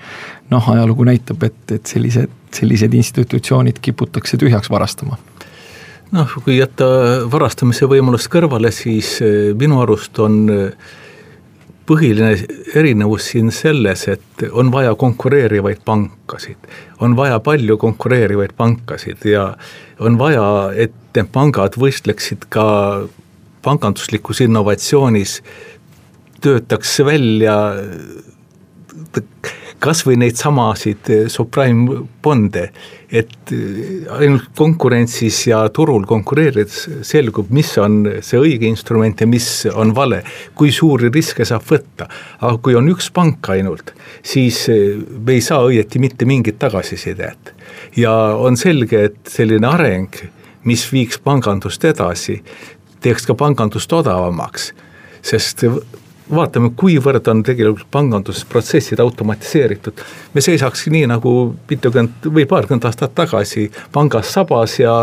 noh, 0.50 0.70
ajalugu 0.72 1.06
näitab, 1.06 1.44
et, 1.44 1.60
et 1.72 1.86
sellised, 1.86 2.32
sellised 2.54 2.94
institutsioonid 2.94 3.82
kiputakse 3.82 4.38
tühjaks 4.38 4.70
varastama 4.70 5.20
noh, 6.16 6.32
kui 6.44 6.58
jätta 6.58 6.88
varastamise 7.30 7.86
võimalust 7.90 8.32
kõrvale, 8.32 8.72
siis 8.74 9.18
äh, 9.22 9.52
minu 9.58 9.82
arust 9.84 10.18
on 10.24 10.42
äh, 10.50 10.98
põhiline 11.90 12.36
erinevus 12.78 13.32
siin 13.32 13.50
selles, 13.54 14.06
et 14.12 14.46
on 14.52 14.70
vaja 14.74 14.94
konkureerivaid 15.00 15.82
pankasid, 15.86 16.70
on 17.02 17.16
vaja 17.18 17.40
palju 17.44 17.78
konkureerivaid 17.82 18.54
pankasid 18.58 19.26
ja 19.26 19.48
on 20.00 20.20
vaja, 20.22 20.46
et 20.76 20.94
need 21.18 21.32
pangad 21.34 21.78
võistleksid 21.82 22.46
ka 22.54 22.66
panganduslikus 23.66 24.44
innovatsioonis, 24.46 25.40
töötaks 26.46 27.00
välja 27.04 27.58
kasvõi 29.80 30.18
neid 30.20 30.38
samasid 30.40 31.10
eh, 31.14 31.28
subprime 31.32 32.02
bonde, 32.24 32.66
et 33.10 33.54
eh, 33.56 34.08
ainult 34.20 34.50
konkurentsis 34.58 35.42
ja 35.50 35.62
turul 35.74 36.06
konkureerides 36.10 37.06
selgub, 37.08 37.52
mis 37.56 37.72
on 37.82 38.02
see 38.26 38.42
õige 38.42 38.68
instrument 38.70 39.22
ja 39.22 39.28
mis 39.30 39.48
on 39.74 39.94
vale, 39.96 40.22
kui 40.58 40.74
suuri 40.76 41.12
riske 41.14 41.48
saab 41.48 41.66
võtta. 41.70 42.10
aga 42.40 42.58
kui 42.64 42.76
on 42.76 42.90
üks 42.92 43.10
pank 43.14 43.52
ainult, 43.56 43.94
siis 44.24 44.66
eh, 44.74 44.98
me 44.98 45.38
ei 45.38 45.46
saa 45.46 45.64
õieti 45.68 46.00
mitte 46.00 46.28
mingit 46.30 46.60
tagasisidet. 46.60 47.56
ja 47.96 48.14
on 48.36 48.58
selge, 48.58 49.06
et 49.12 49.20
selline 49.28 49.68
areng, 49.68 50.22
mis 50.68 50.84
viiks 50.92 51.20
pangandust 51.24 51.84
edasi, 51.86 52.42
teeks 53.00 53.26
ka 53.26 53.34
pangandust 53.34 53.94
odavamaks 53.94 54.74
sest 55.22 55.66
vaatame, 56.30 56.72
kuivõrd 56.78 57.28
on 57.32 57.44
tegelikult 57.44 57.88
pangandusprotsessid 57.92 59.00
automatiseeritud. 59.00 60.02
me 60.34 60.42
seisakski 60.42 60.94
nii 60.94 61.08
nagu 61.10 61.34
mitukümmend 61.70 62.30
või 62.30 62.46
paarkümmend 62.50 62.86
aastat 62.86 63.16
tagasi 63.16 63.72
pangas 63.92 64.34
sabas 64.34 64.80
ja 64.80 64.94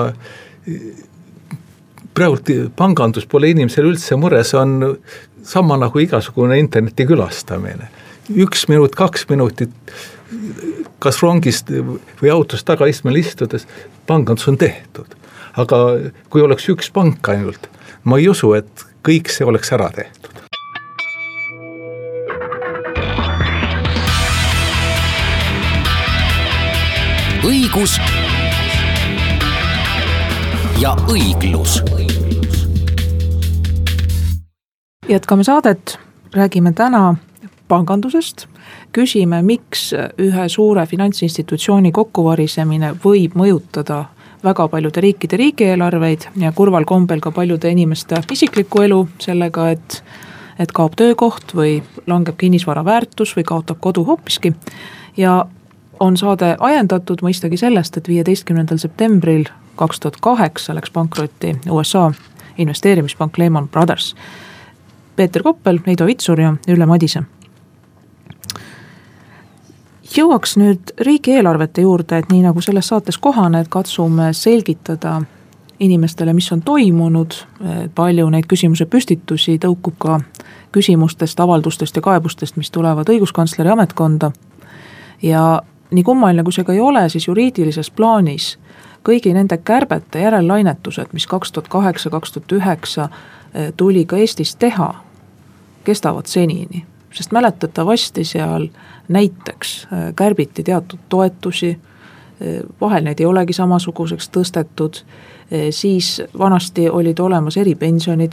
praegult 2.15 2.51
pangandus 2.77 3.27
pole 3.27 3.51
inimesel 3.53 3.91
üldse 3.91 4.17
mure, 4.17 4.43
see 4.45 4.59
on 4.59 4.99
sama 5.47 5.77
nagu 5.79 6.01
igasugune 6.03 6.59
interneti 6.59 7.07
külastamine. 7.07 7.91
üks 8.31 8.67
minut, 8.69 8.95
kaks 8.99 9.29
minutit, 9.31 9.71
kas 10.99 11.21
rongist 11.23 11.71
või 12.23 12.33
autost 12.33 12.67
tagaistmel 12.67 13.21
istudes, 13.21 13.67
pangandus 14.07 14.49
on 14.49 14.59
tehtud. 14.59 15.15
aga 15.57 15.77
kui 16.31 16.43
oleks 16.43 16.69
üks 16.69 16.91
pank 16.93 17.29
ainult, 17.29 17.69
ma 18.05 18.19
ei 18.19 18.29
usu, 18.29 18.53
et 18.55 18.87
kõik 19.07 19.31
see 19.33 19.47
oleks 19.47 19.73
ära 19.73 19.91
tehtud. 19.91 20.36
Õigus 27.77 27.99
ja 30.81 30.97
õiglus. 31.13 31.83
jätkame 35.09 35.45
saadet, 35.45 35.99
räägime 36.33 36.73
täna 36.73 37.15
pangandusest, 37.69 38.47
küsime, 38.93 39.43
miks 39.43 39.93
ühe 39.93 40.49
suure 40.49 40.87
finantsinstitutsiooni 40.87 41.93
kokkuvarisemine 41.93 42.95
võib 43.05 43.37
mõjutada 43.37 44.05
väga 44.45 44.69
paljude 44.69 45.01
riikide 45.01 45.37
riigieelarveid 45.37 46.29
ja 46.41 46.53
kurval 46.53 46.85
kombel 46.85 47.21
ka 47.21 47.31
paljude 47.31 47.71
inimeste 47.71 48.23
isiklikku 48.33 48.87
elu 48.89 49.03
sellega, 49.19 49.71
et 49.71 50.03
et 50.59 50.73
kaob 50.73 50.97
töökoht 50.97 51.53
või 51.53 51.83
langeb 52.07 52.39
kinnisvara 52.41 52.85
väärtus 52.85 53.37
või 53.37 53.45
kaotab 53.45 53.77
kodu 53.81 54.05
hoopiski. 54.05 54.55
ja 55.17 55.45
on 56.01 56.17
saade 56.17 56.57
ajendatud 56.61 57.23
mõistagi 57.23 57.57
sellest, 57.57 57.97
et 57.97 58.09
viieteistkümnendal 58.09 58.79
septembril 58.79 59.47
kaks 59.77 60.01
tuhat 60.01 60.17
kaheksa 60.21 60.75
läks 60.75 60.91
pankrotti 60.91 61.57
USA 61.71 62.13
investeerimispank 62.59 63.39
Lehman 63.39 63.69
Brothers. 63.69 64.15
Peeter 65.17 65.43
Koppel, 65.43 65.79
Heido 65.87 66.07
Vitsur 66.07 66.41
ja 66.41 66.55
Ülle 66.69 66.87
Madise. 66.87 67.23
jõuaks 70.17 70.55
nüüd 70.57 70.93
riigieelarvete 71.01 71.83
juurde, 71.83 72.19
et 72.19 72.31
nii 72.33 72.41
nagu 72.47 72.61
selles 72.65 72.89
saates 72.89 73.19
kohane, 73.19 73.61
et 73.61 73.69
katsume 73.69 74.31
selgitada 74.33 75.19
inimestele, 75.81 76.33
mis 76.33 76.53
on 76.53 76.63
toimunud, 76.63 77.35
palju 77.95 78.31
neid 78.31 78.47
küsimuse 78.49 78.87
püstitusi 78.87 79.59
tõukub 79.61 79.99
ka 79.99 80.21
küsimustest, 80.73 81.41
avaldustest 81.41 81.97
ja 81.97 82.03
kaebustest, 82.03 82.57
mis 82.57 82.71
tulevad 82.71 83.09
õiguskantsleri 83.13 83.73
ametkonda. 83.73 84.31
ja 85.23 85.63
nii 85.91 86.03
kummaline, 86.03 86.43
kui 86.45 86.53
see 86.53 86.65
ka 86.65 86.75
ei 86.75 86.81
ole, 86.81 87.09
siis 87.09 87.29
juriidilises 87.29 87.91
plaanis 87.91 88.57
kõigi 89.07 89.33
nende 89.35 89.59
kärbete 89.63 90.21
järellainetused, 90.25 91.13
mis 91.15 91.27
kaks 91.31 91.53
tuhat 91.53 91.69
kaheksa, 91.71 92.11
kaks 92.11 92.33
tuhat 92.33 92.53
üheksa 92.53 93.09
eh, 93.09 93.73
tuli 93.77 94.05
ka 94.05 94.19
Eestis 94.19 94.57
teha, 94.57 94.95
kestavad 95.85 96.27
senini. 96.27 96.85
sest 97.17 97.33
mäletatavasti 97.33 98.25
seal 98.25 98.69
näiteks 99.09 99.77
eh, 99.85 100.15
kärbiti 100.17 100.63
teatud 100.63 100.99
toetusi, 101.09 101.79
eh, 102.41 102.61
vahel 102.81 103.05
neid 103.05 103.21
ei 103.21 103.27
olegi 103.27 103.53
samasuguseks 103.53 104.31
tõstetud, 104.31 105.03
siis 105.71 106.23
vanasti 106.39 106.89
olid 106.91 107.19
olemas 107.19 107.57
eripensionid, 107.57 108.33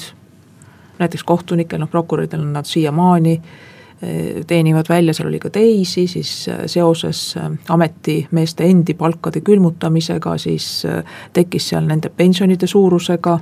näiteks 0.99 1.23
kohtunikel, 1.23 1.79
noh 1.79 1.89
prokuröridel 1.89 2.41
on 2.41 2.53
nad 2.53 2.65
siiamaani 2.65 3.41
teenivad 4.47 4.85
välja, 4.89 5.13
seal 5.13 5.27
oli 5.29 5.39
ka 5.39 5.49
teisi, 5.49 6.07
siis 6.07 6.49
äh, 6.49 6.63
seoses 6.65 7.35
äh, 7.37 7.51
ametimeeste 7.69 8.65
endi 8.65 8.93
palkade 8.93 9.41
külmutamisega, 9.41 10.37
siis 10.37 10.85
äh, 10.85 11.03
tekkis 11.33 11.69
seal 11.69 11.87
nende 11.87 12.09
pensionide 12.09 12.67
suurusega 12.67 13.39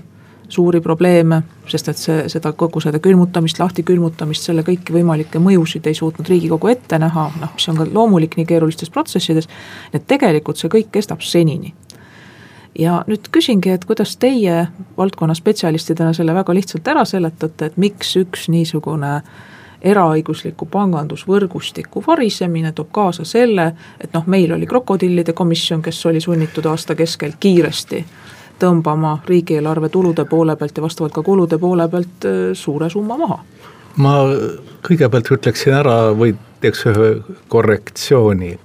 suuri 0.50 0.82
probleeme, 0.82 1.42
sest 1.68 1.88
et 1.88 1.98
see, 1.98 2.24
seda 2.30 2.52
kogu 2.60 2.82
seda 2.84 3.00
külmutamist, 3.00 3.60
lahtikülmutamist, 3.62 4.44
selle 4.50 4.66
kõiki 4.68 4.94
võimalikke 4.94 5.40
mõjusid 5.40 5.88
ei 5.88 5.96
suutnud 5.96 6.28
Riigikogu 6.28 6.68
ette 6.74 7.00
näha, 7.00 7.30
noh, 7.40 7.54
mis 7.56 7.70
on 7.72 7.80
ka 7.80 7.88
loomulik 7.88 8.36
nii 8.38 8.50
keerulistes 8.50 8.92
protsessides, 8.92 9.48
et 9.94 10.08
tegelikult 10.08 10.60
see 10.60 10.72
kõik 10.74 10.92
kestab 10.92 11.24
senini. 11.24 11.74
ja 12.80 13.02
nüüd 13.08 13.28
küsingi, 13.32 13.72
et 13.72 13.86
kuidas 13.86 14.18
teie 14.18 14.68
valdkonna 14.98 15.34
spetsialistidena 15.36 16.14
selle 16.14 16.36
väga 16.36 16.54
lihtsalt 16.56 16.88
ära 16.88 17.06
seletate, 17.06 17.66
et 17.66 17.78
miks 17.78 18.16
üks 18.20 18.48
niisugune 18.52 19.16
äh, 19.16 19.50
eraõigusliku 19.82 20.66
pangandusvõrgustiku 20.72 22.04
varisemine 22.08 22.72
toob 22.72 22.92
kaasa 22.92 23.26
selle, 23.26 23.72
et 24.00 24.14
noh, 24.14 24.28
meil 24.28 24.54
oli 24.54 24.68
krokodillide 24.70 25.34
komisjon, 25.34 25.82
kes 25.82 26.06
oli 26.06 26.22
sunnitud 26.22 26.66
aasta 26.70 26.96
keskel 26.96 27.34
kiiresti 27.40 28.06
tõmbama 28.62 29.16
riigieelarve 29.28 29.90
tulude 29.90 30.26
poole 30.30 30.56
pealt 30.56 30.78
ja 30.78 30.84
vastavalt 30.86 31.16
ka 31.16 31.24
kulude 31.26 31.58
poole 31.58 31.88
pealt 31.90 32.28
äh, 32.30 32.42
suure 32.54 32.90
summa 32.90 33.18
maha. 33.18 33.40
ma 33.98 34.14
kõigepealt 34.88 35.34
ütleksin 35.36 35.74
ära 35.76 35.96
või 36.16 36.36
teeks 36.62 36.86
ühe 36.92 37.10
korrektsiooni. 37.52 38.58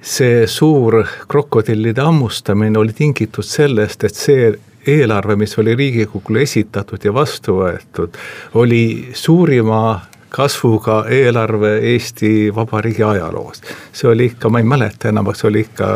see 0.00 0.46
suur 0.46 1.02
krokodillide 1.28 2.00
hammustamine 2.00 2.78
oli 2.78 2.92
tingitud 2.92 3.44
sellest, 3.44 4.04
et 4.04 4.14
see 4.14 4.54
eelarve, 4.86 5.36
mis 5.36 5.58
oli 5.58 5.74
Riigikogule 5.74 6.42
esitatud 6.46 7.04
ja 7.04 7.12
vastu 7.14 7.58
võetud, 7.58 8.14
oli 8.54 9.10
suurima 9.12 10.00
kasvuga 10.36 11.02
eelarve 11.12 11.76
Eesti 11.92 12.30
Vabariigi 12.54 13.04
ajaloos. 13.06 13.62
see 13.92 14.08
oli 14.10 14.28
ikka, 14.30 14.50
ma 14.52 14.60
ei 14.60 14.68
mäleta 14.68 15.08
enam, 15.08 15.30
aga 15.30 15.40
see 15.40 15.48
oli 15.48 15.62
ikka 15.64 15.88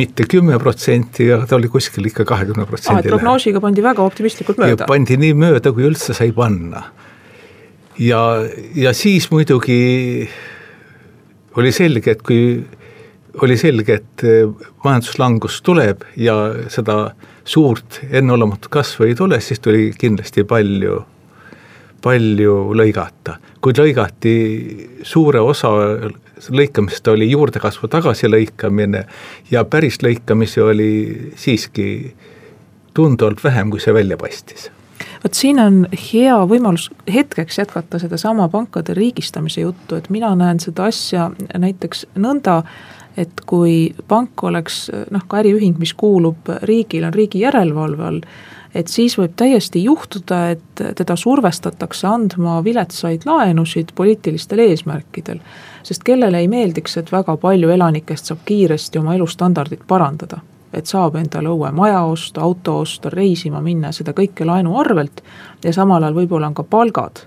mitte 0.00 0.26
kümme 0.30 0.58
protsenti, 0.62 1.28
aga 1.34 1.46
ta 1.46 1.58
oli 1.58 1.68
kuskil 1.72 2.08
ikka 2.08 2.24
kahekümne 2.28 2.66
protsendi 2.68 3.12
prognoosiga 3.12 3.60
pandi 3.64 3.84
väga 3.84 4.04
optimistlikult 4.04 4.60
mööda. 4.62 4.88
pandi 4.88 5.18
nii 5.20 5.36
mööda, 5.38 5.72
kui 5.76 5.86
üldse 5.88 6.16
sai 6.16 6.32
panna. 6.36 6.86
ja, 7.98 8.22
ja 8.74 8.94
siis 8.96 9.30
muidugi 9.34 10.28
oli 11.58 11.72
selge, 11.74 12.16
et 12.16 12.24
kui 12.24 12.64
oli 13.42 13.56
selge, 13.60 14.00
et 14.00 14.24
majanduslangus 14.84 15.60
tuleb 15.66 16.02
ja 16.16 16.38
seda 16.72 17.12
suurt 17.48 18.00
enneolematut 18.08 18.70
kasvu 18.72 19.06
ei 19.06 19.14
tule, 19.18 19.40
siis 19.44 19.60
tuli 19.60 19.92
kindlasti 19.98 20.44
palju 20.48 21.04
palju 22.04 22.56
lõigata. 22.78 23.38
Kuid 23.60 23.78
lõigati 23.80 24.34
suure 25.02 25.40
osa 25.40 25.70
lõikamisest 26.54 27.10
oli 27.12 27.30
juurdekasvu 27.30 27.90
tagasilõikamine 27.90 29.04
ja 29.50 29.64
päris 29.64 30.00
lõikamisi 30.04 30.62
oli 30.62 30.90
siiski 31.36 32.14
tunduvalt 32.94 33.42
vähem, 33.44 33.70
kui 33.70 33.80
see 33.82 33.94
välja 33.94 34.18
paistis. 34.18 34.68
Vot 35.22 35.34
siin 35.34 35.58
on 35.62 35.80
hea 36.12 36.36
võimalus 36.50 36.88
hetkeks 37.10 37.58
jätkata 37.58 37.98
sedasama 37.98 38.48
pankade 38.48 38.94
riigistamise 38.94 39.64
juttu, 39.64 39.98
et 39.98 40.10
mina 40.10 40.30
näen 40.38 40.60
seda 40.62 40.88
asja 40.90 41.30
näiteks 41.58 42.06
nõnda, 42.18 42.62
et 43.18 43.42
kui 43.46 43.94
pank 44.08 44.44
oleks 44.46 44.86
noh, 45.10 45.24
ka 45.26 45.40
äriühing, 45.42 45.78
mis 45.78 45.94
kuulub 45.98 46.50
riigile, 46.62 47.10
on 47.10 47.18
riigi 47.18 47.42
järelevalve 47.42 48.06
all 48.06 48.22
et 48.74 48.88
siis 48.88 49.16
võib 49.18 49.32
täiesti 49.36 49.82
juhtuda, 49.84 50.40
et 50.50 50.82
teda 50.96 51.16
survestatakse 51.16 52.06
andma 52.06 52.58
viletsaid 52.64 53.24
laenusid 53.26 53.94
poliitilistel 53.94 54.58
eesmärkidel. 54.58 55.40
sest 55.82 56.04
kellele 56.04 56.38
ei 56.38 56.48
meeldiks, 56.48 56.96
et 56.96 57.12
väga 57.12 57.36
palju 57.36 57.70
elanikest 57.70 58.26
saab 58.26 58.38
kiiresti 58.44 58.98
oma 58.98 59.14
elustandardit 59.14 59.86
parandada. 59.86 60.38
et 60.72 60.86
saab 60.86 61.16
endale 61.16 61.48
uue 61.48 61.70
maja 61.72 62.02
osta, 62.02 62.40
auto 62.40 62.78
osta, 62.78 63.10
reisima 63.10 63.60
minna, 63.60 63.92
seda 63.92 64.12
kõike 64.12 64.44
laenu 64.44 64.78
arvelt 64.78 65.22
ja 65.64 65.72
samal 65.72 66.02
ajal 66.02 66.14
võib-olla 66.14 66.46
on 66.46 66.54
ka 66.54 66.62
palgad 66.62 67.24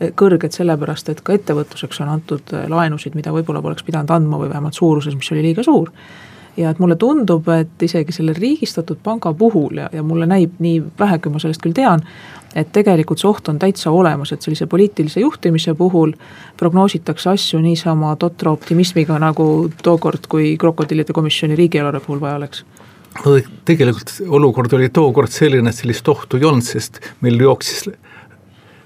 kõrged 0.00 0.52
sellepärast, 0.52 1.08
et 1.08 1.20
ka 1.20 1.32
ettevõtluseks 1.36 2.00
on 2.00 2.08
antud 2.08 2.52
laenusid, 2.68 3.14
mida 3.14 3.32
võib-olla 3.32 3.60
poleks 3.62 3.84
pidanud 3.84 4.10
andma 4.10 4.38
või 4.40 4.48
vähemalt 4.48 4.74
suuruses, 4.74 5.14
mis 5.14 5.32
oli 5.32 5.42
liiga 5.42 5.62
suur 5.62 5.90
ja 6.60 6.70
et 6.70 6.80
mulle 6.82 6.96
tundub, 7.00 7.48
et 7.54 7.82
isegi 7.82 8.12
selle 8.12 8.34
riigistatud 8.36 9.00
panga 9.02 9.32
puhul 9.34 9.80
ja, 9.82 9.88
ja 9.92 10.02
mulle 10.06 10.28
näib 10.28 10.58
nii 10.62 10.82
vähe, 10.98 11.18
kui 11.18 11.32
ma 11.32 11.40
sellest 11.42 11.62
küll 11.64 11.76
tean, 11.76 12.04
et 12.54 12.72
tegelikult 12.74 13.22
see 13.22 13.30
oht 13.30 13.48
on 13.52 13.58
täitsa 13.62 13.92
olemas, 13.94 14.32
et 14.34 14.42
sellise 14.42 14.66
poliitilise 14.70 15.22
juhtimise 15.22 15.74
puhul 15.78 16.12
prognoositakse 16.60 17.30
asju 17.30 17.62
niisama 17.64 18.14
totra 18.20 18.52
optimismiga, 18.56 19.18
nagu 19.22 19.70
tookord, 19.82 20.28
kui 20.28 20.54
krokodillide 20.60 21.16
komisjoni 21.16 21.58
riigieelarve 21.58 22.02
puhul 22.06 22.22
vaja 22.22 22.40
oleks. 22.42 22.64
No 23.24 23.34
tegelikult 23.66 24.12
olukord 24.28 24.72
oli 24.78 24.88
tookord 24.94 25.32
selline, 25.34 25.70
et 25.70 25.76
sellist 25.76 26.08
ohtu 26.08 26.38
ei 26.38 26.46
olnud, 26.46 26.66
sest 26.66 27.00
meil 27.24 27.40
jooksis 27.42 27.88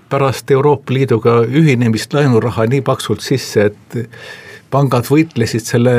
pärast 0.09 0.51
Euroopa 0.51 0.95
Liiduga 0.95 1.41
ühinemist 1.45 2.15
laenuraha 2.15 2.69
nii 2.71 2.85
paksult 2.87 3.25
sisse, 3.25 3.71
et 3.73 3.99
pangad 4.71 5.09
võitlesid 5.11 5.65
selle 5.67 5.97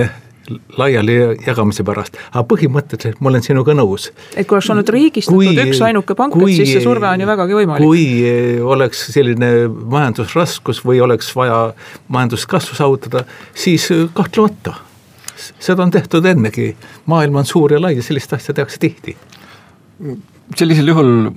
laiali 0.77 1.15
jagamise 1.45 1.84
pärast, 1.88 2.17
aga 2.31 2.43
põhimõtteliselt 2.49 3.21
ma 3.23 3.31
olen 3.31 3.45
sinuga 3.45 3.75
nõus. 3.77 4.10
et 4.36 4.47
kui 4.47 4.58
oleks 4.58 4.69
olnud 4.73 4.89
riigistatud 4.95 5.62
üksainuke 5.65 6.17
pank, 6.17 6.38
et 6.38 6.53
siis 6.53 6.73
see 6.75 6.84
surve 6.84 7.10
on 7.10 7.23
ju 7.23 7.29
vägagi 7.29 7.58
võimalik. 7.60 7.86
kui 7.86 8.60
oleks 8.75 9.08
selline 9.13 9.51
majandusraskus 9.69 10.84
või 10.86 11.01
oleks 11.05 11.31
vaja 11.36 11.60
majanduskasvu 12.08 12.77
saavutada, 12.77 13.25
siis 13.53 13.88
kahtlemata, 14.13 14.75
seda 15.36 15.84
on 15.84 15.91
tehtud 15.91 16.25
ennegi, 16.25 16.73
maailm 17.12 17.41
on 17.41 17.49
suur 17.49 17.73
ja 17.73 17.81
lai 17.81 17.95
ja 17.97 18.05
sellist 18.05 18.34
asja 18.34 18.53
tehakse 18.53 18.81
tihti 18.81 19.17
sellisel 20.55 20.91
juhul 20.91 21.31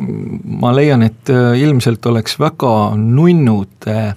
ma 0.61 0.75
leian, 0.77 1.03
et 1.07 1.31
ilmselt 1.57 2.05
oleks 2.11 2.37
väga 2.41 2.73
nunnud 3.01 3.89
äh, 3.89 4.13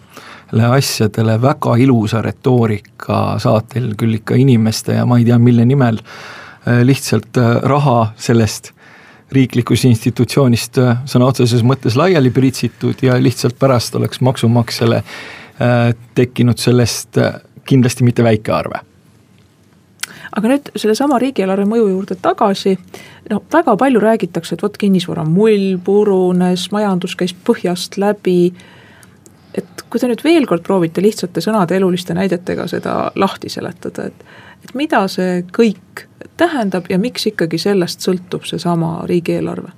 asjadele 0.59 1.37
väga 1.41 1.75
ilusa 1.79 2.21
retoorika 2.21 3.39
saatel 3.39 3.93
küll 3.97 4.19
ikka 4.19 4.35
inimeste 4.35 4.97
ja 4.97 5.05
ma 5.05 5.19
ei 5.19 5.25
tea, 5.25 5.37
mille 5.39 5.65
nimel 5.65 6.01
äh, 6.01 6.81
lihtsalt 6.83 7.37
äh, 7.37 7.55
raha 7.63 8.11
sellest 8.17 8.71
riiklikust 9.31 9.87
institutsioonist 9.87 10.77
äh, 10.81 10.97
sõna 11.07 11.31
otseses 11.31 11.63
mõttes 11.63 11.95
laiali 11.99 12.33
pritsitud 12.35 12.99
ja 13.01 13.15
lihtsalt 13.21 13.59
pärast 13.59 13.95
oleks 13.95 14.21
maksumaksjale 14.21 15.03
tekkinud 16.17 16.57
sellest 16.57 17.19
kindlasti 17.69 18.03
mitte 18.03 18.23
väike 18.25 18.49
arve. 18.55 18.79
Aga 20.31 20.49
nüüd 20.49 20.71
sellesama 20.73 21.19
riigieelarve 21.21 21.67
mõju 21.69 21.89
juurde 21.91 22.15
tagasi, 22.17 22.73
no 23.29 23.43
väga 23.53 23.75
palju 23.77 24.01
räägitakse, 24.01 24.55
et 24.55 24.63
vot 24.63 24.77
kinnisvara 24.79 25.25
mull 25.27 25.75
purunes, 25.85 26.69
majandus 26.73 27.13
käis 27.19 27.35
põhjast 27.45 27.99
läbi 28.01 28.53
et 29.57 29.83
kui 29.89 29.99
te 29.99 30.07
nüüd 30.07 30.23
veel 30.23 30.47
kord 30.49 30.63
proovite 30.63 31.03
lihtsate 31.03 31.43
sõnade, 31.43 31.75
eluliste 31.75 32.15
näidetega 32.17 32.67
seda 32.71 32.95
lahti 33.15 33.49
seletada, 33.49 34.07
et 34.11 34.25
et 34.61 34.75
mida 34.77 34.99
see 35.09 35.41
kõik 35.57 36.05
tähendab 36.37 36.85
ja 36.89 36.99
miks 37.01 37.25
ikkagi 37.31 37.57
sellest 37.57 38.03
sõltub 38.05 38.45
seesama 38.45 38.99
riigieelarve? 39.09 39.71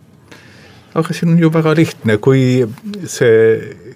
aga 0.93 1.13
see 1.15 1.25
on 1.29 1.39
ju 1.39 1.49
väga 1.49 1.73
lihtne, 1.77 2.17
kui 2.21 2.65
see 3.09 3.93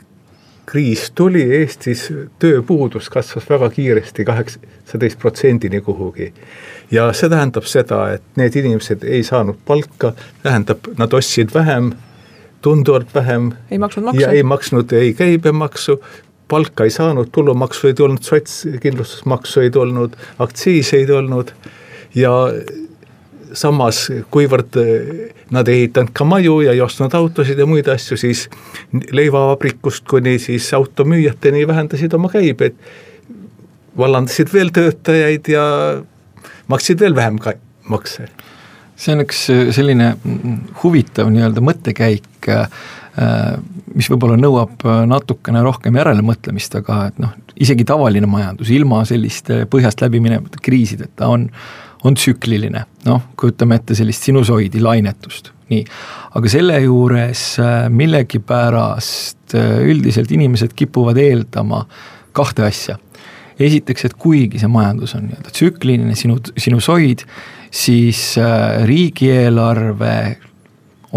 kriis 0.67 1.11
tuli, 1.15 1.43
Eestis 1.59 2.07
tööpuudus 2.41 3.07
kasvas 3.09 3.45
väga 3.49 3.69
kiiresti, 3.71 4.25
kaheksateist 4.27 5.19
protsendini 5.19 5.81
kuhugi. 5.81 6.33
ja 6.91 7.11
see 7.13 7.29
tähendab 7.29 7.67
seda, 7.69 8.01
et 8.17 8.23
need 8.35 8.55
inimesed 8.55 9.03
ei 9.03 9.23
saanud 9.23 9.59
palka, 9.65 10.13
tähendab, 10.43 10.89
nad 10.97 11.13
ostsid 11.13 11.53
vähem 11.53 11.93
tunduvalt 12.61 13.15
vähem. 13.15 13.51
ei 13.71 13.77
maksnud 13.77 14.05
makse. 14.05 14.21
ja 14.21 14.31
ei 14.31 14.43
maksnud 14.43 14.91
ei 14.91 15.13
käibemaksu, 15.13 16.01
palka 16.47 16.83
ei 16.83 16.89
saanud, 16.89 17.29
tulumaksu 17.31 17.87
ei 17.87 17.93
tulnud, 17.93 18.23
sotskindlustusmaksu 18.23 19.59
ei 19.59 19.71
tulnud, 19.71 20.15
aktsiise 20.39 20.97
ei 20.97 21.07
tulnud 21.07 21.51
ja 22.15 22.31
samas, 23.53 24.07
kuivõrd 24.31 24.77
nad 25.51 25.67
ei 25.67 25.83
ehitanud 25.83 26.11
ka 26.15 26.25
maju 26.27 26.59
ja 26.65 26.73
ei 26.75 26.81
ostnud 26.83 27.13
autosid 27.17 27.59
ja 27.59 27.67
muid 27.69 27.87
asju, 27.91 28.17
siis 28.19 28.47
leivavabrikust 29.11 30.07
kuni 30.09 30.37
siis 30.39 30.67
automüüjateni 30.73 31.67
vähendasid 31.67 32.13
oma 32.13 32.29
käibeid. 32.33 32.75
vallandasid 33.97 34.51
veel 34.53 34.69
töötajaid 34.69 35.47
ja 35.49 35.63
maksid 36.67 36.99
veel 36.99 37.15
vähem 37.15 37.39
makse 37.89 38.27
see 38.97 39.13
on 39.13 39.23
üks 39.23 39.43
selline 39.75 40.11
huvitav 40.81 41.29
nii-öelda 41.33 41.63
mõttekäik, 41.63 42.47
mis 43.97 44.09
võib-olla 44.11 44.37
nõuab 44.39 44.85
natukene 45.09 45.61
rohkem 45.65 45.97
järelemõtlemist, 45.97 46.77
aga 46.81 46.99
et 47.11 47.21
noh, 47.21 47.33
isegi 47.61 47.85
tavaline 47.87 48.29
majandus 48.29 48.71
ilma 48.73 49.03
selliste 49.09 49.63
põhjast 49.69 50.01
läbi 50.05 50.21
minevate 50.23 50.61
kriisideta 50.63 51.29
on, 51.33 51.47
on 52.05 52.17
tsükliline, 52.17 52.83
noh, 53.07 53.29
kujutame 53.37 53.79
ette 53.79 53.97
sellist 53.97 54.27
sinusoidi 54.29 54.81
lainetust, 54.83 55.51
nii. 55.71 55.85
aga 56.37 56.53
selle 56.53 56.77
juures 56.85 57.47
millegipärast 57.89 59.57
üldiselt 59.57 60.31
inimesed 60.33 60.77
kipuvad 60.77 61.17
eeldama 61.21 61.85
kahte 62.37 62.65
asja 62.67 62.97
esiteks, 63.59 64.05
et 64.07 64.17
kuigi 64.19 64.61
see 64.61 64.69
majandus 64.71 65.15
on 65.17 65.27
nii-öelda 65.27 65.53
tsükliline 65.53 66.15
sinu, 66.17 66.37
sinusoid, 66.57 67.23
siis 67.73 68.35
äh, 68.41 68.83
riigieelarve 68.87 70.17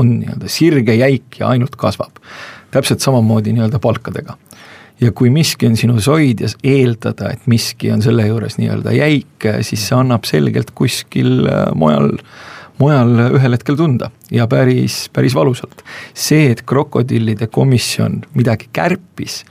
on 0.01 0.15
nii-öelda 0.21 0.51
sirge, 0.51 0.95
jäik 0.95 1.41
ja 1.41 1.51
ainult 1.55 1.77
kasvab. 1.77 2.23
täpselt 2.71 3.01
samamoodi 3.01 3.53
nii-öelda 3.53 3.79
palkadega. 3.79 4.37
ja 5.01 5.13
kui 5.13 5.31
miski 5.31 5.67
on 5.67 5.77
sinu 5.77 6.01
soid 6.01 6.41
ja 6.41 6.49
eeldada, 6.65 7.31
et 7.33 7.47
miski 7.47 7.91
on 7.93 8.03
selle 8.03 8.27
juures 8.27 8.59
nii-öelda 8.59 8.93
jäik, 8.93 9.49
siis 9.63 9.89
see 9.89 9.97
annab 9.97 10.25
selgelt 10.29 10.71
kuskil 10.75 11.47
äh, 11.49 11.69
mujal 11.75 12.17
mujal 12.81 13.11
ühel 13.37 13.53
hetkel 13.53 13.77
tunda 13.77 14.09
ja 14.33 14.47
päris, 14.49 15.09
päris 15.13 15.35
valusalt. 15.37 15.83
see, 16.15 16.51
et 16.51 16.63
krokodillide 16.63 17.47
komisjon 17.53 18.23
midagi 18.35 18.71
kärpis, 18.73 19.43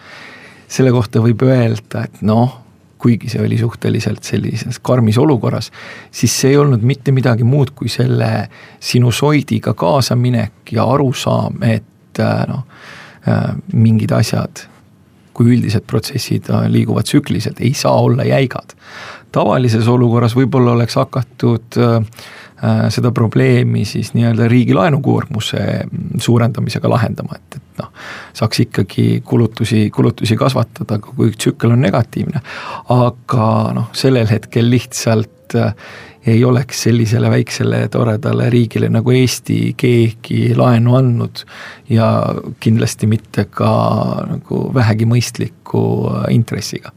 selle 0.69 0.91
kohta 0.93 1.21
võib 1.21 1.43
öelda, 1.45 2.05
et 2.07 2.21
noh, 2.25 2.57
kuigi 2.99 3.29
see 3.31 3.41
oli 3.41 3.57
suhteliselt 3.57 4.23
sellises 4.27 4.79
karmis 4.83 5.17
olukorras, 5.17 5.71
siis 6.11 6.35
see 6.41 6.53
ei 6.53 6.57
olnud 6.59 6.83
mitte 6.83 7.13
midagi 7.15 7.47
muud 7.47 7.71
kui 7.75 7.91
selle 7.91 8.49
sinusoidiga 8.83 9.73
kaasaminek 9.79 10.73
ja 10.75 10.87
arusaam, 10.93 11.63
et 11.63 12.19
äh, 12.19 12.43
noh, 12.49 12.65
äh, 13.27 13.45
mingid 13.73 14.11
asjad, 14.15 14.65
kui 15.33 15.55
üldised 15.55 15.87
protsessid 15.87 16.51
äh, 16.51 16.67
liiguvad 16.71 17.07
tsükliliselt, 17.07 17.63
ei 17.63 17.73
saa 17.73 17.95
olla 18.03 18.27
jäigad. 18.27 18.75
tavalises 19.31 19.87
olukorras 19.87 20.33
võib-olla 20.35 20.71
oleks 20.73 20.95
hakatud 20.97 21.75
seda 22.89 23.11
probleemi 23.15 23.85
siis 23.85 24.09
nii-öelda 24.15 24.47
riigi 24.49 24.73
laenukoormuse 24.73 25.59
suurendamisega 26.19 26.89
lahendama, 26.89 27.37
et, 27.37 27.55
et 27.55 27.68
noh, 27.79 27.89
saaks 28.33 28.65
ikkagi 28.65 29.07
kulutusi, 29.25 29.87
kulutusi 29.95 30.37
kasvatada, 30.37 30.99
kui 30.99 31.31
tsükkel 31.31 31.73
on 31.75 31.81
negatiivne. 31.81 32.41
aga 32.95 33.49
noh, 33.75 33.89
sellel 33.93 34.29
hetkel 34.29 34.69
lihtsalt 34.69 35.55
äh, 35.55 35.73
ei 36.27 36.45
oleks 36.45 36.83
sellisele 36.83 37.29
väiksele 37.29 37.87
toredale 37.87 38.49
riigile 38.49 38.89
nagu 38.89 39.11
Eesti 39.11 39.73
keegi 39.77 40.55
laenu 40.57 40.95
andnud 40.95 41.43
ja 41.89 42.09
kindlasti 42.59 43.07
mitte 43.07 43.45
ka 43.45 43.71
nagu 44.29 44.63
vähegi 44.73 45.07
mõistliku 45.09 45.83
äh, 46.11 46.33
intressiga. 46.35 46.91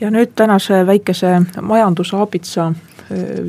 ja 0.00 0.10
nüüd 0.10 0.36
tänase 0.36 0.86
väikese 0.86 1.40
majandusaabitsa 1.62 2.72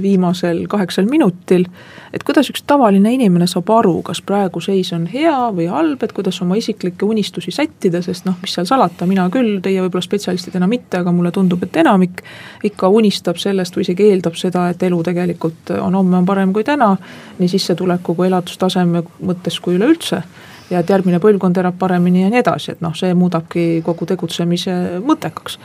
viimasel 0.01 0.65
kaheksal 0.67 1.05
minutil. 1.09 1.65
et 2.13 2.23
kuidas 2.23 2.49
üks 2.49 2.63
tavaline 2.67 3.11
inimene 3.13 3.45
saab 3.47 3.69
aru, 3.69 4.01
kas 4.01 4.21
praegu 4.25 4.61
seis 4.61 4.89
on 4.95 5.05
hea 5.11 5.35
või 5.53 5.67
halb, 5.69 6.03
et 6.03 6.13
kuidas 6.15 6.41
oma 6.41 6.57
isiklikke 6.57 7.05
unistusi 7.05 7.51
sättida, 7.51 8.01
sest 8.01 8.25
noh, 8.25 8.37
mis 8.41 8.55
seal 8.55 8.65
salata, 8.65 9.05
mina 9.05 9.27
küll, 9.29 9.59
teie 9.61 9.81
võib-olla 9.83 10.05
spetsialistidena 10.05 10.67
mitte, 10.67 11.03
aga 11.03 11.13
mulle 11.13 11.31
tundub, 11.35 11.63
et 11.63 11.77
enamik 11.83 12.23
ikka 12.65 12.89
unistab 12.89 13.37
sellest 13.37 13.77
või 13.77 13.85
isegi 13.85 14.09
eeldab 14.09 14.39
seda, 14.39 14.69
et 14.73 14.83
elu 14.83 15.03
tegelikult 15.05 15.75
on 15.77 15.99
homme 15.99 16.17
on 16.17 16.25
parem 16.25 16.53
kui 16.53 16.63
täna. 16.63 16.95
nii 17.39 17.47
sissetuleku 17.47 18.15
kui 18.15 18.27
elatustaseme 18.27 19.03
mõttes 19.21 19.59
kui 19.61 19.77
üleüldse 19.77 20.23
ja 20.69 20.79
et 20.79 20.89
järgmine 20.89 21.19
põlvkond 21.19 21.57
elab 21.57 21.77
paremini 21.79 22.23
ja 22.23 22.29
nii 22.29 22.41
edasi, 22.41 22.71
et 22.71 22.81
noh, 22.81 22.95
see 22.95 23.13
muudabki 23.13 23.81
kogu 23.85 24.05
tegutsemise 24.09 24.73
mõttekaks 25.05 25.59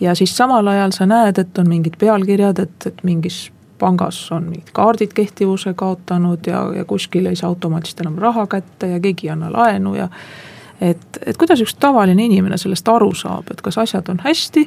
ja 0.00 0.14
siis 0.14 0.36
samal 0.36 0.66
ajal 0.66 0.92
sa 0.96 1.06
näed, 1.06 1.38
et 1.38 1.58
on 1.58 1.68
mingid 1.68 1.96
pealkirjad, 1.98 2.58
et, 2.58 2.86
et 2.86 3.02
mingis 3.04 3.50
pangas 3.80 4.18
on 4.32 4.48
mingid 4.50 4.72
kaardid 4.76 5.12
kehtivuse 5.16 5.74
kaotanud 5.74 6.46
ja, 6.46 6.62
ja 6.76 6.84
kuskil 6.84 7.26
ei 7.26 7.36
saa 7.36 7.48
automaatselt 7.48 8.00
enam 8.04 8.18
raha 8.20 8.46
kätte 8.46 8.94
ja 8.94 9.00
keegi 9.00 9.28
ei 9.28 9.34
anna 9.34 9.52
laenu 9.52 9.94
ja. 9.96 10.08
et, 10.80 11.20
et 11.26 11.36
kuidas 11.36 11.62
üks 11.64 11.76
tavaline 11.80 12.24
inimene 12.24 12.58
sellest 12.60 12.88
aru 12.88 13.12
saab, 13.16 13.52
et 13.52 13.62
kas 13.64 13.78
asjad 13.80 14.08
on 14.12 14.20
hästi 14.24 14.66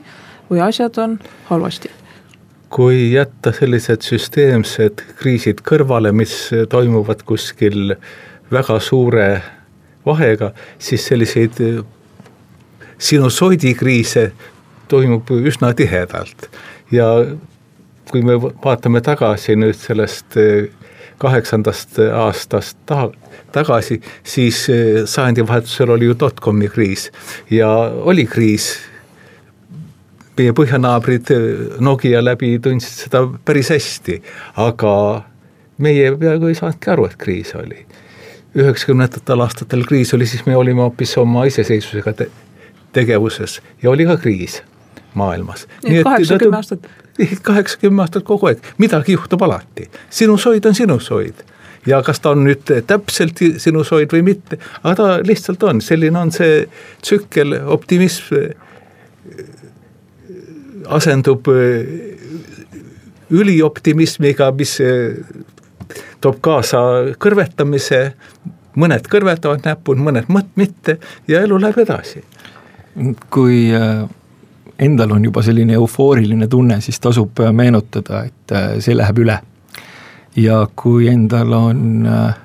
või 0.52 0.64
asjad 0.66 0.98
on 1.04 1.20
halvasti? 1.50 1.92
kui 2.74 3.12
jätta 3.14 3.52
sellised 3.54 4.02
süsteemsed 4.02 5.04
kriisid 5.20 5.60
kõrvale, 5.62 6.10
mis 6.12 6.34
toimuvad 6.70 7.22
kuskil 7.22 7.94
väga 8.52 8.80
suure 8.82 9.28
vahega, 10.06 10.50
siis 10.82 11.06
selliseid 11.06 11.62
sinusoidikriise 12.98 14.32
toimub 14.92 15.30
üsna 15.36 15.74
tihedalt 15.78 16.50
ja 16.92 17.08
kui 18.12 18.22
me 18.26 18.38
vaatame 18.38 19.02
tagasi 19.02 19.56
nüüd 19.58 19.78
sellest 19.80 20.38
eh, 20.38 20.70
kaheksandast 21.22 22.00
aastast 22.04 22.78
taha, 22.90 23.10
tagasi, 23.56 24.00
siis 24.24 24.66
eh, 24.70 25.04
sajandivahetusel 25.10 25.94
oli 25.96 26.10
ju 26.10 26.18
dotcomi 26.20 26.70
kriis 26.70 27.10
ja 27.52 27.70
oli 28.14 28.26
kriis. 28.26 28.74
meie 30.38 30.54
põhjanaabrid 30.58 31.30
eh, 31.34 31.44
Nokia 31.80 32.24
läbi 32.24 32.58
tundsid 32.60 33.06
seda 33.06 33.28
päris 33.46 33.70
hästi, 33.70 34.22
aga 34.58 34.94
meie 35.78 36.12
peaaegu 36.18 36.50
ei 36.50 36.58
saanudki 36.58 36.90
aru, 36.90 37.06
et 37.06 37.18
kriis 37.18 37.56
oli. 37.56 37.86
üheksakümnendatel 38.56 39.42
aastatel 39.42 39.86
kriis 39.90 40.14
oli, 40.14 40.26
siis 40.30 40.46
me 40.46 40.58
olime 40.58 40.82
hoopis 40.82 41.18
oma 41.18 41.46
iseseisvusega 41.50 42.14
te 42.14 42.30
tegevuses 42.94 43.62
ja 43.82 43.90
oli 43.90 44.06
ka 44.06 44.18
kriis 44.22 44.62
maailmas. 45.20 45.68
nii 45.84 46.02
et 46.02 46.04
kaheksakümmend 46.04 46.60
aastat. 46.60 46.88
kaheksakümmend 47.42 48.06
aastat 48.06 48.24
kogu 48.28 48.52
aeg, 48.52 48.62
midagi 48.78 49.18
juhtub 49.18 49.42
alati, 49.42 49.90
sinusoid 50.10 50.66
on 50.66 50.76
sinusoid 50.76 51.44
ja 51.86 52.02
kas 52.04 52.20
ta 52.24 52.32
on 52.32 52.46
nüüd 52.48 52.70
täpselt 52.88 53.40
sinusoid 53.58 54.14
või 54.14 54.24
mitte, 54.34 54.60
aga 54.84 54.96
ta 54.96 55.10
lihtsalt 55.26 55.64
on, 55.64 55.82
selline 55.82 56.20
on 56.20 56.32
see 56.32 56.64
tsükkel, 57.02 57.58
optimism 57.66 58.54
asendub 60.88 61.48
ülioptimismiga, 63.34 64.52
mis 64.56 64.78
toob 66.24 66.40
kaasa 66.44 66.82
kõrvetamise, 67.22 68.02
mõned 68.80 69.08
kõrvetavad 69.12 69.66
näpud, 69.68 70.02
mõned 70.02 70.30
mitte. 70.60 70.98
Ja 71.28 71.44
elu 71.46 71.60
läheb 71.62 71.84
edasi. 71.84 72.24
kui 73.30 73.74
äh, 73.74 74.04
endal 74.80 75.12
on 75.12 75.26
juba 75.26 75.44
selline 75.46 75.76
eufooriline 75.78 76.48
tunne, 76.48 76.80
siis 76.82 77.00
tasub 77.00 77.40
äh, 77.40 77.52
meenutada, 77.54 78.24
et 78.30 78.56
äh, 78.56 78.70
see 78.84 78.96
läheb 78.98 79.24
üle. 79.26 79.40
ja 80.36 80.64
kui 80.76 81.08
endal 81.08 81.54
on 81.54 82.08
äh, 82.10 82.36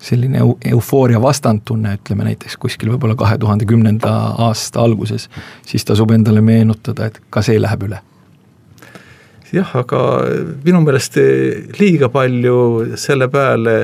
selline 0.00 0.40
eufooria 0.70 1.20
vastandtunne, 1.20 1.98
ütleme 1.98 2.24
näiteks 2.24 2.56
kuskil 2.56 2.92
võib-olla 2.94 3.16
kahe 3.18 3.38
tuhande 3.38 3.66
kümnenda 3.68 4.12
aasta 4.46 4.80
alguses, 4.80 5.28
siis 5.66 5.84
tasub 5.84 6.10
endale 6.14 6.40
meenutada, 6.40 7.10
et 7.10 7.20
ka 7.30 7.42
see 7.42 7.60
läheb 7.60 7.88
üle 7.88 8.00
jah, 9.52 9.74
aga 9.76 10.00
minu 10.64 10.80
meelest 10.84 11.18
liiga 11.80 12.08
palju 12.12 12.96
selle 13.00 13.28
peale 13.32 13.76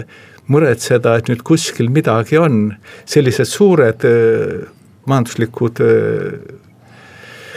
muretseda, 0.48 1.18
et 1.18 1.28
nüüd 1.28 1.44
kuskil 1.44 1.88
midagi 1.92 2.38
on, 2.40 2.66
sellised 3.08 3.48
suured 3.48 4.04
majanduslikud 5.08 5.80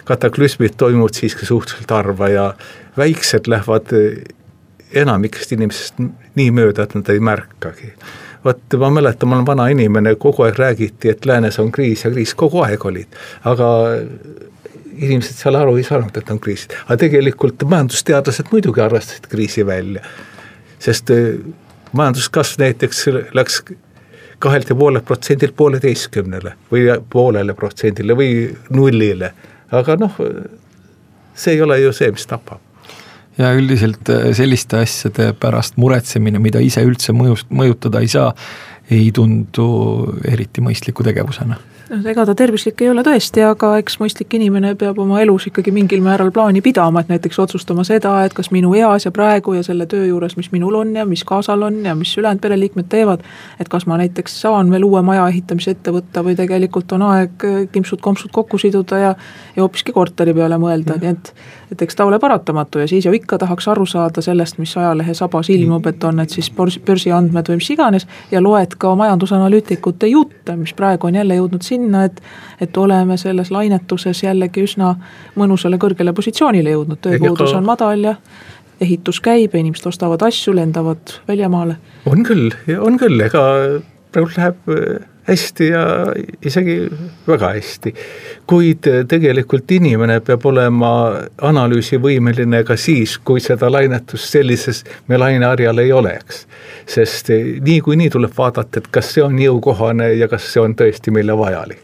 kataklüsmid 0.08 0.78
toimuvad 0.78 1.18
siiski 1.18 1.46
suhteliselt 1.46 1.92
harva 1.92 2.30
ja 2.30 2.54
väiksed 2.98 3.50
lähevad 3.52 3.92
enamikest 4.96 5.52
inimesest 5.52 6.00
nii 6.36 6.52
mööda, 6.56 6.86
et 6.88 6.96
nad 6.96 7.10
ei 7.12 7.20
märkagi. 7.20 7.92
vot 8.46 8.76
ma 8.80 8.90
mäletan, 8.90 9.30
ma 9.30 9.36
olen 9.36 9.46
vana 9.46 9.68
inimene, 9.74 10.16
kogu 10.16 10.46
aeg 10.46 10.60
räägiti, 10.60 11.10
et 11.10 11.26
läänes 11.26 11.60
on 11.60 11.72
kriis 11.72 12.06
ja 12.06 12.12
kriis 12.12 12.34
kogu 12.38 12.62
aeg 12.64 12.86
olid, 12.86 13.18
aga 13.44 13.68
inimesed 14.98 15.42
seal 15.42 15.58
aru 15.60 15.76
ei 15.78 15.84
saanud, 15.84 16.16
et 16.16 16.30
on 16.32 16.40
kriisid, 16.40 16.76
aga 16.86 16.98
tegelikult 17.04 17.66
majandusteadlased 17.70 18.54
muidugi 18.54 18.82
arvestasid 18.82 19.28
kriisi 19.28 19.66
välja. 19.66 20.02
sest 20.80 21.10
eh, 21.10 21.36
majanduskasv 21.92 22.62
näiteks 22.62 23.06
läks 23.34 23.64
kahelt 24.40 24.70
ja 24.70 24.76
poolelt 24.76 25.06
protsendilt 25.06 25.56
pooleteistkümnele 25.56 26.54
või 26.72 26.86
poolele 27.10 27.54
protsendile 27.58 28.14
või 28.14 28.32
nullile 28.70 29.34
aga 29.72 29.98
noh, 30.00 30.20
see 31.38 31.58
ei 31.58 31.62
ole 31.62 31.80
ju 31.82 31.94
see, 31.96 32.12
mis 32.14 32.28
tapab. 32.30 32.64
Ja 33.38 33.52
üldiselt 33.54 34.10
äh, 34.10 34.32
selliste 34.34 34.82
asjade 34.82 35.32
pärast 35.38 35.78
muretsemine, 35.78 36.42
mida 36.42 36.62
ise 36.64 36.82
üldse 36.86 37.14
mõjust, 37.14 37.52
mõjutada 37.54 38.02
ei 38.02 38.10
saa, 38.10 38.32
ei 38.90 39.12
tundu 39.14 39.68
eriti 40.26 40.64
mõistliku 40.64 41.06
tegevusena 41.06 41.60
noh, 41.90 42.04
ega 42.12 42.26
ta 42.28 42.36
tervislik 42.38 42.82
ei 42.84 42.90
ole 42.92 43.04
tõesti, 43.06 43.44
aga 43.48 43.72
eks 43.82 43.98
mõistlik 44.02 44.34
inimene 44.38 44.74
peab 44.80 45.00
oma 45.02 45.22
elus 45.24 45.48
ikkagi 45.50 45.72
mingil 45.76 46.04
määral 46.06 46.32
plaani 46.36 46.62
pidama, 46.66 47.04
et 47.04 47.12
näiteks 47.12 47.40
otsustama 47.44 47.86
seda, 47.88 48.14
et 48.26 48.36
kas 48.38 48.52
minu 48.56 48.74
eas 48.78 49.08
ja 49.08 49.12
praegu 49.16 49.56
ja 49.58 49.64
selle 49.66 49.88
töö 49.90 50.06
juures, 50.10 50.38
mis 50.40 50.52
minul 50.56 50.76
on 50.82 50.96
ja 50.96 51.06
mis 51.08 51.24
kaasal 51.28 51.64
on 51.68 51.80
ja 51.86 51.96
mis 51.96 52.14
ülejäänud 52.18 52.44
pereliikmed 52.44 52.90
teevad, 52.92 53.24
et 53.60 53.70
kas 53.72 53.88
ma 53.88 54.00
näiteks 54.02 54.42
saan 54.42 54.72
veel 54.72 54.88
uue 54.88 55.02
maja 55.06 55.28
ehitamise 55.32 55.76
ette 55.78 55.94
võtta 55.96 56.24
või 56.26 56.36
tegelikult 56.40 56.92
on 56.98 57.08
aeg 57.12 57.48
kimpsud-kompsud 57.72 58.34
kokku 58.36 58.60
siduda 58.62 59.04
ja 59.04 59.16
ja 59.56 59.64
hoopiski 59.64 59.92
korteri 59.92 60.34
peale 60.38 60.60
mõelda, 60.62 61.00
nii 61.02 61.16
et 61.16 61.34
et 61.72 61.82
eks 61.84 61.98
ta 62.00 62.06
ole 62.08 62.20
paratamatu 62.20 62.80
ja 62.80 62.88
siis 62.88 63.06
ju 63.06 63.12
ikka 63.12 63.38
tahaks 63.38 63.68
aru 63.68 63.86
saada 63.86 64.22
sellest, 64.22 64.58
mis 64.58 64.78
ajalehe 64.78 65.14
sabas 65.14 65.50
ilmub, 65.52 65.88
et 65.88 66.04
on 66.08 66.16
need 66.22 66.32
siis 66.32 66.48
börsi, 66.56 66.80
börsiandmed 66.80 67.50
või 67.52 67.60
mis 67.60 67.70
iganes, 67.74 68.08
ja 68.32 68.42
loed 68.44 68.78
ka 68.80 68.94
majandusanalüütikute 68.96 70.08
jutte, 70.08 70.56
mis 70.56 70.74
praegu 70.78 71.10
on 71.10 71.20
jälle 71.20 71.36
jõudnud 71.36 71.62
sinna, 71.62 71.77
et 72.06 72.22
et 72.62 72.78
oleme 72.78 73.18
selles 73.18 73.52
lainetuses 73.52 74.24
jällegi 74.24 74.64
üsna 74.64 74.96
mõnusale 75.36 75.78
kõrgele 75.78 76.14
positsioonile 76.14 76.74
jõudnud, 76.74 77.02
tööpuudus 77.02 77.54
on 77.54 77.66
madal 77.66 78.04
ja 78.04 78.16
ehitus 78.82 79.20
käib 79.22 79.54
ja 79.54 79.60
inimesed 79.60 79.88
ostavad 79.90 80.22
asju, 80.22 80.56
lendavad 80.56 81.20
väljamaale. 81.28 81.78
on 82.06 82.24
küll, 82.24 82.52
on 82.80 82.98
küll, 82.98 83.22
ega 83.22 83.44
praegu 84.12 84.34
läheb 84.38 84.74
hästi 85.28 85.68
ja 85.68 85.84
isegi 86.46 86.78
väga 87.28 87.50
hästi. 87.54 87.94
kuid 88.48 88.88
tegelikult 89.08 89.72
inimene 89.72 90.20
peab 90.20 90.46
olema 90.46 90.92
analüüsivõimeline 91.42 92.64
ka 92.64 92.78
siis, 92.80 93.18
kui 93.18 93.44
seda 93.44 93.72
lainetust 93.72 94.32
sellises 94.32 94.84
me 95.08 95.18
laineharjal 95.18 95.78
ei 95.84 95.92
oleks. 95.92 96.48
sest 96.86 97.30
niikuinii 97.62 98.10
tuleb 98.10 98.32
vaadata, 98.38 98.80
et 98.80 98.88
kas 98.92 99.14
see 99.14 99.24
on 99.24 99.40
jõukohane 99.40 100.14
ja 100.14 100.28
kas 100.28 100.54
see 100.54 100.64
on 100.64 100.76
tõesti 100.76 101.12
meile 101.12 101.38
vajalik 101.38 101.84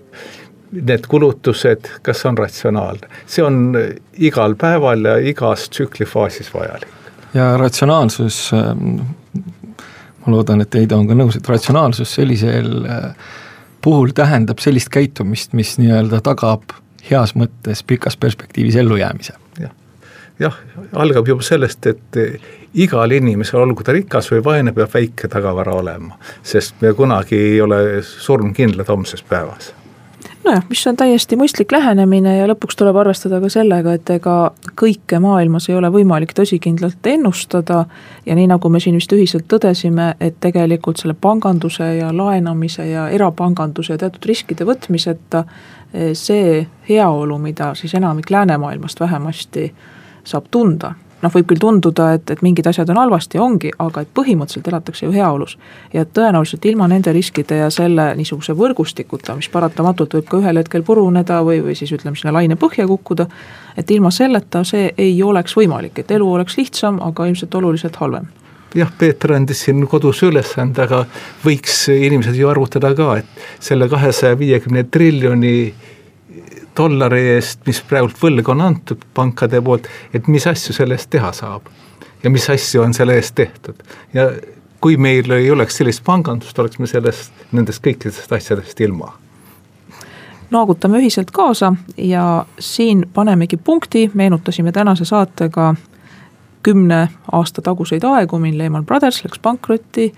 need 0.73 1.03
kulutused, 1.05 1.85
kas 2.01 2.25
on 2.25 2.37
ratsionaalne, 2.37 3.09
see 3.29 3.43
on 3.45 3.75
igal 4.17 4.55
päeval 4.57 5.05
ja 5.05 5.17
igas 5.21 5.67
tsüklifaasis 5.69 6.49
vajalik. 6.53 6.89
ja 7.33 7.57
ratsionaalsus 7.57 8.51
ma 10.25 10.33
loodan, 10.35 10.63
et 10.63 10.75
Heido 10.75 10.97
on 10.99 11.07
ka 11.09 11.17
nõus, 11.17 11.37
et 11.37 11.49
ratsionaalsus 11.49 12.15
sellisel 12.15 12.85
äh, 12.85 13.29
puhul 13.83 14.15
tähendab 14.15 14.63
sellist 14.63 14.91
käitumist, 14.93 15.53
mis 15.53 15.75
nii-öelda 15.81 16.21
tagab 16.23 16.75
heas 17.09 17.35
mõttes 17.35 17.83
pikas 17.87 18.17
perspektiivis 18.17 18.79
ellujäämise. 18.79 19.33
jah, 19.59 19.71
jah, 20.39 20.59
algab 20.93 21.27
juba 21.27 21.43
sellest, 21.43 21.85
et 21.87 22.19
igal 22.73 23.11
inimesel, 23.11 23.59
olgu 23.59 23.83
ta 23.83 23.93
rikas 23.93 24.31
või 24.31 24.43
vaene, 24.43 24.73
peab 24.73 24.93
väike 24.93 25.27
tagavara 25.27 25.75
olema, 25.75 26.17
sest 26.43 26.81
me 26.81 26.93
kunagi 26.93 27.37
ei 27.37 27.61
ole 27.61 28.01
surmkindlad 28.01 28.87
homses 28.87 29.23
päevas 29.23 29.73
nojah, 30.45 30.63
mis 30.69 30.87
on 30.87 30.97
täiesti 30.97 31.37
mõistlik 31.39 31.71
lähenemine 31.71 32.37
ja 32.37 32.47
lõpuks 32.49 32.77
tuleb 32.79 32.97
arvestada 32.99 33.39
ka 33.41 33.49
sellega, 33.51 33.93
et 33.97 34.09
ega 34.15 34.37
kõike 34.79 35.19
maailmas 35.23 35.69
ei 35.69 35.75
ole 35.75 35.91
võimalik 35.93 36.33
tõsikindlalt 36.37 37.07
ennustada. 37.07 37.85
ja 38.25 38.35
nii, 38.35 38.47
nagu 38.47 38.69
me 38.69 38.79
siin 38.79 38.95
vist 38.95 39.13
ühiselt 39.13 39.47
tõdesime, 39.47 40.13
et 40.19 40.39
tegelikult 40.39 40.97
selle 40.97 41.13
panganduse 41.13 41.95
ja 41.95 42.11
laenamise 42.17 42.87
ja 42.87 43.07
erapanganduse 43.09 43.93
ja 43.93 43.97
teatud 43.97 44.25
riskide 44.25 44.65
võtmiseta 44.65 45.45
eh, 45.93 46.13
see 46.13 46.67
heaolu, 46.89 47.37
mida 47.37 47.73
siis 47.75 47.93
enamik 47.93 48.29
läänemaailmast 48.29 48.99
vähemasti 48.99 49.73
saab 50.23 50.45
tunda 50.51 50.93
noh, 51.23 51.31
võib 51.33 51.47
küll 51.49 51.61
tunduda, 51.61 52.11
et, 52.17 52.29
et 52.33 52.43
mingid 52.45 52.67
asjad 52.69 52.89
on 52.93 52.99
halvasti, 53.01 53.39
ongi, 53.41 53.71
aga 53.83 54.03
et 54.03 54.11
põhimõtteliselt 54.15 54.69
elatakse 54.71 55.07
ju 55.07 55.13
heaolus. 55.15 55.57
ja 55.93 56.05
tõenäoliselt 56.05 56.65
ilma 56.69 56.87
nende 56.91 57.13
riskide 57.15 57.63
ja 57.63 57.69
selle 57.73 58.11
niisuguse 58.19 58.55
võrgustikuta, 58.57 59.35
mis 59.39 59.49
paratamatult 59.49 60.17
võib 60.19 60.29
ka 60.29 60.43
ühel 60.43 60.61
hetkel 60.61 60.83
puruneda 60.83 61.41
või, 61.43 61.61
või 61.63 61.75
siis 61.79 61.91
ütleme, 61.95 62.19
sinna 62.19 62.35
laine 62.35 62.59
põhja 62.59 62.87
kukkuda, 62.87 63.27
et 63.77 63.91
ilma 63.91 64.11
selleta 64.11 64.63
see 64.67 64.93
ei 64.97 65.17
oleks 65.23 65.57
võimalik, 65.57 65.99
et 65.99 66.11
elu 66.11 66.31
oleks 66.37 66.57
lihtsam, 66.57 67.01
aga 67.01 67.27
ilmselt 67.31 67.55
oluliselt 67.61 67.99
halvem 68.01 68.29
jah, 68.75 68.89
Peeter 68.97 69.35
andis 69.35 69.63
siin 69.67 69.85
kodus 69.89 70.23
ülesande, 70.25 70.87
aga 70.87 71.03
võiks 71.43 71.85
inimesed 71.93 72.37
ju 72.37 72.49
arvutada 72.49 72.93
ka, 72.97 73.17
et 73.21 73.43
selle 73.63 73.87
kahesaja 73.91 74.37
viiekümne 74.39 74.87
triljoni 74.89 75.73
dollari 76.77 77.21
eest, 77.35 77.61
mis 77.67 77.81
praegult 77.89 78.19
võlga 78.21 78.53
on 78.53 78.61
antud 78.61 79.05
pankade 79.13 79.61
poolt, 79.61 79.87
et 80.13 80.27
mis 80.27 80.47
asju 80.47 80.75
selle 80.75 80.97
eest 80.97 81.09
teha 81.13 81.31
saab. 81.33 81.69
ja 82.23 82.29
mis 82.29 82.49
asju 82.49 82.81
on 82.81 82.93
selle 82.93 83.17
eest 83.19 83.35
tehtud 83.35 83.83
ja 84.13 84.29
kui 84.81 84.97
meil 84.97 85.31
ei 85.31 85.51
oleks 85.51 85.77
sellist 85.77 86.03
pangandust, 86.03 86.59
oleks 86.59 86.79
me 86.79 86.87
sellest, 86.87 87.31
nendest 87.51 87.83
kõikidest 87.83 88.31
asjadest 88.35 88.79
ilma 88.81 89.13
noogutame 90.53 90.99
ühiselt 91.01 91.31
kaasa 91.33 91.73
ja 91.97 92.45
siin 92.59 93.07
panemegi 93.13 93.57
punkti, 93.57 94.11
meenutasime 94.13 94.71
tänase 94.71 95.05
saatega 95.05 95.75
kümne 96.63 97.07
aasta 97.31 97.61
taguseid 97.61 98.03
aegu, 98.03 98.39
mil 98.39 98.57
Lehman 98.57 98.85
Brothers 98.85 99.23
läks 99.23 99.39
pankrotti 99.39 100.13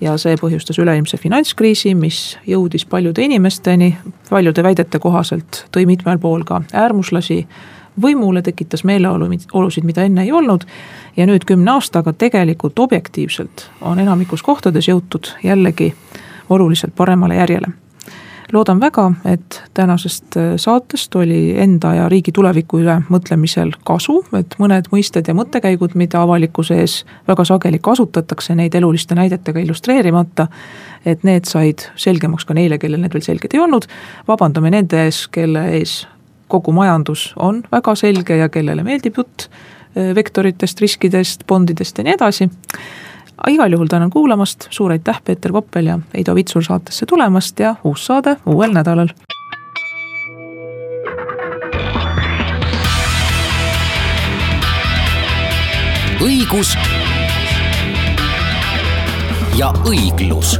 ja 0.00 0.16
see 0.18 0.36
põhjustas 0.40 0.80
üleilmse 0.80 1.18
finantskriisi, 1.20 1.94
mis 1.94 2.38
jõudis 2.48 2.86
paljude 2.88 3.22
inimesteni, 3.22 3.96
paljude 4.30 4.64
väidete 4.64 4.98
kohaselt 4.98 5.64
tõi 5.76 5.86
mitmel 5.86 6.18
pool 6.18 6.44
ka 6.48 6.62
äärmuslasi 6.72 7.44
võimule, 8.00 8.42
tekitas 8.42 8.84
meeleolusid, 8.84 9.84
mida 9.84 10.06
enne 10.06 10.22
ei 10.22 10.32
olnud. 10.32 10.64
ja 11.16 11.26
nüüd 11.26 11.44
kümne 11.44 11.70
aastaga 11.70 12.12
tegelikult 12.12 12.78
objektiivselt 12.78 13.70
on 13.80 13.98
enamikus 13.98 14.42
kohtades 14.42 14.88
jõutud 14.88 15.34
jällegi 15.42 15.94
oluliselt 16.48 16.94
paremale 16.96 17.34
järjele 17.34 17.74
loodan 18.52 18.80
väga, 18.80 19.12
et 19.24 19.62
tänasest 19.74 20.36
äh, 20.36 20.52
saatest 20.56 21.14
oli 21.14 21.54
enda 21.60 21.94
ja 21.94 22.08
riigi 22.08 22.32
tuleviku 22.32 22.80
üle 22.82 22.96
mõtlemisel 23.08 23.72
kasu, 23.86 24.20
et 24.36 24.56
mõned 24.58 24.90
mõisted 24.92 25.28
ja 25.28 25.34
mõttekäigud, 25.36 25.94
mida 25.98 26.22
avalikkuse 26.24 26.78
ees 26.82 27.00
väga 27.28 27.44
sageli 27.48 27.80
kasutatakse, 27.82 28.54
neid 28.58 28.74
eluliste 28.74 29.14
näidetega 29.18 29.62
illustreerimata, 29.62 30.48
et 31.04 31.24
need 31.24 31.48
said 31.50 31.86
selgemaks 31.96 32.46
ka 32.48 32.56
neile, 32.56 32.78
kellel 32.78 33.02
need 33.02 33.14
veel 33.14 33.26
selged 33.26 33.54
ei 33.54 33.60
olnud. 33.60 33.86
vabandame 34.28 34.70
nende 34.70 35.04
ees, 35.04 35.26
kelle 35.28 35.66
ees 35.78 36.06
kogu 36.48 36.72
majandus 36.72 37.32
on 37.36 37.62
väga 37.72 37.94
selge 37.94 38.36
ja 38.36 38.48
kellele 38.48 38.82
meeldib 38.82 39.18
jutt 39.22 39.46
äh, 39.46 40.14
vektoritest, 40.14 40.80
riskidest, 40.80 41.46
bondidest 41.46 41.98
ja 41.98 42.04
nii 42.04 42.18
edasi 42.18 42.50
igal 43.48 43.72
juhul 43.72 43.86
tänan 43.86 44.10
kuulamast, 44.10 44.66
suur 44.70 44.92
aitäh, 44.92 45.20
Peeter 45.24 45.52
Koppel 45.52 45.86
ja 45.86 45.98
Heido 46.14 46.34
Vitsur 46.34 46.62
saatesse 46.62 47.06
tulemast 47.06 47.60
ja 47.60 47.74
uus 47.84 48.06
saade 48.06 48.36
uuel 48.46 48.72
nädalal. 48.72 49.08
õigus 56.20 56.76
ja 59.56 59.72
õiglus 59.88 60.58